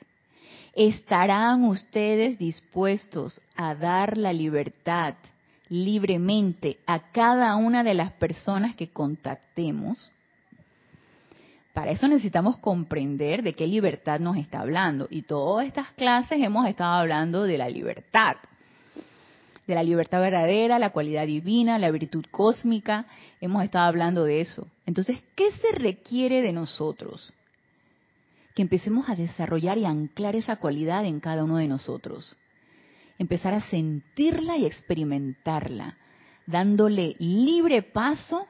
¿estarán 0.74 1.64
ustedes 1.64 2.38
dispuestos 2.38 3.40
a 3.56 3.74
dar 3.74 4.18
la 4.18 4.32
libertad 4.32 5.14
libremente 5.68 6.78
a 6.86 7.10
cada 7.12 7.56
una 7.56 7.82
de 7.84 7.94
las 7.94 8.12
personas 8.12 8.74
que 8.74 8.88
contactemos? 8.88 10.10
Para 11.72 11.90
eso 11.90 12.06
necesitamos 12.06 12.58
comprender 12.58 13.42
de 13.42 13.54
qué 13.54 13.66
libertad 13.66 14.20
nos 14.20 14.36
está 14.36 14.60
hablando. 14.60 15.06
Y 15.10 15.22
todas 15.22 15.66
estas 15.66 15.90
clases 15.92 16.38
hemos 16.40 16.66
estado 16.66 16.92
hablando 16.92 17.44
de 17.44 17.56
la 17.56 17.68
libertad. 17.68 18.36
De 19.66 19.74
la 19.74 19.82
libertad 19.82 20.20
verdadera, 20.20 20.78
la 20.78 20.90
cualidad 20.90 21.26
divina, 21.26 21.78
la 21.78 21.90
virtud 21.90 22.26
cósmica. 22.30 23.06
Hemos 23.40 23.64
estado 23.64 23.86
hablando 23.86 24.24
de 24.24 24.42
eso. 24.42 24.68
Entonces, 24.84 25.22
¿qué 25.34 25.50
se 25.52 25.72
requiere 25.72 26.42
de 26.42 26.52
nosotros? 26.52 27.32
Que 28.54 28.62
empecemos 28.62 29.08
a 29.08 29.14
desarrollar 29.14 29.78
y 29.78 29.86
anclar 29.86 30.36
esa 30.36 30.56
cualidad 30.56 31.06
en 31.06 31.20
cada 31.20 31.44
uno 31.44 31.56
de 31.56 31.68
nosotros. 31.68 32.36
Empezar 33.18 33.54
a 33.54 33.62
sentirla 33.62 34.58
y 34.58 34.66
experimentarla, 34.66 35.96
dándole 36.46 37.16
libre 37.18 37.82
paso 37.82 38.46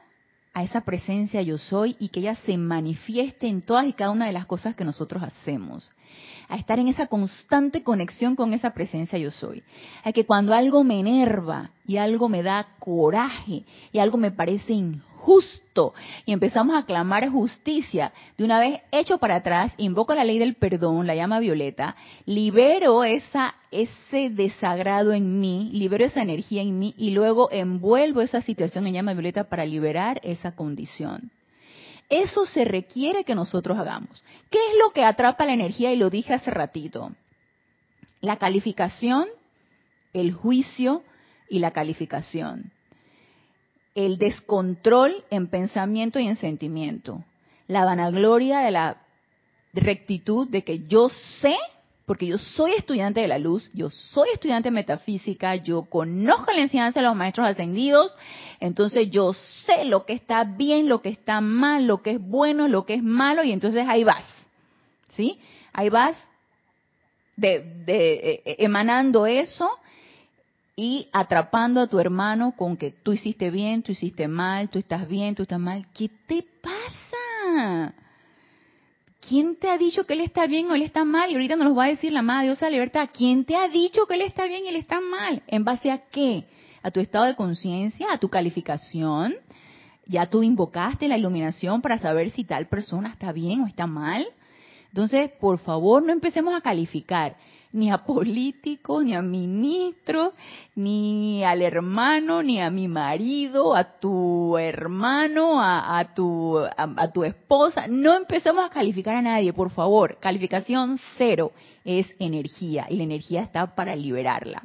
a 0.53 0.63
esa 0.63 0.81
presencia 0.81 1.41
yo 1.41 1.57
soy 1.57 1.95
y 1.99 2.09
que 2.09 2.19
ella 2.19 2.35
se 2.45 2.57
manifieste 2.57 3.47
en 3.47 3.61
todas 3.61 3.87
y 3.87 3.93
cada 3.93 4.11
una 4.11 4.27
de 4.27 4.33
las 4.33 4.45
cosas 4.45 4.75
que 4.75 4.85
nosotros 4.85 5.23
hacemos. 5.23 5.91
A 6.47 6.57
estar 6.57 6.77
en 6.77 6.87
esa 6.87 7.07
constante 7.07 7.81
conexión 7.81 8.35
con 8.35 8.53
esa 8.53 8.71
presencia 8.71 9.17
yo 9.17 9.31
soy. 9.31 9.63
A 10.03 10.11
que 10.11 10.25
cuando 10.25 10.53
algo 10.53 10.83
me 10.83 10.99
enerva 10.99 11.71
y 11.87 11.97
algo 11.97 12.29
me 12.29 12.43
da 12.43 12.67
coraje 12.79 13.63
y 13.91 13.97
algo 13.97 14.17
me 14.17 14.31
parece 14.31 14.73
injusto, 14.73 15.12
justo 15.23 15.93
y 16.25 16.33
empezamos 16.33 16.75
a 16.75 16.85
clamar 16.85 17.29
justicia, 17.29 18.11
de 18.37 18.43
una 18.43 18.59
vez 18.59 18.81
hecho 18.91 19.17
para 19.19 19.37
atrás, 19.37 19.73
invoco 19.77 20.13
la 20.13 20.25
ley 20.25 20.37
del 20.37 20.55
perdón, 20.55 21.07
la 21.07 21.15
llama 21.15 21.39
violeta, 21.39 21.95
libero 22.25 23.03
esa 23.03 23.55
ese 23.71 24.29
desagrado 24.29 25.13
en 25.13 25.39
mí, 25.39 25.71
libero 25.73 26.05
esa 26.05 26.21
energía 26.21 26.61
en 26.61 26.77
mí 26.77 26.93
y 26.97 27.11
luego 27.11 27.49
envuelvo 27.51 28.21
esa 28.21 28.41
situación 28.41 28.85
en 28.85 28.93
llama 28.93 29.13
violeta 29.13 29.45
para 29.45 29.65
liberar 29.65 30.19
esa 30.23 30.55
condición. 30.55 31.31
Eso 32.09 32.45
se 32.45 32.65
requiere 32.65 33.23
que 33.23 33.33
nosotros 33.33 33.79
hagamos. 33.79 34.21
¿Qué 34.51 34.59
es 34.59 34.73
lo 34.85 34.91
que 34.91 35.05
atrapa 35.05 35.45
la 35.45 35.53
energía? 35.53 35.91
Y 35.93 35.95
lo 35.95 36.09
dije 36.09 36.33
hace 36.33 36.51
ratito. 36.51 37.11
La 38.19 38.37
calificación, 38.37 39.25
el 40.13 40.33
juicio 40.33 41.01
y 41.49 41.59
la 41.59 41.71
calificación 41.71 42.72
el 43.95 44.17
descontrol 44.17 45.23
en 45.29 45.47
pensamiento 45.47 46.19
y 46.19 46.27
en 46.27 46.35
sentimiento, 46.35 47.23
la 47.67 47.85
vanagloria 47.85 48.59
de 48.59 48.71
la 48.71 48.97
rectitud 49.73 50.47
de 50.47 50.63
que 50.63 50.87
yo 50.87 51.09
sé, 51.41 51.55
porque 52.05 52.27
yo 52.27 52.37
soy 52.37 52.71
estudiante 52.73 53.21
de 53.21 53.27
la 53.27 53.37
luz, 53.37 53.69
yo 53.73 53.89
soy 53.89 54.29
estudiante 54.33 54.67
de 54.67 54.75
metafísica, 54.75 55.55
yo 55.55 55.83
conozco 55.83 56.51
la 56.51 56.61
enseñanza 56.61 56.99
de 56.99 57.05
los 57.05 57.15
maestros 57.15 57.47
ascendidos, 57.47 58.15
entonces 58.59 59.09
yo 59.09 59.33
sé 59.33 59.85
lo 59.85 60.05
que 60.05 60.13
está 60.13 60.43
bien, 60.43 60.89
lo 60.89 61.01
que 61.01 61.09
está 61.09 61.39
mal, 61.39 61.85
lo 61.85 62.01
que 62.01 62.11
es 62.11 62.21
bueno, 62.21 62.67
lo 62.67 62.85
que 62.85 62.95
es 62.95 63.03
malo, 63.03 63.43
y 63.43 63.51
entonces 63.51 63.87
ahí 63.87 64.03
vas, 64.03 64.25
¿sí? 65.09 65.39
Ahí 65.71 65.89
vas 65.89 66.15
de, 67.35 67.63
de 67.85 68.41
eh, 68.45 68.55
emanando 68.59 69.25
eso 69.25 69.69
y 70.75 71.09
atrapando 71.13 71.81
a 71.81 71.87
tu 71.87 71.99
hermano 71.99 72.53
con 72.57 72.77
que 72.77 72.91
tú 72.91 73.13
hiciste 73.13 73.51
bien, 73.51 73.83
tú 73.83 73.91
hiciste 73.91 74.27
mal, 74.27 74.69
tú 74.69 74.79
estás 74.79 75.07
bien, 75.07 75.35
tú 75.35 75.43
estás 75.43 75.59
mal. 75.59 75.85
¿Qué 75.93 76.09
te 76.27 76.43
pasa? 76.61 77.93
¿Quién 79.27 79.55
te 79.55 79.69
ha 79.69 79.77
dicho 79.77 80.05
que 80.05 80.13
él 80.13 80.21
está 80.21 80.47
bien 80.47 80.69
o 80.69 80.75
él 80.75 80.81
está 80.81 81.05
mal? 81.05 81.29
Y 81.29 81.33
ahorita 81.33 81.55
nos 81.55 81.67
lo 81.67 81.75
va 81.75 81.85
a 81.85 81.89
decir 81.89 82.11
la 82.11 82.21
Madre 82.21 82.47
Dios 82.47 82.59
de 82.59 82.65
la 82.65 82.71
Libertad. 82.71 83.09
¿Quién 83.13 83.45
te 83.45 83.55
ha 83.55 83.69
dicho 83.69 84.05
que 84.05 84.15
él 84.15 84.21
está 84.21 84.45
bien 84.47 84.65
y 84.65 84.69
él 84.69 84.75
está 84.75 84.99
mal? 84.99 85.43
¿En 85.47 85.63
base 85.63 85.91
a 85.91 86.09
qué? 86.09 86.45
¿A 86.81 86.91
tu 86.91 86.99
estado 86.99 87.25
de 87.25 87.35
conciencia? 87.35 88.07
¿A 88.11 88.17
tu 88.17 88.29
calificación? 88.29 89.35
¿Ya 90.07 90.25
tú 90.29 90.43
invocaste 90.43 91.07
la 91.07 91.17
iluminación 91.17 91.81
para 91.81 91.99
saber 91.99 92.31
si 92.31 92.43
tal 92.43 92.67
persona 92.67 93.09
está 93.09 93.31
bien 93.31 93.61
o 93.61 93.67
está 93.67 93.87
mal? 93.87 94.27
Entonces, 94.89 95.31
por 95.39 95.59
favor, 95.59 96.03
no 96.03 96.11
empecemos 96.11 96.53
a 96.53 96.61
calificar 96.61 97.37
ni 97.73 97.91
a 97.91 97.97
políticos, 97.97 99.03
ni 99.03 99.15
a 99.15 99.21
ministros, 99.21 100.33
ni 100.75 101.43
al 101.43 101.61
hermano, 101.61 102.43
ni 102.43 102.61
a 102.61 102.69
mi 102.69 102.87
marido, 102.87 103.75
a 103.75 103.83
tu 103.99 104.57
hermano, 104.57 105.59
a, 105.59 106.13
tu, 106.15 106.59
a, 106.59 107.11
tu 107.11 107.23
esposa. 107.23 107.87
No 107.87 108.15
empecemos 108.15 108.63
a 108.63 108.69
calificar 108.69 109.15
a 109.15 109.21
nadie, 109.21 109.53
por 109.53 109.71
favor. 109.71 110.17
Calificación 110.19 110.99
cero 111.17 111.51
es 111.83 112.07
energía 112.19 112.85
y 112.89 112.97
la 112.97 113.03
energía 113.03 113.41
está 113.41 113.75
para 113.75 113.95
liberarla. 113.95 114.63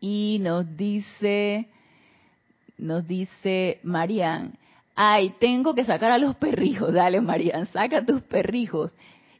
Y 0.00 0.38
nos 0.40 0.76
dice, 0.76 1.68
nos 2.76 3.06
dice 3.06 3.78
Marian, 3.84 4.58
ay, 4.96 5.34
tengo 5.38 5.74
que 5.74 5.84
sacar 5.84 6.10
a 6.10 6.18
los 6.18 6.34
perrijos. 6.34 6.92
Dale, 6.92 7.20
Marian, 7.20 7.66
saca 7.66 8.04
tus 8.04 8.22
perrijos. 8.22 8.92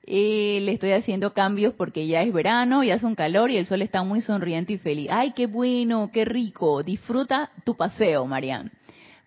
Y 0.04 0.60
le 0.60 0.72
estoy 0.72 0.92
haciendo 0.92 1.32
cambios 1.32 1.74
porque 1.74 2.06
ya 2.06 2.22
es 2.22 2.32
verano, 2.32 2.82
ya 2.82 2.96
hace 2.96 3.06
un 3.06 3.14
calor 3.14 3.50
y 3.50 3.56
el 3.56 3.66
sol 3.66 3.82
está 3.82 4.02
muy 4.02 4.20
sonriente 4.20 4.72
y 4.72 4.78
feliz. 4.78 5.08
Ay, 5.10 5.32
qué 5.32 5.46
bueno, 5.46 6.10
qué 6.12 6.24
rico. 6.24 6.82
Disfruta 6.82 7.50
tu 7.64 7.76
paseo, 7.76 8.26
Marian. 8.26 8.72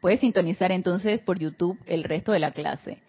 Puedes 0.01 0.19
sintonizar 0.19 0.71
entonces 0.71 1.19
por 1.21 1.39
YouTube 1.39 1.80
el 1.86 2.03
resto 2.03 2.34
de 2.34 2.39
la 2.39 2.51
clase. 2.51 2.99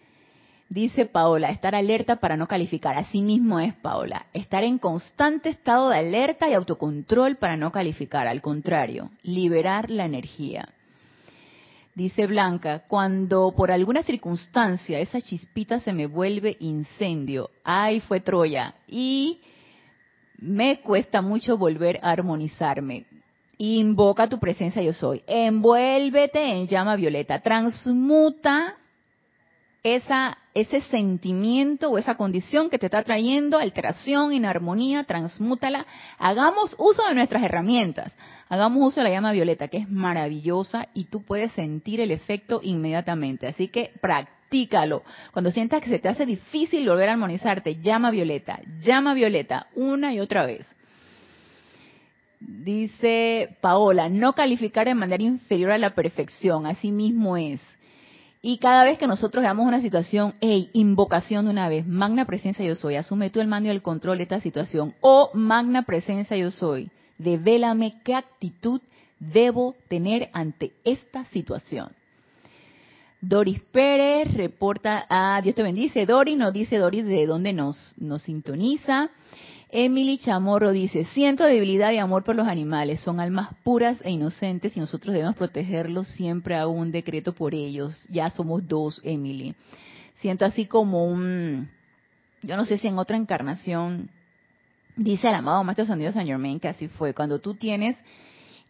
Dice 0.69 1.05
Paola, 1.05 1.49
estar 1.49 1.75
alerta 1.75 2.17
para 2.17 2.35
no 2.35 2.47
calificar. 2.47 2.97
Así 2.97 3.21
mismo 3.21 3.59
es, 3.59 3.73
Paola. 3.75 4.25
Estar 4.33 4.63
en 4.63 4.79
constante 4.79 5.49
estado 5.49 5.89
de 5.89 5.97
alerta 5.97 6.49
y 6.49 6.53
autocontrol 6.53 7.37
para 7.37 7.55
no 7.55 7.71
calificar. 7.71 8.27
Al 8.27 8.41
contrario, 8.41 9.11
liberar 9.23 9.89
la 9.89 10.05
energía. 10.05 10.69
Dice 11.97 12.27
Blanca, 12.27 12.83
cuando 12.87 13.51
por 13.57 13.71
alguna 13.71 14.03
circunstancia 14.03 14.99
esa 14.99 15.19
chispita 15.19 15.79
se 15.79 15.93
me 15.93 16.05
vuelve 16.05 16.55
incendio, 16.59 17.49
ay, 17.63 18.01
fue 18.01 18.19
Troya, 18.19 18.75
y 18.87 19.41
me 20.37 20.79
cuesta 20.81 21.23
mucho 21.23 21.57
volver 21.57 21.99
a 22.03 22.11
armonizarme. 22.11 23.05
Invoca 23.57 24.29
tu 24.29 24.37
presencia 24.37 24.83
yo 24.83 24.93
soy. 24.93 25.23
Envuélvete 25.25 26.39
en 26.39 26.67
llama 26.67 26.95
violeta. 26.95 27.39
Transmuta 27.39 28.75
esa, 29.95 30.37
ese 30.53 30.81
sentimiento 30.81 31.89
o 31.89 31.97
esa 31.97 32.15
condición 32.15 32.69
que 32.69 32.79
te 32.79 32.87
está 32.87 33.03
trayendo 33.03 33.57
alteración, 33.57 34.33
inarmonía, 34.33 35.03
transmútala. 35.03 35.85
Hagamos 36.17 36.75
uso 36.77 37.03
de 37.07 37.15
nuestras 37.15 37.43
herramientas. 37.43 38.15
Hagamos 38.49 38.87
uso 38.89 38.99
de 38.99 39.05
la 39.05 39.11
llama 39.11 39.31
violeta, 39.31 39.67
que 39.67 39.77
es 39.77 39.89
maravillosa 39.89 40.87
y 40.93 41.05
tú 41.05 41.23
puedes 41.23 41.51
sentir 41.53 42.01
el 42.01 42.11
efecto 42.11 42.59
inmediatamente. 42.63 43.47
Así 43.47 43.67
que 43.67 43.91
practícalo. 44.01 45.03
Cuando 45.31 45.51
sientas 45.51 45.81
que 45.81 45.89
se 45.89 45.99
te 45.99 46.09
hace 46.09 46.25
difícil 46.25 46.87
volver 46.87 47.09
a 47.09 47.13
armonizarte, 47.13 47.81
llama 47.81 48.11
violeta, 48.11 48.59
llama 48.81 49.13
violeta, 49.13 49.67
una 49.75 50.13
y 50.13 50.19
otra 50.19 50.45
vez. 50.45 50.65
Dice 52.39 53.57
Paola, 53.61 54.09
no 54.09 54.33
calificar 54.33 54.87
de 54.87 54.95
manera 54.95 55.23
inferior 55.23 55.71
a 55.71 55.77
la 55.77 55.95
perfección, 55.95 56.67
así 56.67 56.91
mismo 56.91 57.35
es. 57.35 57.59
Y 58.49 58.59
cada 58.59 58.85
vez 58.85 58.97
que 58.97 59.07
nosotros 59.07 59.43
veamos 59.43 59.67
una 59.67 59.81
situación, 59.81 60.33
hey, 60.39 60.69
invocación 60.71 61.43
de 61.43 61.51
una 61.51 61.67
vez, 61.67 61.85
magna 61.85 62.23
presencia 62.23 62.65
yo 62.65 62.77
soy, 62.77 62.95
asume 62.95 63.29
tú 63.29 63.41
el 63.41 63.47
mando 63.49 63.67
y 63.67 63.73
el 63.73 63.81
control 63.81 64.19
de 64.19 64.23
esta 64.23 64.39
situación. 64.39 64.95
O 65.01 65.31
magna 65.33 65.81
presencia 65.81 66.37
yo 66.37 66.49
soy, 66.49 66.89
devélame 67.17 67.95
qué 68.05 68.15
actitud 68.15 68.79
debo 69.19 69.75
tener 69.89 70.29
ante 70.31 70.71
esta 70.85 71.25
situación. 71.25 71.89
Doris 73.19 73.59
Pérez 73.59 74.33
reporta 74.33 75.05
a 75.09 75.41
Dios 75.41 75.53
te 75.53 75.63
bendice. 75.63 76.05
Doris 76.05 76.37
nos 76.37 76.53
dice 76.53 76.77
Doris 76.77 77.05
de 77.05 77.25
dónde 77.25 77.51
nos, 77.51 77.95
nos 77.97 78.21
sintoniza. 78.21 79.09
Emily 79.69 80.17
Chamorro 80.17 80.71
dice, 80.71 81.03
siento 81.05 81.43
debilidad 81.43 81.91
y 81.91 81.97
amor 81.97 82.23
por 82.23 82.35
los 82.35 82.47
animales, 82.47 83.01
son 83.01 83.19
almas 83.19 83.49
puras 83.63 83.97
e 84.03 84.11
inocentes 84.11 84.77
y 84.77 84.79
nosotros 84.79 85.13
debemos 85.13 85.35
protegerlos 85.35 86.07
siempre 86.07 86.55
a 86.55 86.67
un 86.67 86.91
decreto 86.91 87.33
por 87.33 87.53
ellos. 87.53 88.05
Ya 88.09 88.29
somos 88.29 88.65
dos, 88.65 89.01
Emily. 89.03 89.55
Siento 90.15 90.45
así 90.45 90.65
como 90.65 91.05
un, 91.05 91.69
yo 92.43 92.55
no 92.55 92.65
sé 92.65 92.77
si 92.77 92.87
en 92.87 92.97
otra 92.97 93.17
encarnación, 93.17 94.09
dice 94.95 95.27
el 95.27 95.35
amado 95.35 95.63
Maestro 95.63 95.85
San 95.85 95.99
Dios 95.99 96.13
San 96.13 96.25
Germain 96.25 96.59
que 96.59 96.69
así 96.69 96.87
fue, 96.87 97.13
cuando 97.13 97.39
tú 97.39 97.53
tienes, 97.55 97.97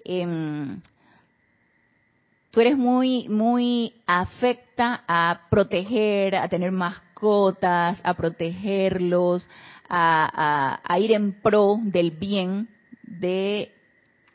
em, 0.04 0.82
tú 2.50 2.60
eres 2.60 2.76
muy, 2.76 3.30
muy 3.30 3.94
afecta 4.08 5.04
a 5.08 5.42
proteger, 5.52 6.36
a 6.36 6.50
tener 6.50 6.72
mascotas, 6.72 8.00
a 8.04 8.14
protegerlos, 8.16 9.48
a, 9.90 10.98
ir 11.00 11.12
en 11.12 11.34
pro 11.34 11.80
del 11.82 12.12
bien 12.12 12.68
de 13.04 13.72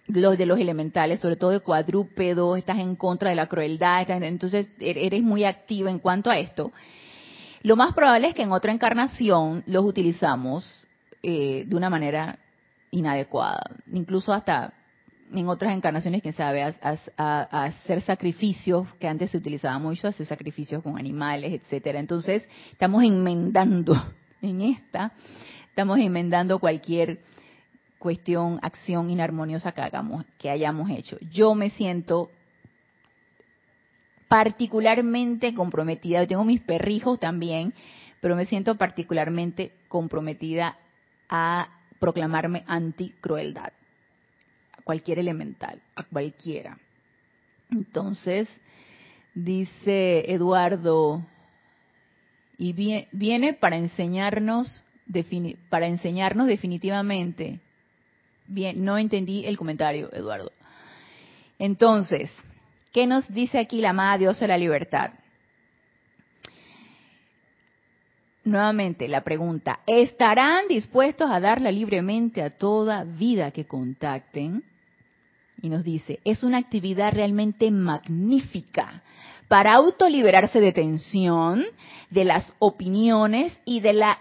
los 0.09 0.37
de 0.37 0.47
los 0.47 0.59
elementales, 0.59 1.21
sobre 1.21 1.37
todo 1.37 1.51
de 1.51 1.61
cuadrúpedos, 1.61 2.59
estás 2.59 2.79
en 2.79 2.97
contra 2.97 3.31
de 3.31 3.37
la 3.37 3.47
crueldad, 3.47 4.11
entonces 4.23 4.69
er, 4.79 4.99
eres 4.99 5.23
muy 5.23 5.45
activa 5.45 5.91
en 5.91 5.99
cuanto 5.99 6.31
a 6.31 6.39
esto. 6.39 6.73
Lo 7.63 7.77
más 7.77 7.95
probable 7.95 8.29
es 8.29 8.35
que 8.35 8.43
en 8.43 8.53
otra 8.53 8.73
encarnación 8.73 9.63
los 9.67 9.85
utilizamos 9.85 10.87
eh, 11.23 11.65
de 11.67 11.77
una 11.77 11.89
manera 11.89 12.39
inadecuada, 12.91 13.63
incluso 13.93 14.33
hasta 14.33 14.75
en 15.33 15.49
otras 15.49 15.75
encarnaciones, 15.75 16.23
quién 16.23 16.35
sabe, 16.35 16.63
a, 16.63 17.43
hacer 17.65 18.03
sacrificios 18.03 18.87
que 19.01 19.09
antes 19.09 19.31
se 19.31 19.39
utilizaba 19.39 19.79
mucho, 19.79 20.09
hacer 20.09 20.27
sacrificios 20.27 20.83
con 20.83 20.99
animales, 20.99 21.53
etcétera. 21.53 21.99
Entonces 21.99 22.47
estamos 22.71 23.03
enmendando 23.03 23.95
en 24.43 24.61
esta, 24.61 25.13
estamos 25.69 25.99
enmendando 25.99 26.59
cualquier 26.59 27.21
cuestión, 27.99 28.59
acción 28.63 29.11
inarmoniosa 29.11 29.73
que 29.73 29.81
hagamos, 29.81 30.25
que 30.39 30.51
hayamos 30.51 30.91
hecho. 30.91 31.17
Yo 31.31 31.55
me 31.55 31.71
siento 31.71 32.31
particularmente 34.29 35.55
comprometida, 35.55 36.23
yo 36.23 36.29
tengo 36.29 36.45
mis 36.45 36.61
perrijos 36.61 37.21
también, 37.21 37.75
pero 38.21 38.35
me 38.35 38.47
siento 38.47 38.77
particularmente 38.77 39.73
comprometida 39.89 40.77
a 41.29 41.69
proclamarme 42.01 42.65
anti-crueldad, 42.67 43.73
a 44.73 44.83
cualquier 44.83 45.19
elemental, 45.19 45.81
a 45.95 46.03
cualquiera. 46.03 46.79
Entonces, 47.71 48.49
dice 49.35 50.33
Eduardo, 50.33 51.25
y 52.63 53.09
viene 53.11 53.55
para 53.55 53.77
enseñarnos 53.77 54.85
para 55.69 55.89
enseñarnos 55.89 56.47
definitivamente. 56.47 57.59
Bien, 58.47 58.85
no 58.85 58.97
entendí 58.97 59.45
el 59.45 59.59
comentario, 59.59 60.09
Eduardo. 60.13 60.53
Entonces, 61.59 62.33
¿qué 62.93 63.09
nos 63.09 63.29
dice 63.35 63.59
aquí 63.59 63.81
la 63.81 63.91
amada 63.91 64.17
diosa 64.17 64.43
de 64.43 64.49
la 64.49 64.59
libertad? 64.59 65.11
Nuevamente 68.45 69.09
la 69.09 69.23
pregunta, 69.23 69.81
¿estarán 69.87 70.69
dispuestos 70.69 71.29
a 71.31 71.41
darla 71.41 71.73
libremente 71.73 72.43
a 72.43 72.51
toda 72.51 73.03
vida 73.03 73.51
que 73.51 73.67
contacten? 73.67 74.63
Y 75.61 75.69
nos 75.69 75.83
dice, 75.83 76.21
es 76.25 76.45
una 76.45 76.59
actividad 76.59 77.13
realmente 77.13 77.73
magnífica 77.73 79.03
para 79.53 79.75
autoliberarse 79.75 80.63
de 80.63 80.73
tensión, 80.73 81.63
de 82.09 82.25
las 82.25 82.55
opiniones 82.59 83.55
y 83.67 83.81
de 83.81 83.93
la 83.93 84.19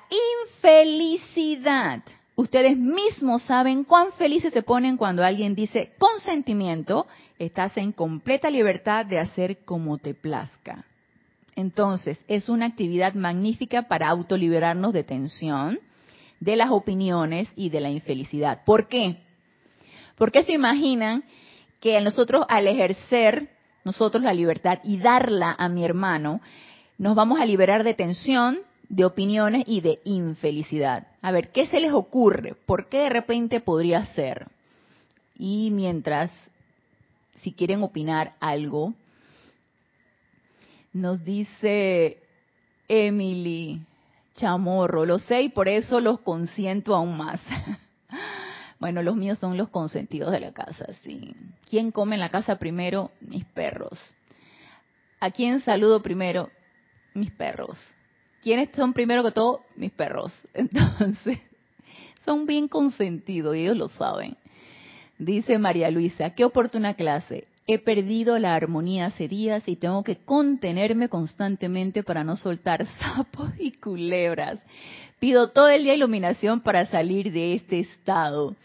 infelicidad. 0.58 2.04
Ustedes 2.36 2.78
mismos 2.78 3.44
saben 3.44 3.86
cuán 3.86 4.12
felices 4.18 4.52
se 4.52 4.62
ponen 4.62 4.98
cuando 4.98 5.24
alguien 5.24 5.56
dice 5.56 5.94
consentimiento, 5.98 7.08
estás 7.40 7.78
en 7.78 7.94
completa 7.94 8.50
libertad 8.50 9.06
de 9.06 9.20
hacer 9.20 9.60
como 9.64 10.00
te 10.00 10.14
plazca. 10.14 10.84
Entonces, 11.56 12.22
es 12.28 12.50
una 12.50 12.66
actividad 12.66 13.14
magnífica 13.14 13.84
para 13.84 14.10
autoliberarnos 14.10 14.92
de 14.92 15.06
tensión, 15.06 15.80
de 16.42 16.58
las 16.58 16.72
opiniones 16.72 17.48
y 17.56 17.70
de 17.70 17.80
la 17.80 17.90
infelicidad. 17.90 18.66
¿Por 18.66 18.90
qué? 18.90 19.16
Porque 20.18 20.44
se 20.44 20.52
imaginan 20.52 21.24
que 21.80 22.02
nosotros 22.02 22.46
al 22.50 22.68
ejercer 22.68 23.61
nosotros 23.84 24.24
la 24.24 24.34
libertad 24.34 24.80
y 24.84 24.98
darla 24.98 25.56
a 25.58 25.70
mi 25.70 25.84
hermano, 25.84 26.42
nos 26.98 27.16
vamos 27.16 27.40
a 27.40 27.46
liberar 27.46 27.84
de 27.84 27.94
tensión, 27.94 28.60
de 28.90 29.06
opiniones 29.06 29.64
y 29.68 29.82
de 29.82 30.00
infelicidad. 30.04 31.08
A 31.22 31.32
ver, 31.32 31.52
¿qué 31.52 31.68
se 31.68 31.80
les 31.80 31.94
ocurre? 31.94 32.56
¿Por 32.66 32.90
qué 32.90 33.00
de 33.00 33.10
repente 33.10 33.60
podría 33.60 34.06
ser? 34.08 34.48
Y 35.38 35.72
mientras, 35.72 36.32
si 37.42 37.54
quieren 37.54 37.82
opinar 37.84 38.34
algo, 38.40 38.94
nos 40.94 41.24
dice 41.24 42.18
Emily 42.88 43.82
Chamorro, 44.36 45.06
lo 45.06 45.20
sé 45.20 45.42
y 45.44 45.50
por 45.50 45.68
eso 45.70 46.00
los 46.00 46.20
consiento 46.20 46.94
aún 46.94 47.18
más. 47.18 47.42
bueno, 48.82 49.04
los 49.04 49.16
míos 49.16 49.38
son 49.38 49.58
los 49.58 49.70
consentidos 49.70 50.32
de 50.32 50.40
la 50.40 50.54
casa, 50.54 50.88
sí. 51.04 51.36
¿Quién 51.70 51.92
come 51.92 52.16
en 52.16 52.20
la 52.20 52.30
casa 52.30 52.58
primero? 52.58 53.12
Mis 53.22 53.46
perros. 53.46 53.94
¿A 55.20 55.30
quién 55.30 55.60
saludo 55.62 56.02
primero? 56.02 56.50
Mis 57.14 57.30
perros. 57.30 57.78
¿Quiénes 58.42 58.70
son 58.76 58.94
primero 58.94 59.24
que 59.24 59.32
todo? 59.32 59.62
Mis 59.76 59.92
perros. 59.92 60.34
Entonces, 60.56 61.38
son 62.26 62.48
bien 62.48 62.68
consentidos 62.68 63.56
y 63.56 63.60
ellos 63.60 63.78
lo 63.78 63.88
saben. 63.90 64.36
Dice 65.20 65.60
María 65.60 65.92
Luisa, 65.92 66.32
qué 66.32 66.44
oportuna 66.44 66.96
clase. 66.96 67.46
He 67.74 67.80
perdido 67.80 68.38
la 68.38 68.54
armonía 68.54 69.06
hace 69.06 69.30
días 69.30 69.64
y 69.66 69.78
tengo 69.78 70.04
que 70.04 70.18
contenerme 70.18 71.08
constantemente 71.08 72.04
para 72.04 72.26
no 72.26 72.36
soltar 72.36 72.86
sapos 73.00 73.50
y 73.58 73.72
culebras. 73.72 74.60
Pido 75.22 75.52
todo 75.52 75.70
el 75.70 75.86
día 75.86 75.94
iluminación 75.94 76.60
para 76.60 76.86
salir 76.88 77.32
de 77.32 77.54
este 77.54 77.80
estado. 77.80 78.58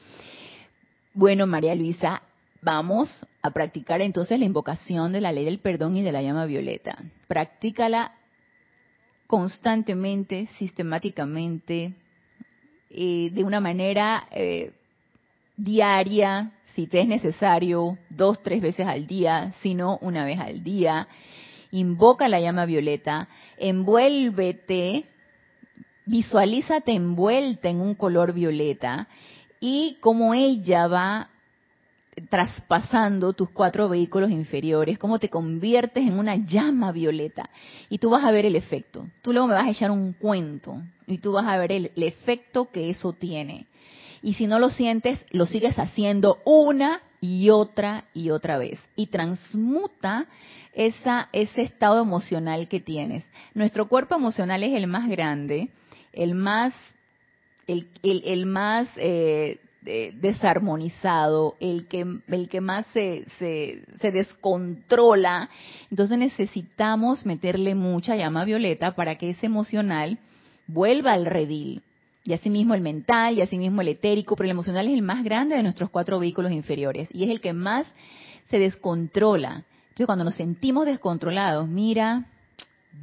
Bueno, 1.14 1.46
María 1.46 1.76
Luisa, 1.76 2.20
vamos 2.62 3.24
a 3.42 3.52
practicar 3.52 4.00
entonces 4.00 4.40
la 4.40 4.44
invocación 4.44 5.12
de 5.12 5.20
la 5.20 5.30
ley 5.30 5.44
del 5.44 5.60
perdón 5.60 5.96
y 5.96 6.02
de 6.02 6.10
la 6.10 6.22
llama 6.22 6.44
violeta. 6.46 6.98
Practícala 7.28 8.10
constantemente, 9.28 10.48
sistemáticamente, 10.58 11.92
eh, 12.90 13.30
de 13.32 13.44
una 13.44 13.60
manera 13.60 14.26
eh, 14.32 14.72
diaria, 15.56 16.52
si 16.74 16.86
te 16.86 17.00
es 17.00 17.08
necesario, 17.08 17.98
dos, 18.10 18.42
tres 18.42 18.60
veces 18.60 18.86
al 18.86 19.06
día, 19.06 19.52
si 19.62 19.74
no, 19.74 19.98
una 20.02 20.24
vez 20.24 20.38
al 20.38 20.62
día. 20.62 21.08
Invoca 21.70 22.28
la 22.28 22.40
llama 22.40 22.66
violeta, 22.66 23.28
envuélvete, 23.58 25.04
visualízate 26.04 26.92
envuelta 26.92 27.68
en 27.68 27.80
un 27.80 27.94
color 27.94 28.32
violeta 28.32 29.08
y 29.60 29.96
como 30.00 30.34
ella 30.34 30.86
va 30.86 31.30
traspasando 32.30 33.34
tus 33.34 33.50
cuatro 33.50 33.88
vehículos 33.88 34.30
inferiores, 34.30 34.98
cómo 34.98 35.18
te 35.18 35.28
conviertes 35.28 36.06
en 36.06 36.18
una 36.18 36.36
llama 36.36 36.92
violeta. 36.92 37.50
Y 37.90 37.98
tú 37.98 38.10
vas 38.10 38.24
a 38.24 38.30
ver 38.30 38.46
el 38.46 38.56
efecto. 38.56 39.06
Tú 39.22 39.32
luego 39.32 39.48
me 39.48 39.54
vas 39.54 39.66
a 39.66 39.70
echar 39.70 39.90
un 39.90 40.12
cuento 40.14 40.82
y 41.06 41.18
tú 41.18 41.32
vas 41.32 41.46
a 41.46 41.58
ver 41.58 41.72
el, 41.72 41.90
efecto 41.96 42.70
que 42.70 42.90
eso 42.90 43.12
tiene. 43.12 43.66
Y 44.26 44.34
si 44.34 44.48
no 44.48 44.58
lo 44.58 44.70
sientes, 44.70 45.24
lo 45.30 45.46
sigues 45.46 45.78
haciendo 45.78 46.38
una 46.44 47.00
y 47.20 47.50
otra 47.50 48.06
y 48.12 48.30
otra 48.30 48.58
vez. 48.58 48.80
Y 48.96 49.06
transmuta 49.06 50.26
esa, 50.72 51.28
ese 51.32 51.62
estado 51.62 52.02
emocional 52.02 52.66
que 52.66 52.80
tienes. 52.80 53.30
Nuestro 53.54 53.86
cuerpo 53.86 54.16
emocional 54.16 54.64
es 54.64 54.74
el 54.74 54.88
más 54.88 55.08
grande, 55.08 55.68
el 56.12 56.34
más, 56.34 56.74
el, 57.68 57.88
el, 58.02 58.46
más 58.46 58.88
eh, 58.96 59.60
desarmonizado, 60.14 61.54
el 61.60 61.86
que, 61.86 62.04
el 62.26 62.48
que 62.48 62.60
más 62.60 62.84
se, 62.92 63.26
se, 63.38 63.84
se, 64.00 64.10
descontrola. 64.10 65.50
Entonces 65.88 66.18
necesitamos 66.18 67.24
meterle 67.24 67.76
mucha 67.76 68.16
llama 68.16 68.44
violeta 68.44 68.96
para 68.96 69.14
que 69.18 69.30
ese 69.30 69.46
emocional 69.46 70.18
vuelva 70.66 71.12
al 71.12 71.26
redil. 71.26 71.84
Y 72.26 72.32
asimismo 72.32 72.74
el 72.74 72.80
mental, 72.80 73.38
y 73.38 73.40
asimismo 73.40 73.82
el 73.82 73.88
etérico, 73.88 74.34
pero 74.34 74.46
el 74.46 74.50
emocional 74.50 74.88
es 74.88 74.94
el 74.94 75.02
más 75.02 75.22
grande 75.22 75.54
de 75.54 75.62
nuestros 75.62 75.90
cuatro 75.90 76.18
vehículos 76.18 76.50
inferiores 76.50 77.08
y 77.12 77.22
es 77.22 77.30
el 77.30 77.40
que 77.40 77.52
más 77.52 77.86
se 78.50 78.58
descontrola. 78.58 79.64
Entonces 79.90 80.06
cuando 80.06 80.24
nos 80.24 80.34
sentimos 80.34 80.86
descontrolados, 80.86 81.68
mira, 81.68 82.26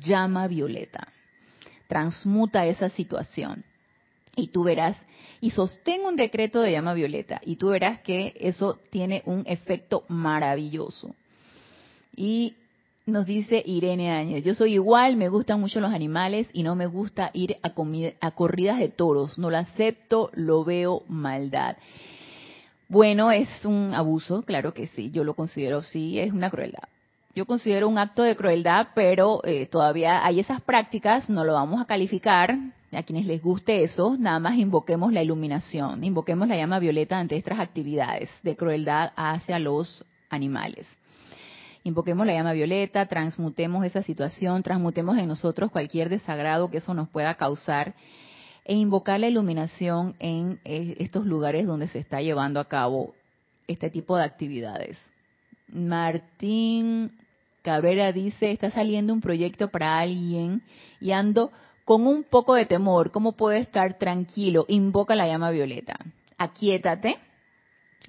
llama 0.02 0.48
violeta, 0.48 1.08
transmuta 1.88 2.66
esa 2.66 2.90
situación 2.90 3.64
y 4.36 4.48
tú 4.48 4.64
verás 4.64 4.98
y 5.40 5.52
sostén 5.52 6.02
un 6.02 6.18
decreto 6.18 6.62
de 6.62 6.72
llama 6.72 6.94
violeta 6.94 7.40
y 7.46 7.56
tú 7.56 7.70
verás 7.70 8.02
que 8.02 8.34
eso 8.38 8.80
tiene 8.90 9.24
un 9.26 9.44
efecto 9.48 10.04
maravilloso. 10.10 11.16
Y 12.14 12.56
nos 13.06 13.26
dice 13.26 13.62
Irene 13.66 14.12
Áñez, 14.12 14.44
yo 14.44 14.56
soy 14.56 14.76
igual, 14.76 15.18
me 15.18 15.28
gustan 15.28 15.60
mucho 15.60 15.82
los 15.82 15.92
animales 15.92 16.48
y 16.54 16.64
no 16.64 16.76
me 16.76 16.86
gusta 16.86 17.32
ir 17.34 17.58
a, 17.62 17.74
a 18.22 18.32
corridas 18.32 18.80
de 18.80 18.90
toros, 18.90 19.38
no 19.38 19.50
lo 19.50 19.58
acepto, 19.58 20.30
lo 20.34 20.64
veo 20.64 21.04
maldad. 21.10 21.76
Bueno, 22.88 23.32
es 23.32 23.50
un 23.66 23.94
abuso, 23.94 24.44
claro 24.44 24.74
que 24.74 24.88
sí, 24.88 25.12
yo 25.12 25.24
lo 25.24 25.34
considero 25.34 25.84
sí, 25.84 26.20
es 26.20 26.32
una 26.32 26.50
crueldad. 26.50 26.84
Yo 27.36 27.46
considero 27.46 27.90
un 27.90 27.98
acto 27.98 28.22
de 28.22 28.36
crueldad, 28.36 28.90
pero 28.94 29.42
eh, 29.44 29.66
todavía 29.66 30.24
hay 30.26 30.40
esas 30.40 30.62
prácticas, 30.62 31.30
no 31.30 31.44
lo 31.44 31.54
vamos 31.54 31.82
a 31.82 31.86
calificar, 31.86 32.56
a 32.92 33.04
quienes 33.04 33.26
les 33.26 33.42
guste 33.42 33.84
eso, 33.84 34.16
nada 34.18 34.40
más 34.40 34.56
invoquemos 34.56 35.12
la 35.12 35.24
iluminación, 35.24 36.04
invoquemos 36.04 36.48
la 36.48 36.56
llama 36.56 36.80
violeta 36.80 37.20
ante 37.20 37.36
estas 37.36 37.60
actividades 37.60 38.30
de 38.44 38.56
crueldad 38.56 39.12
hacia 39.16 39.60
los 39.60 40.06
animales. 40.30 40.88
Invoquemos 41.84 42.26
la 42.26 42.34
llama 42.34 42.54
violeta, 42.54 43.06
transmutemos 43.08 43.86
esa 43.86 44.04
situación, 44.04 44.64
transmutemos 44.64 45.18
en 45.18 45.28
nosotros 45.28 45.70
cualquier 45.70 46.10
desagrado 46.10 46.70
que 46.70 46.78
eso 46.78 46.94
nos 46.94 47.10
pueda 47.10 47.36
causar 47.36 47.94
e 48.66 48.74
invocar 48.76 49.20
la 49.20 49.28
iluminación 49.28 50.16
en 50.20 50.60
eh, 50.64 50.96
estos 51.00 51.26
lugares 51.26 51.68
donde 51.68 51.90
se 51.90 52.00
está 52.00 52.22
llevando 52.22 52.62
a 52.62 52.70
cabo 52.70 53.14
este 53.68 53.90
tipo 53.90 54.16
de 54.16 54.24
actividades. 54.24 54.98
Martín 55.68 57.12
Cabrera 57.64 58.12
dice, 58.12 58.52
está 58.52 58.72
saliendo 58.72 59.14
un 59.14 59.22
proyecto 59.22 59.70
para 59.70 60.00
alguien 60.00 60.62
y 61.02 61.12
ando 61.12 61.52
con 61.86 62.08
un 62.08 62.24
poco 62.24 62.54
de 62.54 62.66
temor, 62.66 63.12
¿cómo 63.12 63.34
puede 63.34 63.60
estar 63.60 63.98
tranquilo? 63.98 64.66
Invoca 64.70 65.16
la 65.16 65.28
llama 65.28 65.52
violeta. 65.52 65.98
Aquietate, 66.38 67.18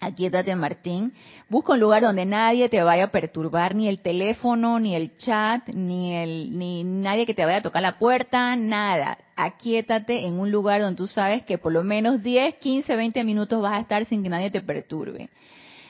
aquietate 0.01 0.55
Martín. 0.57 1.12
Busca 1.49 1.72
un 1.72 1.80
lugar 1.80 2.03
donde 2.03 2.24
nadie 2.24 2.68
te 2.68 2.82
vaya 2.82 3.05
a 3.05 3.11
perturbar, 3.11 3.74
ni 3.74 3.88
el 3.88 4.01
teléfono, 4.01 4.78
ni 4.78 4.95
el 4.95 5.16
chat, 5.16 5.68
ni, 5.68 6.14
el, 6.14 6.59
ni 6.59 6.84
nadie 6.84 7.26
que 7.26 7.34
te 7.34 7.45
vaya 7.45 7.59
a 7.59 7.62
tocar 7.62 7.82
la 7.82 7.99
puerta, 7.99 8.57
nada. 8.57 9.18
Aquietate 9.36 10.26
en 10.26 10.38
un 10.38 10.51
lugar 10.51 10.80
donde 10.80 10.97
tú 10.97 11.07
sabes 11.07 11.45
que 11.45 11.59
por 11.59 11.72
lo 11.72 11.84
menos 11.84 12.22
10, 12.22 12.57
15, 12.57 12.97
20 12.97 13.24
minutos 13.24 13.61
vas 13.61 13.74
a 13.74 13.80
estar 13.80 14.05
sin 14.07 14.22
que 14.22 14.28
nadie 14.28 14.51
te 14.51 14.61
perturbe. 14.61 15.28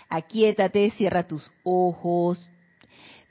Aquietate, 0.09 0.91
cierra 0.91 1.27
tus 1.27 1.51
ojos, 1.63 2.49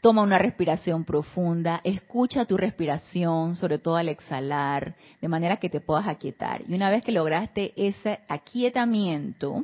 Toma 0.04 0.22
una 0.22 0.38
respiración 0.38 1.06
profunda, 1.06 1.80
escucha 1.86 2.44
tu 2.44 2.58
respiración, 2.58 3.56
sobre 3.56 3.78
todo 3.78 3.96
al 3.96 4.10
exhalar, 4.10 4.96
de 5.22 5.30
manera 5.30 5.56
que 5.56 5.70
te 5.70 5.80
puedas 5.80 6.10
aquietar. 6.10 6.62
Y 6.68 6.74
una 6.74 6.90
vez 6.90 7.04
que 7.04 7.14
lograste 7.14 7.72
ese 7.78 8.20
aquietamiento, 8.28 9.64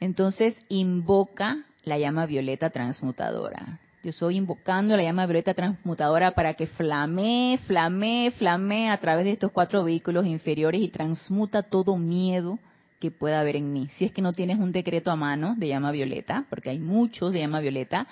entonces 0.00 0.56
invoca 0.68 1.64
la 1.84 1.98
llama 1.98 2.26
violeta 2.26 2.70
transmutadora. 2.70 3.78
Yo 4.02 4.10
estoy 4.10 4.36
invocando 4.36 4.96
la 4.96 5.02
llama 5.02 5.26
violeta 5.26 5.54
transmutadora 5.54 6.32
para 6.32 6.54
que 6.54 6.66
flamee, 6.66 7.58
flamee, 7.58 8.30
flamee 8.30 8.88
a 8.88 8.98
través 8.98 9.24
de 9.26 9.32
estos 9.32 9.52
cuatro 9.52 9.84
vehículos 9.84 10.26
inferiores 10.26 10.80
y 10.80 10.88
transmuta 10.88 11.62
todo 11.62 11.96
miedo 11.98 12.58
que 12.98 13.10
pueda 13.10 13.40
haber 13.40 13.56
en 13.56 13.72
mí. 13.72 13.88
Si 13.98 14.06
es 14.06 14.12
que 14.12 14.22
no 14.22 14.32
tienes 14.32 14.58
un 14.58 14.72
decreto 14.72 15.10
a 15.10 15.16
mano 15.16 15.54
de 15.56 15.68
llama 15.68 15.92
violeta, 15.92 16.46
porque 16.48 16.70
hay 16.70 16.78
muchos 16.78 17.32
de 17.32 17.40
llama 17.40 17.60
violeta, 17.60 18.06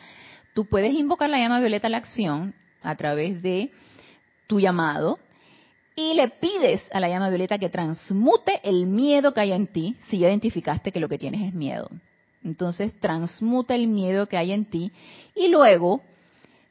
Tú 0.58 0.64
puedes 0.64 0.92
invocar 0.92 1.30
la 1.30 1.38
llama 1.38 1.60
violeta 1.60 1.86
a 1.86 1.90
la 1.90 1.98
acción 1.98 2.52
a 2.82 2.96
través 2.96 3.42
de 3.42 3.70
tu 4.48 4.58
llamado 4.58 5.20
y 5.98 6.14
le 6.14 6.28
pides 6.28 6.80
a 6.92 7.00
la 7.00 7.08
llama 7.08 7.28
violeta 7.28 7.58
que 7.58 7.70
transmute 7.70 8.60
el 8.62 8.86
miedo 8.86 9.34
que 9.34 9.40
hay 9.40 9.50
en 9.50 9.66
ti 9.66 9.96
si 10.08 10.18
ya 10.18 10.28
identificaste 10.28 10.92
que 10.92 11.00
lo 11.00 11.08
que 11.08 11.18
tienes 11.18 11.48
es 11.48 11.52
miedo. 11.52 11.90
Entonces 12.44 12.94
transmuta 13.00 13.74
el 13.74 13.88
miedo 13.88 14.28
que 14.28 14.36
hay 14.36 14.52
en 14.52 14.66
ti 14.66 14.92
y 15.34 15.48
luego, 15.48 16.00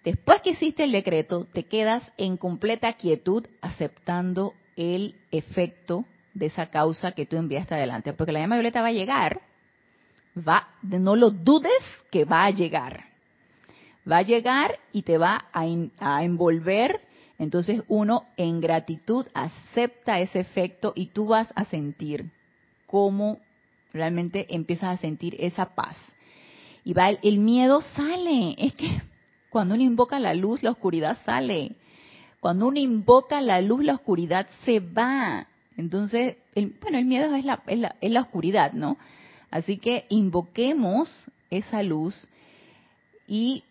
después 0.05 0.41
que 0.41 0.51
hiciste 0.51 0.85
el 0.85 0.93
decreto, 0.93 1.45
te 1.51 1.63
quedas 1.63 2.03
en 2.15 2.37
completa 2.37 2.93
quietud 2.93 3.45
aceptando 3.59 4.53
el 4.77 5.15
efecto 5.31 6.05
de 6.33 6.45
esa 6.45 6.67
causa 6.67 7.11
que 7.11 7.25
tú 7.25 7.35
enviaste 7.35 7.75
adelante. 7.75 8.13
Porque 8.13 8.31
la 8.31 8.39
llama 8.39 8.55
violeta 8.55 8.81
va 8.81 8.87
a 8.87 8.93
llegar, 8.93 9.41
va, 10.37 10.69
no 10.83 11.17
lo 11.17 11.31
dudes 11.31 11.83
que 12.11 12.23
va 12.23 12.45
a 12.45 12.51
llegar 12.51 13.07
va 14.09 14.19
a 14.19 14.21
llegar 14.21 14.79
y 14.93 15.01
te 15.01 15.17
va 15.17 15.45
a, 15.51 16.23
envolver. 16.23 17.01
Entonces 17.39 17.83
uno 17.87 18.25
en 18.35 18.61
gratitud 18.61 19.27
acepta 19.33 20.19
ese 20.19 20.39
efecto 20.39 20.93
y 20.95 21.07
tú 21.07 21.27
vas 21.27 21.51
a 21.55 21.65
sentir 21.65 22.31
cómo 22.87 23.39
realmente 23.93 24.47
empiezas 24.49 24.97
a 24.97 25.01
sentir 25.01 25.35
esa 25.39 25.75
paz. 25.75 25.97
Y 26.83 26.93
va 26.93 27.09
el, 27.09 27.39
miedo 27.39 27.81
sale. 27.81 28.55
Es 28.57 28.73
que 28.73 29.01
cuando 29.49 29.75
uno 29.75 29.83
invoca 29.83 30.19
la 30.19 30.33
luz, 30.33 30.63
la 30.63 30.71
oscuridad 30.71 31.17
sale. 31.25 31.75
Cuando 32.39 32.67
uno 32.67 32.79
invoca 32.79 33.41
la 33.41 33.61
luz, 33.61 33.83
la 33.83 33.95
oscuridad 33.95 34.47
se 34.63 34.79
va. 34.79 35.47
Entonces, 35.75 36.37
bueno, 36.81 36.97
el 36.97 37.05
miedo 37.05 37.35
es 37.35 37.45
la, 37.45 37.61
es, 37.67 37.77
la, 37.77 37.95
es 38.01 38.11
la 38.11 38.21
oscuridad, 38.21 38.73
¿no? 38.73 38.97
Así 39.51 39.77
que 39.77 40.05
invoquemos 40.09 41.25
esa 41.49 41.83
luz 41.83 42.27
y 43.27 43.63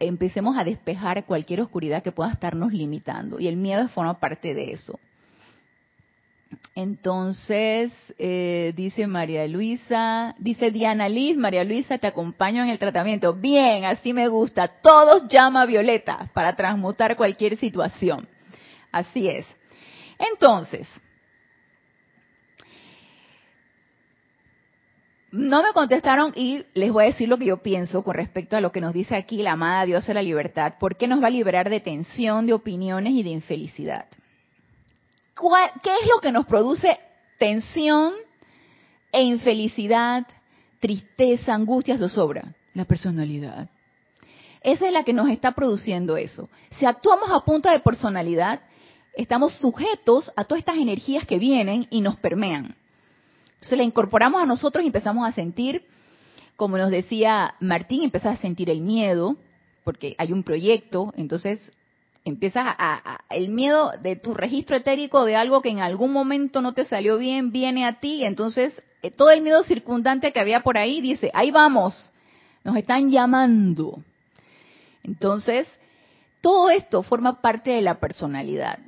empecemos 0.00 0.56
a 0.58 0.64
despejar 0.64 1.24
cualquier 1.24 1.60
oscuridad 1.60 2.02
que 2.02 2.12
pueda 2.12 2.32
estarnos 2.32 2.72
limitando. 2.72 3.38
Y 3.38 3.46
el 3.46 3.56
miedo 3.56 3.86
forma 3.88 4.18
parte 4.18 4.54
de 4.54 4.72
eso. 4.72 4.98
Entonces, 6.74 7.92
eh, 8.18 8.72
dice 8.74 9.06
María 9.06 9.46
Luisa, 9.46 10.34
dice 10.38 10.70
Diana 10.70 11.08
Liz, 11.08 11.36
María 11.36 11.62
Luisa, 11.62 11.98
te 11.98 12.06
acompaño 12.06 12.62
en 12.62 12.70
el 12.70 12.78
tratamiento. 12.78 13.34
Bien, 13.34 13.84
así 13.84 14.12
me 14.12 14.28
gusta. 14.28 14.68
Todos 14.82 15.28
llama 15.28 15.62
a 15.62 15.66
Violeta 15.66 16.30
para 16.32 16.56
transmutar 16.56 17.16
cualquier 17.16 17.56
situación. 17.56 18.26
Así 18.90 19.28
es. 19.28 19.46
Entonces, 20.18 20.88
no 25.32 25.62
me 25.62 25.72
contestaron 25.72 26.32
y 26.34 26.64
les 26.74 26.92
voy 26.92 27.04
a 27.04 27.06
decir 27.08 27.28
lo 27.28 27.38
que 27.38 27.46
yo 27.46 27.58
pienso 27.58 28.02
con 28.02 28.14
respecto 28.14 28.56
a 28.56 28.60
lo 28.60 28.72
que 28.72 28.80
nos 28.80 28.92
dice 28.92 29.14
aquí 29.14 29.42
la 29.42 29.52
amada 29.52 29.84
Dios 29.84 30.06
de 30.06 30.14
la 30.14 30.22
libertad. 30.22 30.74
¿Por 30.80 30.96
qué 30.96 31.06
nos 31.06 31.22
va 31.22 31.28
a 31.28 31.30
liberar 31.30 31.70
de 31.70 31.80
tensión, 31.80 32.46
de 32.46 32.52
opiniones 32.52 33.12
y 33.12 33.22
de 33.22 33.30
infelicidad? 33.30 34.06
¿Qué 35.82 35.90
es 36.02 36.08
lo 36.08 36.20
que 36.20 36.32
nos 36.32 36.46
produce 36.46 36.98
tensión 37.38 38.12
e 39.12 39.22
infelicidad, 39.22 40.26
tristeza, 40.80 41.54
angustia, 41.54 41.96
zozobra? 41.96 42.54
La 42.74 42.84
personalidad. 42.84 43.68
Esa 44.62 44.86
es 44.86 44.92
la 44.92 45.04
que 45.04 45.12
nos 45.12 45.30
está 45.30 45.52
produciendo 45.52 46.16
eso. 46.16 46.50
Si 46.78 46.84
actuamos 46.84 47.30
a 47.32 47.44
punta 47.44 47.72
de 47.72 47.80
personalidad, 47.80 48.60
estamos 49.14 49.54
sujetos 49.54 50.30
a 50.36 50.44
todas 50.44 50.60
estas 50.60 50.76
energías 50.76 51.24
que 51.24 51.38
vienen 51.38 51.86
y 51.88 52.02
nos 52.02 52.16
permean. 52.16 52.76
Entonces 53.60 53.76
la 53.76 53.84
incorporamos 53.84 54.42
a 54.42 54.46
nosotros 54.46 54.82
y 54.82 54.86
empezamos 54.86 55.28
a 55.28 55.32
sentir, 55.32 55.84
como 56.56 56.78
nos 56.78 56.90
decía 56.90 57.56
Martín, 57.60 58.02
empezás 58.02 58.38
a 58.38 58.40
sentir 58.40 58.70
el 58.70 58.80
miedo, 58.80 59.36
porque 59.84 60.14
hay 60.16 60.32
un 60.32 60.44
proyecto, 60.44 61.12
entonces 61.14 61.70
empiezas 62.24 62.64
a, 62.66 63.20
el 63.28 63.50
miedo 63.50 63.92
de 64.02 64.16
tu 64.16 64.32
registro 64.32 64.76
etérico 64.76 65.26
de 65.26 65.36
algo 65.36 65.60
que 65.60 65.68
en 65.68 65.80
algún 65.80 66.10
momento 66.10 66.62
no 66.62 66.72
te 66.72 66.86
salió 66.86 67.18
bien, 67.18 67.52
viene 67.52 67.84
a 67.84 68.00
ti, 68.00 68.24
entonces 68.24 68.82
eh, 69.02 69.10
todo 69.10 69.30
el 69.30 69.42
miedo 69.42 69.62
circundante 69.62 70.32
que 70.32 70.40
había 70.40 70.60
por 70.60 70.78
ahí 70.78 71.02
dice, 71.02 71.30
ahí 71.34 71.50
vamos, 71.50 72.10
nos 72.64 72.78
están 72.78 73.10
llamando. 73.10 74.02
Entonces, 75.02 75.68
todo 76.40 76.70
esto 76.70 77.02
forma 77.02 77.42
parte 77.42 77.72
de 77.72 77.82
la 77.82 78.00
personalidad. 78.00 78.78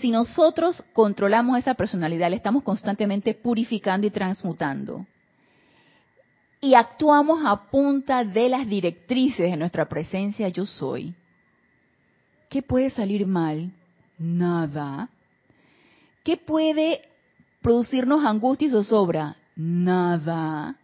Si 0.00 0.10
nosotros 0.10 0.82
controlamos 0.92 1.58
esa 1.58 1.74
personalidad, 1.74 2.30
le 2.30 2.36
estamos 2.36 2.62
constantemente 2.62 3.34
purificando 3.34 4.06
y 4.06 4.10
transmutando. 4.10 5.06
Y 6.60 6.74
actuamos 6.74 7.44
a 7.44 7.70
punta 7.70 8.24
de 8.24 8.48
las 8.48 8.66
directrices 8.66 9.50
de 9.50 9.56
nuestra 9.56 9.88
presencia 9.88 10.48
yo 10.48 10.66
soy. 10.66 11.14
¿Qué 12.48 12.62
puede 12.62 12.90
salir 12.90 13.26
mal? 13.26 13.70
Nada. 14.18 15.08
¿Qué 16.24 16.36
puede 16.36 17.02
producirnos 17.62 18.24
angustia 18.24 18.68
y 18.68 18.70
zozobra? 18.70 19.36
Nada. 19.54 20.76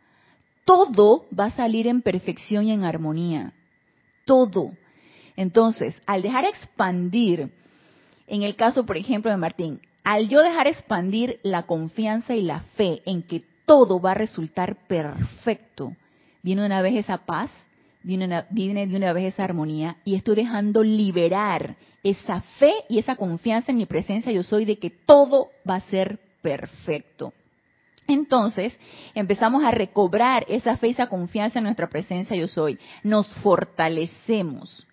Todo 0.64 1.26
va 1.38 1.46
a 1.46 1.50
salir 1.50 1.86
en 1.86 2.02
perfección 2.02 2.64
y 2.64 2.72
en 2.72 2.84
armonía. 2.84 3.52
Todo. 4.24 4.72
Entonces, 5.36 6.00
al 6.06 6.22
dejar 6.22 6.44
expandir 6.44 7.50
en 8.32 8.42
el 8.42 8.56
caso, 8.56 8.86
por 8.86 8.96
ejemplo, 8.96 9.30
de 9.30 9.36
Martín, 9.36 9.82
al 10.04 10.30
yo 10.30 10.40
dejar 10.40 10.66
expandir 10.66 11.38
la 11.42 11.64
confianza 11.64 12.34
y 12.34 12.40
la 12.40 12.60
fe 12.78 13.02
en 13.04 13.22
que 13.22 13.44
todo 13.66 14.00
va 14.00 14.12
a 14.12 14.14
resultar 14.14 14.86
perfecto, 14.88 15.94
viene 16.42 16.64
una 16.64 16.80
vez 16.80 16.94
esa 16.94 17.18
paz, 17.18 17.50
viene, 18.02 18.46
viene 18.48 18.86
de 18.86 18.96
una 18.96 19.12
vez 19.12 19.34
esa 19.34 19.44
armonía 19.44 19.98
y 20.06 20.14
estoy 20.14 20.36
dejando 20.36 20.82
liberar 20.82 21.76
esa 22.02 22.40
fe 22.58 22.72
y 22.88 22.98
esa 22.98 23.16
confianza 23.16 23.70
en 23.70 23.76
mi 23.76 23.84
presencia 23.84 24.32
yo 24.32 24.42
soy 24.42 24.64
de 24.64 24.78
que 24.78 24.88
todo 24.88 25.50
va 25.68 25.74
a 25.74 25.90
ser 25.90 26.18
perfecto. 26.40 27.34
Entonces 28.08 28.74
empezamos 29.14 29.62
a 29.62 29.72
recobrar 29.72 30.46
esa 30.48 30.78
fe 30.78 30.88
y 30.88 30.92
esa 30.92 31.10
confianza 31.10 31.58
en 31.58 31.64
nuestra 31.64 31.90
presencia 31.90 32.34
yo 32.34 32.48
soy. 32.48 32.78
Nos 33.02 33.26
fortalecemos. 33.36 34.86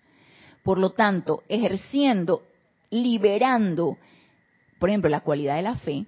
Por 0.62 0.76
lo 0.76 0.90
tanto, 0.90 1.42
ejerciendo 1.48 2.42
liberando, 2.90 3.96
por 4.78 4.88
ejemplo, 4.88 5.10
la 5.10 5.20
cualidad 5.20 5.56
de 5.56 5.62
la 5.62 5.76
fe, 5.76 6.06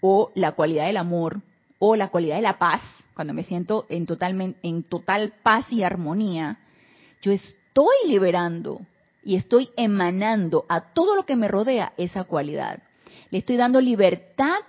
o 0.00 0.30
la 0.34 0.52
cualidad 0.52 0.86
del 0.86 0.96
amor, 0.96 1.40
o 1.78 1.96
la 1.96 2.08
cualidad 2.08 2.36
de 2.36 2.42
la 2.42 2.58
paz, 2.58 2.82
cuando 3.14 3.32
me 3.32 3.44
siento 3.44 3.86
en, 3.88 4.06
en 4.62 4.82
total 4.82 5.34
paz 5.42 5.72
y 5.72 5.82
armonía, 5.82 6.58
yo 7.22 7.32
estoy 7.32 7.94
liberando 8.06 8.80
y 9.24 9.36
estoy 9.36 9.70
emanando 9.76 10.66
a 10.68 10.92
todo 10.92 11.16
lo 11.16 11.24
que 11.24 11.36
me 11.36 11.48
rodea 11.48 11.92
esa 11.96 12.24
cualidad. 12.24 12.82
Le 13.30 13.38
estoy 13.38 13.56
dando 13.56 13.80
libertad 13.80 14.60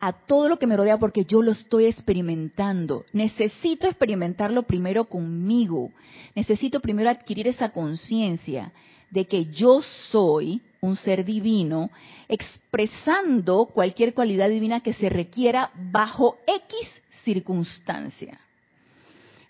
a 0.00 0.12
todo 0.12 0.48
lo 0.48 0.58
que 0.58 0.66
me 0.66 0.76
rodea 0.76 0.98
porque 0.98 1.24
yo 1.24 1.42
lo 1.42 1.52
estoy 1.52 1.86
experimentando. 1.86 3.04
Necesito 3.12 3.86
experimentarlo 3.86 4.64
primero 4.64 5.04
conmigo. 5.04 5.92
Necesito 6.34 6.80
primero 6.80 7.10
adquirir 7.10 7.46
esa 7.48 7.70
conciencia 7.70 8.72
de 9.10 9.26
que 9.26 9.46
yo 9.46 9.82
soy 10.10 10.60
un 10.80 10.96
ser 10.96 11.24
divino, 11.24 11.90
expresando 12.28 13.66
cualquier 13.66 14.14
cualidad 14.14 14.48
divina 14.48 14.80
que 14.80 14.94
se 14.94 15.08
requiera 15.08 15.70
bajo 15.74 16.36
X 16.46 16.88
circunstancia. 17.24 18.38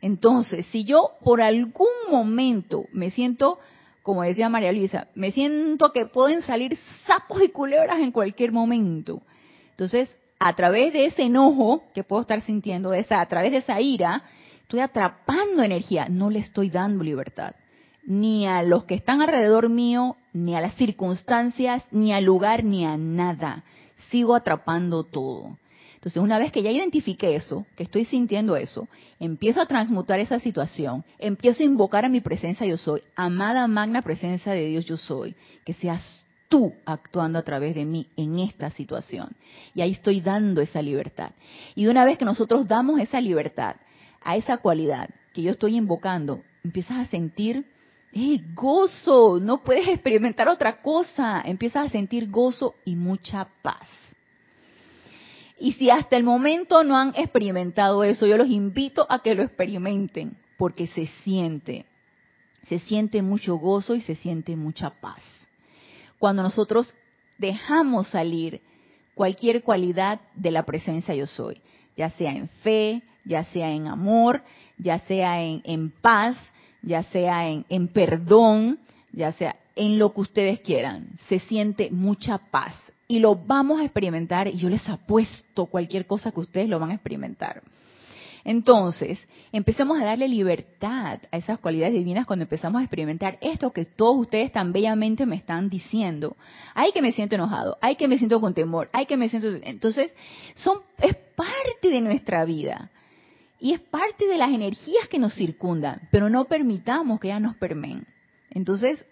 Entonces, 0.00 0.66
si 0.66 0.84
yo 0.84 1.12
por 1.24 1.40
algún 1.40 1.88
momento 2.10 2.84
me 2.92 3.10
siento, 3.10 3.58
como 4.02 4.22
decía 4.22 4.48
María 4.48 4.72
Luisa, 4.72 5.08
me 5.14 5.30
siento 5.30 5.92
que 5.92 6.06
pueden 6.06 6.42
salir 6.42 6.78
sapos 7.06 7.42
y 7.42 7.48
culebras 7.48 8.00
en 8.00 8.12
cualquier 8.12 8.52
momento. 8.52 9.22
Entonces, 9.70 10.16
a 10.38 10.54
través 10.54 10.92
de 10.92 11.06
ese 11.06 11.22
enojo 11.22 11.82
que 11.94 12.04
puedo 12.04 12.22
estar 12.22 12.40
sintiendo, 12.42 12.92
esa, 12.92 13.20
a 13.20 13.26
través 13.26 13.52
de 13.52 13.58
esa 13.58 13.80
ira, 13.80 14.22
estoy 14.62 14.80
atrapando 14.80 15.62
energía, 15.62 16.08
no 16.08 16.30
le 16.30 16.40
estoy 16.40 16.70
dando 16.70 17.02
libertad 17.02 17.54
ni 18.06 18.46
a 18.46 18.62
los 18.62 18.84
que 18.84 18.94
están 18.94 19.20
alrededor 19.20 19.68
mío, 19.68 20.16
ni 20.32 20.54
a 20.54 20.60
las 20.60 20.74
circunstancias, 20.76 21.84
ni 21.90 22.12
al 22.12 22.24
lugar, 22.24 22.64
ni 22.64 22.86
a 22.86 22.96
nada. 22.96 23.64
Sigo 24.10 24.34
atrapando 24.34 25.04
todo. 25.04 25.58
Entonces, 25.96 26.22
una 26.22 26.38
vez 26.38 26.52
que 26.52 26.62
ya 26.62 26.70
identifique 26.70 27.34
eso, 27.34 27.66
que 27.74 27.82
estoy 27.82 28.04
sintiendo 28.04 28.56
eso, 28.56 28.86
empiezo 29.18 29.60
a 29.60 29.66
transmutar 29.66 30.20
esa 30.20 30.38
situación, 30.38 31.04
empiezo 31.18 31.64
a 31.64 31.66
invocar 31.66 32.04
a 32.04 32.08
mi 32.08 32.20
presencia 32.20 32.64
yo 32.64 32.76
soy, 32.76 33.02
amada 33.16 33.66
magna 33.66 34.02
presencia 34.02 34.52
de 34.52 34.66
Dios 34.66 34.84
yo 34.84 34.96
soy, 34.96 35.34
que 35.64 35.72
seas 35.72 36.24
tú 36.48 36.72
actuando 36.84 37.40
a 37.40 37.42
través 37.42 37.74
de 37.74 37.84
mí 37.84 38.06
en 38.16 38.38
esta 38.38 38.70
situación. 38.70 39.34
Y 39.74 39.80
ahí 39.80 39.92
estoy 39.92 40.20
dando 40.20 40.60
esa 40.60 40.80
libertad. 40.80 41.32
Y 41.74 41.88
una 41.88 42.04
vez 42.04 42.18
que 42.18 42.24
nosotros 42.24 42.68
damos 42.68 43.00
esa 43.00 43.20
libertad 43.20 43.74
a 44.22 44.36
esa 44.36 44.58
cualidad 44.58 45.10
que 45.34 45.42
yo 45.42 45.50
estoy 45.50 45.76
invocando, 45.76 46.44
empiezas 46.62 46.98
a 46.98 47.06
sentir 47.06 47.66
¡Eh, 48.18 48.40
gozo! 48.54 49.38
No 49.38 49.62
puedes 49.62 49.86
experimentar 49.88 50.48
otra 50.48 50.80
cosa. 50.80 51.42
Empiezas 51.44 51.88
a 51.88 51.90
sentir 51.90 52.30
gozo 52.30 52.74
y 52.86 52.96
mucha 52.96 53.46
paz. 53.60 53.86
Y 55.60 55.72
si 55.72 55.90
hasta 55.90 56.16
el 56.16 56.24
momento 56.24 56.82
no 56.82 56.96
han 56.96 57.12
experimentado 57.14 58.02
eso, 58.04 58.26
yo 58.26 58.38
los 58.38 58.48
invito 58.48 59.06
a 59.10 59.18
que 59.18 59.34
lo 59.34 59.42
experimenten, 59.42 60.34
porque 60.56 60.86
se 60.86 61.08
siente, 61.24 61.84
se 62.62 62.78
siente 62.78 63.20
mucho 63.20 63.56
gozo 63.56 63.94
y 63.94 64.00
se 64.00 64.14
siente 64.14 64.56
mucha 64.56 64.88
paz. 64.98 65.20
Cuando 66.18 66.42
nosotros 66.42 66.94
dejamos 67.36 68.08
salir 68.08 68.62
cualquier 69.14 69.62
cualidad 69.62 70.22
de 70.34 70.52
la 70.52 70.64
presencia 70.64 71.14
yo 71.14 71.26
soy, 71.26 71.60
ya 71.98 72.08
sea 72.08 72.32
en 72.32 72.48
fe, 72.62 73.02
ya 73.26 73.44
sea 73.44 73.70
en 73.72 73.88
amor, 73.88 74.42
ya 74.78 75.00
sea 75.00 75.42
en, 75.42 75.60
en 75.64 75.90
paz, 75.90 76.38
ya 76.86 77.02
sea 77.02 77.48
en, 77.48 77.88
perdón, 77.88 78.78
ya 79.12 79.32
sea 79.32 79.56
en 79.74 79.98
lo 79.98 80.14
que 80.14 80.22
ustedes 80.22 80.60
quieran. 80.60 81.08
Se 81.28 81.40
siente 81.40 81.90
mucha 81.90 82.38
paz 82.38 82.74
y 83.08 83.18
lo 83.18 83.34
vamos 83.34 83.80
a 83.80 83.84
experimentar 83.84 84.48
y 84.48 84.56
yo 84.56 84.70
les 84.70 84.88
apuesto 84.88 85.66
cualquier 85.66 86.06
cosa 86.06 86.30
que 86.30 86.40
ustedes 86.40 86.68
lo 86.68 86.78
van 86.78 86.92
a 86.92 86.94
experimentar. 86.94 87.62
Entonces, 88.44 89.18
empecemos 89.50 90.00
a 90.00 90.04
darle 90.04 90.28
libertad 90.28 91.18
a 91.32 91.36
esas 91.36 91.58
cualidades 91.58 91.94
divinas 91.94 92.26
cuando 92.26 92.44
empezamos 92.44 92.80
a 92.80 92.84
experimentar 92.84 93.38
esto 93.40 93.72
que 93.72 93.84
todos 93.84 94.18
ustedes 94.18 94.52
tan 94.52 94.72
bellamente 94.72 95.26
me 95.26 95.34
están 95.34 95.68
diciendo. 95.68 96.36
Hay 96.72 96.92
que 96.92 97.02
me 97.02 97.10
siento 97.10 97.34
enojado, 97.34 97.76
hay 97.80 97.96
que 97.96 98.06
me 98.06 98.18
siento 98.18 98.40
con 98.40 98.54
temor, 98.54 98.88
hay 98.92 99.06
que 99.06 99.16
me 99.16 99.28
siento... 99.28 99.48
Entonces, 99.64 100.14
son, 100.54 100.78
es 100.98 101.16
parte 101.34 101.88
de 101.88 102.00
nuestra 102.00 102.44
vida. 102.44 102.92
Y 103.58 103.72
es 103.72 103.80
parte 103.80 104.26
de 104.26 104.36
las 104.36 104.50
energías 104.50 105.08
que 105.08 105.18
nos 105.18 105.34
circundan, 105.34 106.08
pero 106.10 106.28
no 106.28 106.44
permitamos 106.44 107.20
que 107.20 107.28
ellas 107.28 107.40
nos 107.40 107.56
permeen. 107.56 108.06
Entonces, 108.50 109.04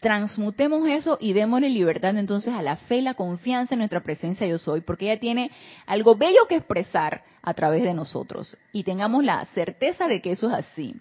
transmutemos 0.00 0.88
eso 0.88 1.18
y 1.20 1.32
démosle 1.32 1.68
libertad 1.68 2.16
entonces 2.16 2.54
a 2.54 2.62
la 2.62 2.76
fe, 2.76 3.02
la 3.02 3.14
confianza 3.14 3.74
en 3.74 3.78
nuestra 3.78 4.02
presencia 4.02 4.46
yo 4.46 4.58
soy, 4.58 4.80
porque 4.80 5.06
ella 5.06 5.20
tiene 5.20 5.50
algo 5.86 6.16
bello 6.16 6.46
que 6.48 6.56
expresar 6.56 7.24
a 7.42 7.54
través 7.54 7.82
de 7.82 7.94
nosotros 7.94 8.56
y 8.72 8.84
tengamos 8.84 9.24
la 9.24 9.44
certeza 9.54 10.06
de 10.06 10.20
que 10.20 10.32
eso 10.32 10.48
es 10.48 10.54
así. 10.54 10.94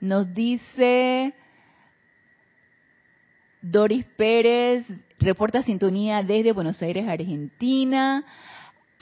Nos 0.00 0.34
dice 0.34 1.32
Doris 3.60 4.04
Pérez, 4.16 4.84
reporta 5.20 5.62
sintonía 5.62 6.22
desde 6.22 6.52
Buenos 6.52 6.82
Aires, 6.82 7.08
Argentina. 7.08 8.24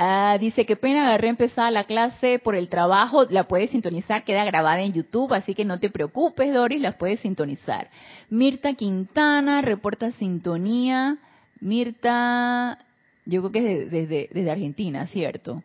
Ah, 0.03 0.39
dice 0.41 0.65
que 0.65 0.77
pena 0.77 1.03
agarré 1.07 1.29
empezar 1.29 1.71
la 1.71 1.85
clase 1.85 2.39
por 2.39 2.55
el 2.55 2.71
trabajo, 2.71 3.25
la 3.29 3.45
puedes 3.45 3.69
sintonizar, 3.69 4.25
queda 4.25 4.47
grabada 4.47 4.81
en 4.81 4.95
YouTube, 4.95 5.35
así 5.35 5.55
que 5.55 5.67
no 5.67 5.79
te 5.79 5.91
preocupes, 5.91 6.55
Doris, 6.55 6.81
la 6.81 6.93
puedes 6.93 7.21
sintonizar. 7.21 7.91
Mirta 8.31 8.73
Quintana 8.73 9.61
reporta 9.61 10.11
sintonía. 10.13 11.19
Mirta, 11.61 12.79
yo 13.27 13.43
creo 13.43 13.53
que 13.53 13.83
es 13.83 13.91
desde, 13.91 14.31
desde 14.33 14.51
Argentina, 14.51 15.07
¿cierto? 15.09 15.63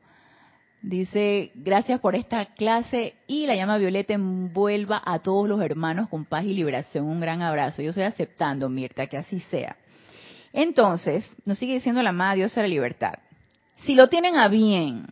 Dice, 0.82 1.52
gracias 1.56 2.02
por 2.02 2.14
esta 2.14 2.48
clase 2.56 3.14
y 3.28 3.48
la 3.48 3.56
llama 3.56 3.78
Violeta 3.78 4.16
envuelva 4.16 5.02
a 5.06 5.20
todos 5.20 5.48
los 5.48 5.62
hermanos 5.62 6.10
con 6.10 6.26
paz 6.26 6.44
y 6.44 6.54
liberación. 6.54 7.06
Un 7.06 7.22
gran 7.22 7.42
abrazo. 7.42 7.82
Yo 7.82 7.92
estoy 7.92 8.04
aceptando, 8.04 8.68
Mirta, 8.68 9.08
que 9.08 9.16
así 9.16 9.40
sea. 9.40 9.78
Entonces, 10.52 11.26
nos 11.46 11.58
sigue 11.58 11.76
diciendo 11.76 12.04
la 12.04 12.10
amada 12.10 12.36
Dios 12.36 12.54
de 12.54 12.64
la 12.64 12.68
libertad. 12.68 13.14
Si 13.86 13.94
lo 13.94 14.10
tienen 14.10 14.36
a 14.36 14.48
bien, 14.48 15.06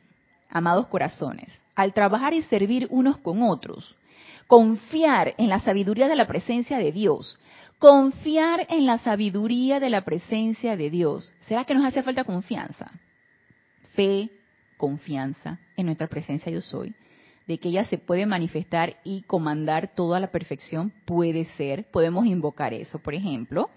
amados 0.49 0.87
corazones, 0.87 1.47
al 1.75 1.93
trabajar 1.93 2.33
y 2.33 2.41
servir 2.41 2.87
unos 2.89 3.17
con 3.17 3.43
otros, 3.43 3.95
confiar 4.47 5.35
en 5.37 5.49
la 5.49 5.59
sabiduría 5.59 6.07
de 6.07 6.15
la 6.15 6.25
presencia 6.25 6.79
de 6.79 6.91
Dios, 6.91 7.37
confiar 7.77 8.65
en 8.69 8.87
la 8.87 8.97
sabiduría 8.97 9.79
de 9.79 9.91
la 9.91 10.03
presencia 10.03 10.75
de 10.75 10.89
Dios, 10.89 11.31
¿será 11.41 11.65
que 11.65 11.75
nos 11.75 11.85
hace 11.85 12.01
falta 12.01 12.23
confianza? 12.23 12.91
Fe, 13.93 14.31
confianza 14.77 15.59
en 15.77 15.85
nuestra 15.85 16.07
presencia 16.07 16.51
yo 16.51 16.61
soy, 16.61 16.95
de 17.45 17.59
que 17.59 17.69
ella 17.69 17.85
se 17.85 17.99
puede 17.99 18.25
manifestar 18.25 18.97
y 19.03 19.21
comandar 19.21 19.93
toda 19.93 20.19
la 20.19 20.31
perfección, 20.31 20.91
puede 21.05 21.45
ser, 21.57 21.85
podemos 21.91 22.25
invocar 22.25 22.73
eso, 22.73 22.97
por 22.97 23.13
ejemplo, 23.13 23.69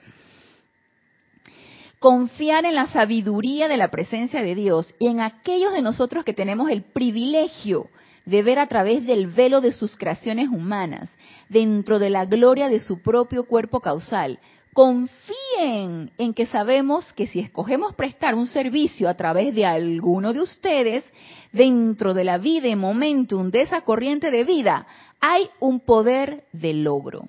confiar 1.99 2.65
en 2.65 2.75
la 2.75 2.87
sabiduría 2.89 3.69
de 3.69 3.77
la 3.77 3.91
presencia 3.91 4.43
de 4.43 4.55
Dios 4.55 4.95
y 4.99 5.09
en 5.09 5.21
aquellos 5.21 5.73
de 5.73 5.83
nosotros 5.83 6.25
que 6.25 6.35
tenemos 6.35 6.71
el 6.71 6.83
privilegio 6.83 7.89
de 8.27 8.43
ver 8.43 8.59
a 8.59 8.67
través 8.67 9.07
del 9.07 9.29
velo 9.29 9.61
de 9.61 9.73
sus 9.73 9.97
creaciones 9.97 10.49
humanas, 10.49 11.09
dentro 11.49 11.99
de 11.99 12.11
la 12.11 12.25
gloria 12.25 12.69
de 12.69 12.81
su 12.81 13.01
propio 13.01 13.45
cuerpo 13.45 13.81
causal. 13.81 14.41
Confíen 14.73 16.11
en 16.19 16.35
que 16.35 16.47
sabemos 16.47 17.13
que 17.15 17.29
si 17.29 17.41
escogemos 17.41 17.95
prestar 17.95 18.35
un 18.35 18.47
servicio 18.47 19.09
a 19.09 19.15
través 19.15 19.55
de 19.55 19.65
alguno 19.65 20.35
de 20.35 20.41
ustedes, 20.41 21.05
dentro 21.53 22.13
de 22.13 22.25
la 22.25 22.37
vida 22.37 22.69
y 22.69 22.77
momentum 22.77 23.51
de 23.51 23.63
esa 23.63 23.81
corriente 23.83 24.31
de 24.31 24.45
vida, 24.45 24.87
hay 25.21 25.49
un 25.61 25.81
poder 25.81 26.45
de 26.53 26.75
logro. 26.75 27.25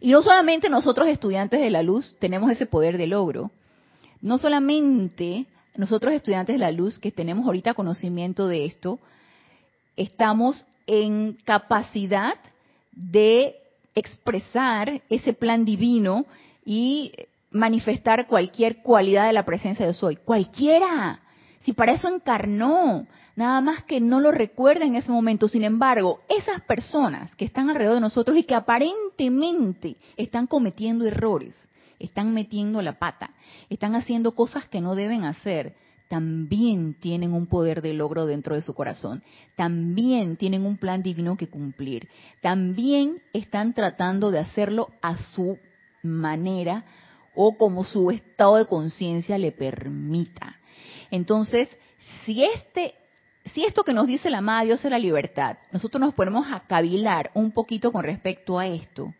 Y 0.00 0.12
no 0.12 0.22
solamente 0.22 0.68
nosotros 0.68 1.08
estudiantes 1.08 1.60
de 1.60 1.70
la 1.70 1.82
luz 1.82 2.14
tenemos 2.20 2.50
ese 2.52 2.66
poder 2.66 2.98
de 2.98 3.06
logro, 3.06 3.50
no 4.24 4.38
solamente 4.38 5.44
nosotros 5.76 6.14
estudiantes 6.14 6.54
de 6.54 6.58
la 6.58 6.72
luz 6.72 6.98
que 6.98 7.12
tenemos 7.12 7.44
ahorita 7.44 7.74
conocimiento 7.74 8.48
de 8.48 8.64
esto, 8.64 8.98
estamos 9.96 10.66
en 10.86 11.36
capacidad 11.44 12.34
de 12.92 13.54
expresar 13.94 15.02
ese 15.10 15.34
plan 15.34 15.66
divino 15.66 16.24
y 16.64 17.12
manifestar 17.50 18.26
cualquier 18.26 18.78
cualidad 18.78 19.26
de 19.26 19.34
la 19.34 19.44
presencia 19.44 19.86
de 19.86 19.92
soy. 19.92 20.16
Cualquiera. 20.16 21.20
Si 21.60 21.74
para 21.74 21.92
eso 21.92 22.08
encarnó, 22.08 23.06
nada 23.36 23.60
más 23.60 23.84
que 23.84 24.00
no 24.00 24.20
lo 24.20 24.32
recuerda 24.32 24.86
en 24.86 24.96
ese 24.96 25.12
momento. 25.12 25.48
Sin 25.48 25.64
embargo, 25.64 26.20
esas 26.30 26.62
personas 26.62 27.34
que 27.36 27.44
están 27.44 27.68
alrededor 27.68 27.96
de 27.96 28.00
nosotros 28.00 28.38
y 28.38 28.44
que 28.44 28.54
aparentemente 28.54 29.96
están 30.16 30.46
cometiendo 30.46 31.04
errores, 31.04 31.54
están 31.98 32.34
metiendo 32.34 32.82
la 32.82 32.98
pata, 32.98 33.30
están 33.68 33.94
haciendo 33.94 34.34
cosas 34.34 34.68
que 34.68 34.80
no 34.80 34.94
deben 34.94 35.24
hacer, 35.24 35.74
también 36.08 36.94
tienen 36.94 37.32
un 37.32 37.46
poder 37.46 37.82
de 37.82 37.94
logro 37.94 38.26
dentro 38.26 38.54
de 38.54 38.62
su 38.62 38.74
corazón, 38.74 39.22
también 39.56 40.36
tienen 40.36 40.64
un 40.64 40.76
plan 40.76 41.02
divino 41.02 41.36
que 41.36 41.48
cumplir, 41.48 42.08
también 42.40 43.22
están 43.32 43.74
tratando 43.74 44.30
de 44.30 44.38
hacerlo 44.38 44.90
a 45.02 45.16
su 45.18 45.58
manera 46.02 46.84
o 47.34 47.56
como 47.56 47.84
su 47.84 48.10
estado 48.10 48.56
de 48.56 48.66
conciencia 48.66 49.38
le 49.38 49.50
permita. 49.50 50.56
Entonces, 51.10 51.68
si 52.24 52.44
este 52.44 52.94
si 53.46 53.64
esto 53.64 53.84
que 53.84 53.92
nos 53.92 54.06
dice 54.06 54.30
la 54.30 54.38
amada 54.38 54.64
Dios 54.64 54.84
es 54.84 54.90
la 54.90 54.98
libertad, 54.98 55.58
nosotros 55.70 56.00
nos 56.00 56.14
ponemos 56.14 56.46
a 56.50 56.60
cavilar 56.60 57.30
un 57.34 57.52
poquito 57.52 57.92
con 57.92 58.04
respecto 58.04 58.58
a 58.58 58.66
esto, 58.66 59.12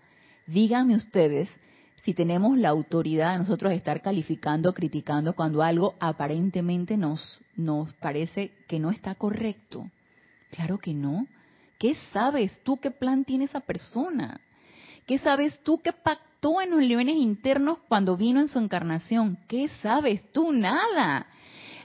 díganme 0.46 0.96
ustedes 0.96 1.48
si 2.04 2.12
tenemos 2.12 2.58
la 2.58 2.68
autoridad 2.68 3.32
de 3.32 3.38
nosotros 3.38 3.72
estar 3.72 4.02
calificando, 4.02 4.74
criticando 4.74 5.34
cuando 5.34 5.62
algo 5.62 5.94
aparentemente 6.00 6.98
nos, 6.98 7.40
nos 7.56 7.92
parece 7.94 8.52
que 8.68 8.78
no 8.78 8.90
está 8.90 9.14
correcto. 9.14 9.90
Claro 10.50 10.76
que 10.78 10.92
no. 10.92 11.26
¿Qué 11.78 11.96
sabes 12.12 12.60
tú 12.62 12.76
qué 12.76 12.90
plan 12.90 13.24
tiene 13.24 13.44
esa 13.44 13.60
persona? 13.60 14.38
¿Qué 15.06 15.16
sabes 15.18 15.58
tú 15.60 15.80
qué 15.82 15.92
pactó 15.92 16.60
en 16.60 16.70
los 16.70 16.80
niveles 16.80 17.16
internos 17.16 17.78
cuando 17.88 18.18
vino 18.18 18.38
en 18.38 18.48
su 18.48 18.58
encarnación? 18.58 19.38
¿Qué 19.48 19.68
sabes 19.82 20.22
tú? 20.30 20.52
Nada. 20.52 21.26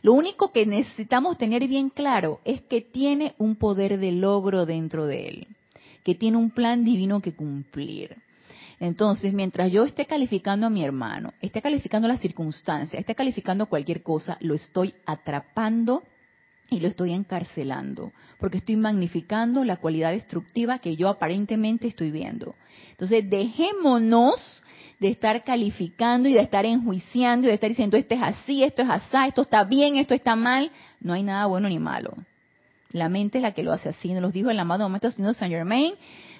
Lo 0.01 0.13
único 0.13 0.51
que 0.51 0.65
necesitamos 0.65 1.37
tener 1.37 1.65
bien 1.67 1.89
claro 1.89 2.41
es 2.43 2.61
que 2.63 2.81
tiene 2.81 3.35
un 3.37 3.55
poder 3.55 3.99
de 3.99 4.11
logro 4.11 4.65
dentro 4.65 5.05
de 5.05 5.27
él, 5.29 5.47
que 6.03 6.15
tiene 6.15 6.37
un 6.37 6.51
plan 6.51 6.83
divino 6.83 7.21
que 7.21 7.33
cumplir. 7.33 8.17
Entonces, 8.79 9.33
mientras 9.33 9.71
yo 9.71 9.83
esté 9.83 10.05
calificando 10.05 10.67
a 10.67 10.69
mi 10.69 10.83
hermano, 10.83 11.33
esté 11.41 11.61
calificando 11.61 12.07
las 12.07 12.21
circunstancias, 12.21 12.99
esté 12.99 13.13
calificando 13.13 13.65
cualquier 13.65 14.03
cosa, 14.03 14.37
lo 14.39 14.55
estoy 14.55 14.93
atrapando 15.05 16.03
y 16.69 16.79
lo 16.79 16.87
estoy 16.87 17.13
encarcelando, 17.13 18.13
porque 18.39 18.59
estoy 18.59 18.77
magnificando 18.77 19.65
la 19.65 19.77
cualidad 19.77 20.11
destructiva 20.11 20.79
que 20.79 20.95
yo 20.95 21.09
aparentemente 21.09 21.87
estoy 21.87 22.11
viendo. 22.11 22.55
Entonces, 22.91 23.29
dejémonos 23.29 24.63
de 24.99 25.09
estar 25.09 25.43
calificando 25.43 26.29
y 26.29 26.33
de 26.33 26.41
estar 26.41 26.65
enjuiciando 26.65 27.47
y 27.47 27.49
de 27.49 27.55
estar 27.55 27.69
diciendo 27.69 27.97
esto 27.97 28.15
es 28.15 28.21
así, 28.21 28.63
esto 28.63 28.81
es 28.83 28.89
así, 28.89 29.17
esto 29.27 29.41
está 29.41 29.63
bien, 29.63 29.95
esto 29.95 30.13
está 30.13 30.35
mal. 30.35 30.71
No 30.99 31.13
hay 31.13 31.23
nada 31.23 31.45
bueno 31.47 31.69
ni 31.69 31.79
malo. 31.79 32.13
La 32.91 33.07
mente 33.07 33.37
es 33.37 33.41
la 33.41 33.53
que 33.53 33.63
lo 33.63 33.71
hace 33.71 33.89
así. 33.89 34.13
Nos 34.13 34.21
lo 34.21 34.31
dijo 34.31 34.49
el 34.49 34.59
amado 34.59 34.87
maestro 34.89 35.11
Saint 35.11 35.53
Germain, 35.53 35.93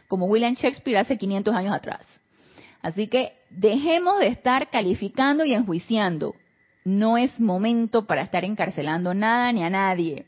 como 0.07 0.25
William 0.25 0.55
Shakespeare 0.55 0.97
hace 0.97 1.17
500 1.17 1.55
años 1.55 1.73
atrás. 1.73 2.01
Así 2.81 3.07
que 3.07 3.33
dejemos 3.49 4.19
de 4.19 4.27
estar 4.27 4.69
calificando 4.69 5.43
y 5.43 5.53
enjuiciando. 5.53 6.35
No 6.85 7.17
es 7.17 7.39
momento 7.39 8.05
para 8.05 8.21
estar 8.21 8.45
encarcelando 8.45 9.13
nada 9.13 9.51
ni 9.51 9.63
a 9.63 9.69
nadie. 9.69 10.25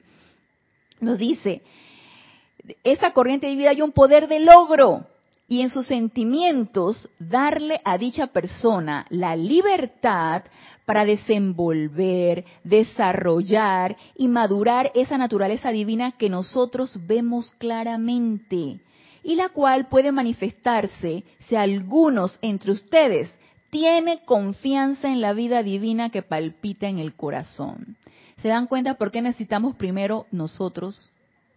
Nos 1.00 1.18
dice, 1.18 1.62
esa 2.84 3.12
corriente 3.12 3.48
de 3.48 3.56
vida 3.56 3.72
hay 3.72 3.82
un 3.82 3.92
poder 3.92 4.28
de 4.28 4.40
logro 4.40 5.08
y 5.48 5.62
en 5.62 5.70
sus 5.70 5.88
sentimientos 5.88 7.10
darle 7.20 7.82
a 7.84 7.98
dicha 7.98 8.28
persona 8.28 9.06
la 9.10 9.36
libertad 9.36 10.44
para 10.86 11.04
desenvolver, 11.04 12.46
desarrollar 12.64 13.98
y 14.16 14.28
madurar 14.28 14.92
esa 14.94 15.18
naturaleza 15.18 15.72
divina 15.72 16.14
que 16.14 16.30
nosotros 16.30 16.98
vemos 17.08 17.52
claramente 17.58 18.80
y 19.24 19.36
la 19.36 19.50
cual 19.50 19.88
puede 19.88 20.12
manifestarse 20.12 21.24
si 21.48 21.56
algunos 21.56 22.38
entre 22.42 22.72
ustedes 22.72 23.34
tiene 23.70 24.24
confianza 24.26 25.10
en 25.10 25.22
la 25.22 25.34
vida 25.34 25.64
divina 25.64 26.10
que 26.10 26.24
palpita 26.24 26.88
en 26.88 27.00
el 27.00 27.14
corazón. 27.14 27.96
¿Se 28.42 28.48
dan 28.48 28.68
cuenta 28.68 28.96
por 28.96 29.12
qué 29.12 29.22
necesitamos 29.22 29.76
primero 29.76 30.26
nosotros 30.32 31.12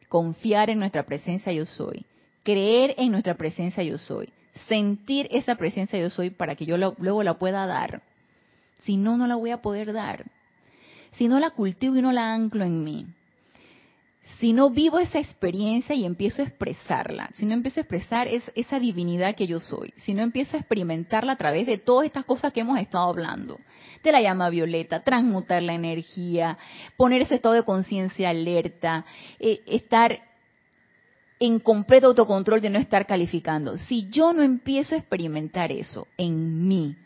confiar 0.08 0.70
en 0.70 0.78
nuestra 0.78 1.04
presencia 1.04 1.52
yo 1.52 1.64
soy, 1.64 2.04
creer 2.42 2.94
en 2.98 3.10
nuestra 3.10 3.34
presencia 3.34 3.82
yo 3.82 3.98
soy, 3.98 4.28
sentir 4.68 5.26
esa 5.30 5.56
presencia 5.56 5.98
yo 5.98 6.10
soy 6.10 6.30
para 6.30 6.54
que 6.54 6.66
yo 6.66 6.76
luego 6.76 7.22
la 7.22 7.38
pueda 7.38 7.66
dar? 7.66 8.02
Si 8.80 8.96
no, 8.96 9.16
no 9.16 9.26
la 9.26 9.36
voy 9.36 9.50
a 9.50 9.62
poder 9.62 9.92
dar. 9.92 10.24
Si 11.12 11.26
no 11.26 11.40
la 11.40 11.50
cultivo 11.50 11.96
y 11.96 12.02
no 12.02 12.12
la 12.12 12.34
anclo 12.34 12.64
en 12.64 12.84
mí 12.84 13.06
si 14.40 14.52
no 14.52 14.70
vivo 14.70 14.98
esa 14.98 15.18
experiencia 15.18 15.94
y 15.94 16.04
empiezo 16.04 16.42
a 16.42 16.46
expresarla, 16.46 17.30
si 17.34 17.46
no 17.46 17.54
empiezo 17.54 17.80
a 17.80 17.82
expresar 17.82 18.28
esa 18.28 18.78
divinidad 18.78 19.34
que 19.34 19.46
yo 19.46 19.60
soy, 19.60 19.92
si 19.98 20.14
no 20.14 20.22
empiezo 20.22 20.56
a 20.56 20.60
experimentarla 20.60 21.32
a 21.32 21.36
través 21.36 21.66
de 21.66 21.78
todas 21.78 22.06
estas 22.06 22.24
cosas 22.24 22.52
que 22.52 22.60
hemos 22.60 22.78
estado 22.78 23.08
hablando, 23.08 23.58
de 24.02 24.12
la 24.12 24.20
llama 24.20 24.50
violeta, 24.50 25.02
transmutar 25.02 25.62
la 25.62 25.74
energía, 25.74 26.58
poner 26.96 27.22
ese 27.22 27.36
estado 27.36 27.54
de 27.54 27.64
conciencia 27.64 28.30
alerta, 28.30 29.04
eh, 29.38 29.62
estar 29.66 30.20
en 31.40 31.58
completo 31.58 32.08
autocontrol 32.08 32.60
de 32.60 32.70
no 32.70 32.78
estar 32.78 33.06
calificando. 33.06 33.76
Si 33.76 34.08
yo 34.10 34.32
no 34.32 34.42
empiezo 34.42 34.94
a 34.94 34.98
experimentar 34.98 35.72
eso 35.72 36.06
en 36.16 36.68
mí, 36.68 36.96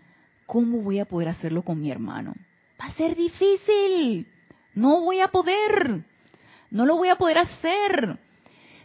¿cómo 0.47 0.79
voy 0.79 0.99
a 0.99 1.05
poder 1.05 1.29
hacerlo 1.29 1.63
con 1.63 1.81
mi 1.81 1.91
hermano? 1.91 2.35
Va 2.81 2.87
a 2.87 2.93
ser 2.95 3.17
difícil. 3.17 4.27
No 4.75 5.01
voy 5.01 5.21
a 5.21 5.29
poder. 5.29 6.05
No 6.71 6.87
lo 6.87 6.97
voy 6.97 7.09
a 7.09 7.17
poder 7.17 7.39
hacer. 7.39 8.19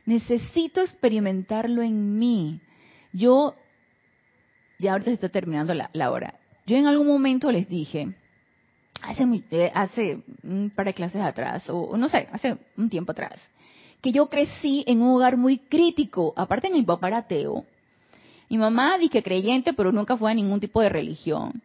Necesito 0.05 0.81
experimentarlo 0.81 1.81
en 1.81 2.17
mí. 2.17 2.59
Yo, 3.11 3.55
ya 4.79 4.93
ahorita 4.93 5.11
se 5.11 5.15
está 5.15 5.29
terminando 5.29 5.73
la, 5.73 6.11
hora. 6.11 6.35
Yo 6.65 6.75
en 6.75 6.87
algún 6.87 7.07
momento 7.07 7.51
les 7.51 7.67
dije, 7.69 8.13
hace, 9.01 9.23
eh, 9.51 9.71
hace 9.73 10.23
un 10.43 10.71
par 10.75 10.87
de 10.87 10.93
clases 10.93 11.21
atrás, 11.21 11.63
o 11.69 11.95
no 11.97 12.09
sé, 12.09 12.27
hace 12.31 12.57
un 12.77 12.89
tiempo 12.89 13.11
atrás, 13.11 13.39
que 14.01 14.11
yo 14.11 14.27
crecí 14.27 14.83
en 14.87 15.01
un 15.01 15.15
hogar 15.15 15.37
muy 15.37 15.57
crítico. 15.57 16.33
Aparte, 16.35 16.69
mi 16.69 16.83
papá 16.83 17.07
era 17.07 17.17
ateo. 17.19 17.65
Mi 18.49 18.57
mamá 18.57 18.97
dije 18.97 19.23
creyente, 19.23 19.73
pero 19.73 19.91
nunca 19.91 20.17
fue 20.17 20.31
a 20.31 20.33
ningún 20.33 20.59
tipo 20.59 20.81
de 20.81 20.89
religión. 20.89 21.61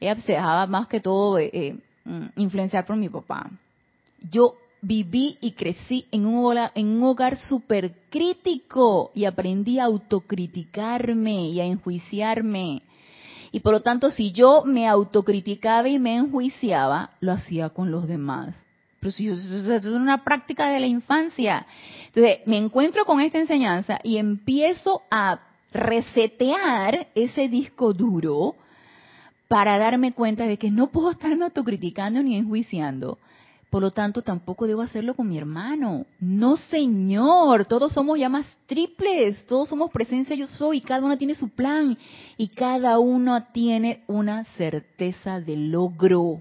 Ella 0.00 0.16
se 0.16 0.32
dejaba 0.32 0.66
más 0.66 0.86
que 0.86 1.00
todo 1.00 1.38
eh, 1.38 1.50
eh, 1.52 1.78
mm, 2.04 2.26
influenciar 2.36 2.84
por 2.84 2.96
mi 2.96 3.08
papá. 3.08 3.50
Yo 4.30 4.54
viví 4.80 5.38
y 5.40 5.52
crecí 5.52 6.06
en 6.10 6.26
un 6.26 6.44
hogar, 6.44 6.72
en 6.74 6.86
un 6.88 7.04
hogar 7.04 7.38
súper 7.38 7.92
crítico 8.10 9.10
y 9.14 9.24
aprendí 9.24 9.78
a 9.78 9.84
autocriticarme 9.84 11.48
y 11.48 11.60
a 11.60 11.64
enjuiciarme. 11.64 12.82
Y 13.50 13.60
por 13.60 13.72
lo 13.72 13.80
tanto, 13.80 14.10
si 14.10 14.32
yo 14.32 14.62
me 14.64 14.86
autocriticaba 14.86 15.88
y 15.88 15.98
me 15.98 16.16
enjuiciaba, 16.16 17.10
lo 17.20 17.32
hacía 17.32 17.70
con 17.70 17.90
los 17.90 18.06
demás. 18.06 18.54
Pero 19.00 19.12
si 19.12 19.28
es 19.28 19.84
una 19.84 20.24
práctica 20.24 20.70
de 20.70 20.80
la 20.80 20.86
infancia. 20.86 21.66
Entonces, 22.06 22.40
me 22.46 22.58
encuentro 22.58 23.04
con 23.04 23.20
esta 23.20 23.38
enseñanza 23.38 24.00
y 24.02 24.18
empiezo 24.18 25.02
a 25.10 25.40
resetear 25.72 27.08
ese 27.14 27.48
disco 27.48 27.92
duro 27.92 28.56
para 29.46 29.78
darme 29.78 30.12
cuenta 30.12 30.46
de 30.46 30.58
que 30.58 30.70
no 30.70 30.88
puedo 30.88 31.10
estarme 31.10 31.44
autocriticando 31.44 32.22
ni 32.22 32.36
enjuiciando. 32.36 33.18
Por 33.70 33.82
lo 33.82 33.90
tanto, 33.90 34.22
tampoco 34.22 34.66
debo 34.66 34.80
hacerlo 34.80 35.14
con 35.14 35.28
mi 35.28 35.36
hermano. 35.36 36.06
No, 36.20 36.56
señor, 36.56 37.66
todos 37.66 37.92
somos 37.92 38.18
llamas 38.18 38.46
triples, 38.64 39.44
todos 39.46 39.68
somos 39.68 39.90
presencia 39.90 40.34
yo 40.34 40.46
soy, 40.46 40.80
cada 40.80 41.04
uno 41.04 41.18
tiene 41.18 41.34
su 41.34 41.50
plan 41.50 41.98
y 42.38 42.48
cada 42.48 42.98
uno 42.98 43.44
tiene 43.52 44.04
una 44.06 44.44
certeza 44.56 45.40
de 45.40 45.56
logro. 45.56 46.40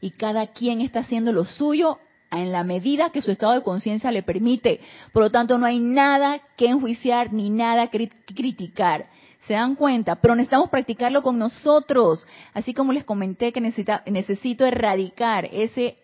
Y 0.00 0.10
cada 0.10 0.48
quien 0.48 0.80
está 0.80 1.00
haciendo 1.00 1.32
lo 1.32 1.44
suyo 1.44 1.98
en 2.32 2.50
la 2.50 2.64
medida 2.64 3.10
que 3.10 3.22
su 3.22 3.30
estado 3.30 3.52
de 3.52 3.62
conciencia 3.62 4.10
le 4.10 4.24
permite. 4.24 4.80
Por 5.12 5.22
lo 5.22 5.30
tanto, 5.30 5.58
no 5.58 5.66
hay 5.66 5.78
nada 5.78 6.40
que 6.56 6.66
enjuiciar 6.66 7.32
ni 7.32 7.50
nada 7.50 7.86
que 7.86 8.10
criticar. 8.26 9.06
¿Se 9.46 9.54
dan 9.54 9.76
cuenta? 9.76 10.16
Pero 10.16 10.34
necesitamos 10.34 10.70
practicarlo 10.70 11.22
con 11.22 11.38
nosotros. 11.38 12.26
Así 12.52 12.74
como 12.74 12.92
les 12.92 13.04
comenté 13.04 13.52
que 13.52 13.60
necesito 13.60 14.66
erradicar 14.66 15.48
ese 15.52 15.96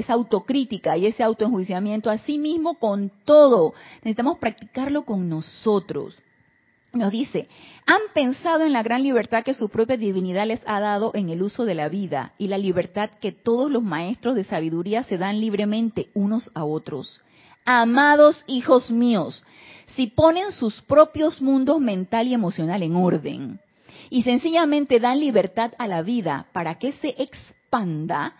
esa 0.00 0.14
autocrítica 0.14 0.96
y 0.96 1.06
ese 1.06 1.22
autoenjuiciamiento 1.22 2.10
a 2.10 2.18
sí 2.18 2.38
mismo 2.38 2.74
con 2.74 3.10
todo. 3.24 3.74
Necesitamos 4.02 4.38
practicarlo 4.38 5.04
con 5.04 5.28
nosotros. 5.28 6.16
Nos 6.92 7.12
dice, 7.12 7.48
han 7.86 8.00
pensado 8.14 8.64
en 8.64 8.72
la 8.72 8.82
gran 8.82 9.04
libertad 9.04 9.44
que 9.44 9.54
su 9.54 9.68
propia 9.68 9.96
divinidad 9.96 10.46
les 10.46 10.60
ha 10.66 10.80
dado 10.80 11.12
en 11.14 11.28
el 11.28 11.40
uso 11.40 11.64
de 11.64 11.76
la 11.76 11.88
vida 11.88 12.32
y 12.36 12.48
la 12.48 12.58
libertad 12.58 13.10
que 13.20 13.30
todos 13.30 13.70
los 13.70 13.84
maestros 13.84 14.34
de 14.34 14.42
sabiduría 14.42 15.04
se 15.04 15.16
dan 15.16 15.40
libremente 15.40 16.08
unos 16.14 16.50
a 16.54 16.64
otros. 16.64 17.20
Amados 17.64 18.42
hijos 18.48 18.90
míos, 18.90 19.44
si 19.94 20.08
ponen 20.08 20.50
sus 20.50 20.80
propios 20.82 21.40
mundos 21.40 21.78
mental 21.80 22.26
y 22.26 22.34
emocional 22.34 22.82
en 22.82 22.96
orden 22.96 23.60
y 24.08 24.22
sencillamente 24.22 24.98
dan 24.98 25.20
libertad 25.20 25.72
a 25.78 25.86
la 25.86 26.02
vida 26.02 26.46
para 26.52 26.76
que 26.78 26.92
se 26.92 27.14
expanda, 27.18 28.34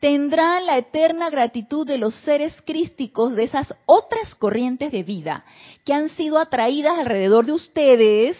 tendrán 0.00 0.66
la 0.66 0.78
eterna 0.78 1.30
gratitud 1.30 1.86
de 1.86 1.98
los 1.98 2.14
seres 2.20 2.54
crísticos 2.64 3.34
de 3.34 3.44
esas 3.44 3.74
otras 3.86 4.34
corrientes 4.34 4.92
de 4.92 5.02
vida 5.02 5.44
que 5.84 5.94
han 5.94 6.08
sido 6.10 6.38
atraídas 6.38 6.98
alrededor 6.98 7.46
de 7.46 7.52
ustedes 7.52 8.36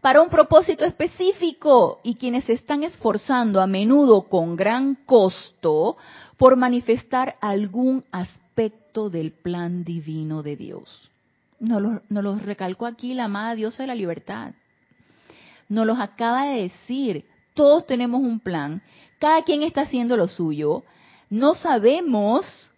para 0.00 0.22
un 0.22 0.28
propósito 0.28 0.84
específico 0.84 2.00
y 2.04 2.14
quienes 2.14 2.44
se 2.44 2.52
están 2.52 2.84
esforzando 2.84 3.60
a 3.60 3.66
menudo 3.66 4.22
con 4.22 4.56
gran 4.56 4.94
costo 4.94 5.96
por 6.36 6.56
manifestar 6.56 7.36
algún 7.40 8.04
aspecto 8.12 9.10
del 9.10 9.32
plan 9.32 9.84
divino 9.84 10.42
de 10.42 10.56
Dios. 10.56 11.10
Nos 11.58 11.82
lo, 11.82 12.02
nos 12.08 12.24
lo 12.24 12.36
recalcó 12.36 12.86
aquí 12.86 13.14
la 13.14 13.24
amada 13.24 13.56
diosa 13.56 13.82
de 13.82 13.88
la 13.88 13.94
libertad. 13.96 14.52
Nos 15.68 15.86
los 15.86 15.98
acaba 15.98 16.46
de 16.46 16.62
decir. 16.62 17.24
Todos 17.54 17.86
tenemos 17.86 18.20
un 18.20 18.38
plan. 18.38 18.82
Cada 19.18 19.42
quien 19.42 19.64
está 19.64 19.80
haciendo 19.80 20.16
lo 20.16 20.28
suyo. 20.28 20.84
No 21.30 21.54
sabemos 21.54 22.70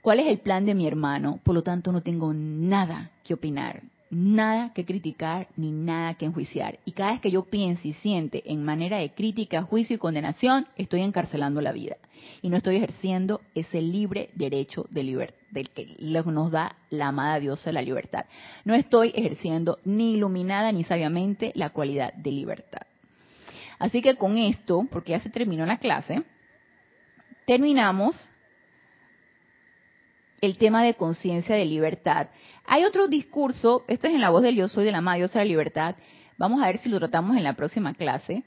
cuál 0.00 0.20
es 0.20 0.26
el 0.26 0.38
plan 0.38 0.64
de 0.64 0.74
mi 0.74 0.86
hermano, 0.86 1.40
por 1.44 1.54
lo 1.54 1.62
tanto 1.62 1.92
no 1.92 2.00
tengo 2.02 2.32
nada 2.32 3.10
que 3.24 3.34
opinar, 3.34 3.82
nada 4.10 4.72
que 4.72 4.84
criticar 4.84 5.48
ni 5.56 5.70
nada 5.70 6.14
que 6.14 6.24
enjuiciar. 6.24 6.78
Y 6.84 6.92
cada 6.92 7.12
vez 7.12 7.20
que 7.20 7.30
yo 7.30 7.44
piense 7.44 7.88
y 7.88 7.92
siente 7.92 8.42
en 8.50 8.64
manera 8.64 8.98
de 8.98 9.10
crítica, 9.10 9.62
juicio 9.62 9.96
y 9.96 9.98
condenación, 9.98 10.66
estoy 10.76 11.02
encarcelando 11.02 11.60
la 11.60 11.72
vida 11.72 11.96
y 12.42 12.48
no 12.48 12.56
estoy 12.56 12.76
ejerciendo 12.76 13.40
ese 13.54 13.82
libre 13.82 14.30
derecho 14.34 14.86
de 14.90 15.02
libertad 15.02 15.40
del 15.50 15.68
que 15.70 15.96
nos 16.26 16.50
da 16.50 16.76
la 16.90 17.08
amada 17.08 17.40
diosa 17.40 17.72
la 17.72 17.82
libertad. 17.82 18.24
No 18.64 18.74
estoy 18.74 19.12
ejerciendo 19.14 19.78
ni 19.84 20.14
iluminada 20.14 20.72
ni 20.72 20.84
sabiamente 20.84 21.52
la 21.54 21.70
cualidad 21.70 22.14
de 22.14 22.32
libertad. 22.32 22.82
Así 23.78 24.02
que 24.02 24.16
con 24.16 24.38
esto, 24.38 24.86
porque 24.90 25.12
ya 25.12 25.20
se 25.20 25.30
terminó 25.30 25.66
la 25.66 25.78
clase, 25.78 26.22
terminamos 27.50 28.30
el 30.40 30.56
tema 30.56 30.84
de 30.84 30.94
conciencia 30.94 31.56
de 31.56 31.64
libertad. 31.64 32.28
Hay 32.64 32.84
otro 32.84 33.08
discurso, 33.08 33.82
este 33.88 34.06
es 34.06 34.14
en 34.14 34.20
la 34.20 34.30
voz 34.30 34.42
del 34.42 34.54
yo 34.54 34.68
soy 34.68 34.84
de 34.84 34.92
la 34.92 34.98
amada 34.98 35.16
diosa 35.16 35.40
de 35.40 35.46
la 35.46 35.48
libertad, 35.48 35.96
vamos 36.38 36.62
a 36.62 36.66
ver 36.66 36.78
si 36.78 36.88
lo 36.88 37.00
tratamos 37.00 37.36
en 37.36 37.42
la 37.42 37.54
próxima 37.54 37.92
clase, 37.94 38.44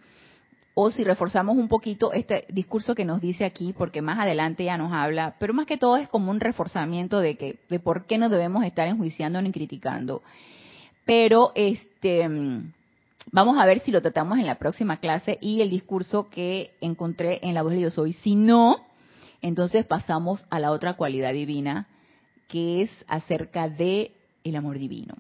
o 0.73 0.89
si 0.89 1.03
reforzamos 1.03 1.57
un 1.57 1.67
poquito 1.67 2.13
este 2.13 2.45
discurso 2.47 2.95
que 2.95 3.03
nos 3.03 3.19
dice 3.19 3.43
aquí, 3.43 3.73
porque 3.77 4.01
más 4.01 4.19
adelante 4.19 4.63
ya 4.63 4.77
nos 4.77 4.93
habla, 4.93 5.35
pero 5.37 5.53
más 5.53 5.65
que 5.65 5.77
todo 5.77 5.97
es 5.97 6.07
como 6.07 6.31
un 6.31 6.39
reforzamiento 6.39 7.19
de 7.19 7.35
que, 7.35 7.59
de 7.69 7.79
por 7.81 8.05
qué 8.05 8.17
no 8.17 8.29
debemos 8.29 8.63
estar 8.63 8.87
enjuiciando 8.87 9.41
ni 9.41 9.51
criticando. 9.51 10.23
Pero 11.03 11.51
este 11.55 12.29
vamos 13.33 13.57
a 13.59 13.65
ver 13.65 13.81
si 13.81 13.91
lo 13.91 14.01
tratamos 14.01 14.37
en 14.39 14.45
la 14.45 14.55
próxima 14.55 14.97
clase 14.97 15.37
y 15.41 15.59
el 15.59 15.69
discurso 15.69 16.29
que 16.29 16.71
encontré 16.79 17.39
en 17.43 17.53
la 17.53 17.63
voz 17.63 17.73
del 17.73 17.81
yo 17.81 17.91
soy. 17.91 18.13
Si 18.13 18.35
no, 18.35 18.92
entonces 19.43 19.85
pasamos 19.85 20.47
a 20.49 20.57
la 20.57 20.71
otra 20.71 20.93
cualidad 20.93 21.33
divina, 21.33 21.87
que 22.47 22.81
es 22.83 22.89
acerca 23.07 23.69
de 23.69 24.13
el 24.43 24.55
amor 24.55 24.79
divino, 24.79 25.15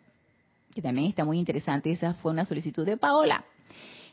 que 0.73 0.81
también 0.81 1.07
está 1.09 1.25
muy 1.25 1.37
interesante. 1.37 1.91
Esa 1.91 2.13
fue 2.15 2.31
una 2.31 2.45
solicitud 2.45 2.85
de 2.85 2.97
Paola. 2.97 3.43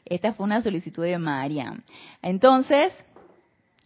Esta 0.04 0.32
fue 0.32 0.44
una 0.44 0.62
solicitud 0.62 1.04
de 1.04 1.16
Mariam. 1.16 1.82
Entonces, 2.22 2.92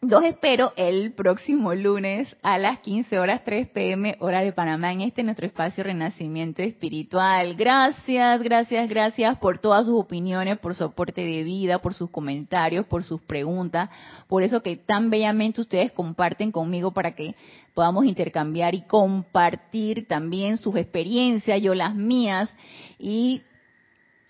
los 0.08 0.22
espero 0.22 0.72
el 0.76 1.12
próximo 1.12 1.74
lunes 1.74 2.36
a 2.42 2.58
las 2.58 2.80
15 2.80 3.18
horas 3.18 3.42
3 3.44 3.68
pm 3.68 4.16
hora 4.20 4.42
de 4.42 4.52
Panamá 4.52 4.92
en 4.92 5.00
este 5.00 5.22
nuestro 5.22 5.46
espacio 5.46 5.82
Renacimiento 5.82 6.62
Espiritual. 6.62 7.54
Gracias, 7.54 8.42
gracias, 8.42 8.88
gracias 8.88 9.38
por 9.38 9.58
todas 9.58 9.86
sus 9.86 9.98
opiniones, 9.98 10.58
por 10.58 10.74
su 10.74 10.84
aporte 10.84 11.22
de 11.22 11.42
vida, 11.42 11.78
por 11.78 11.94
sus 11.94 12.10
comentarios, 12.10 12.84
por 12.86 13.02
sus 13.02 13.22
preguntas, 13.22 13.88
por 14.28 14.42
eso 14.42 14.62
que 14.62 14.76
tan 14.76 15.08
bellamente 15.08 15.62
ustedes 15.62 15.90
comparten 15.92 16.52
conmigo 16.52 16.92
para 16.92 17.14
que 17.14 17.34
podamos 17.72 18.04
intercambiar 18.04 18.74
y 18.74 18.82
compartir 18.82 20.06
también 20.06 20.58
sus 20.58 20.76
experiencias, 20.76 21.62
yo 21.62 21.74
las 21.74 21.94
mías 21.94 22.54
y 22.98 23.42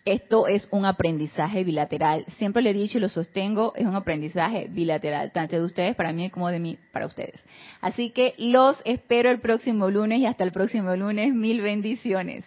esto 0.05 0.47
es 0.47 0.69
un 0.71 0.85
aprendizaje 0.85 1.65
bilateral. 1.65 2.25
Siempre 2.37 2.63
le 2.63 2.71
he 2.71 2.75
dicho 2.75 2.99
y 2.99 3.01
lo 3.01 3.09
sostengo, 3.09 3.73
es 3.75 3.87
un 3.87 3.95
aprendizaje 3.95 4.67
bilateral, 4.69 5.33
tanto 5.33 5.57
de 5.57 5.65
ustedes 5.65 5.97
para 5.97 6.13
mí 6.13 6.29
como 6.31 6.49
de 6.49 6.61
mí 6.61 6.79
para 6.93 7.07
ustedes. 7.07 7.43
Así 7.81 8.11
que 8.11 8.35
los 8.37 8.81
espero 8.85 9.31
el 9.31 9.41
próximo 9.41 9.91
lunes 9.91 10.21
y 10.21 10.27
hasta 10.27 10.45
el 10.45 10.53
próximo 10.53 10.95
lunes. 10.95 11.33
Mil 11.35 11.63
bendiciones. 11.63 12.45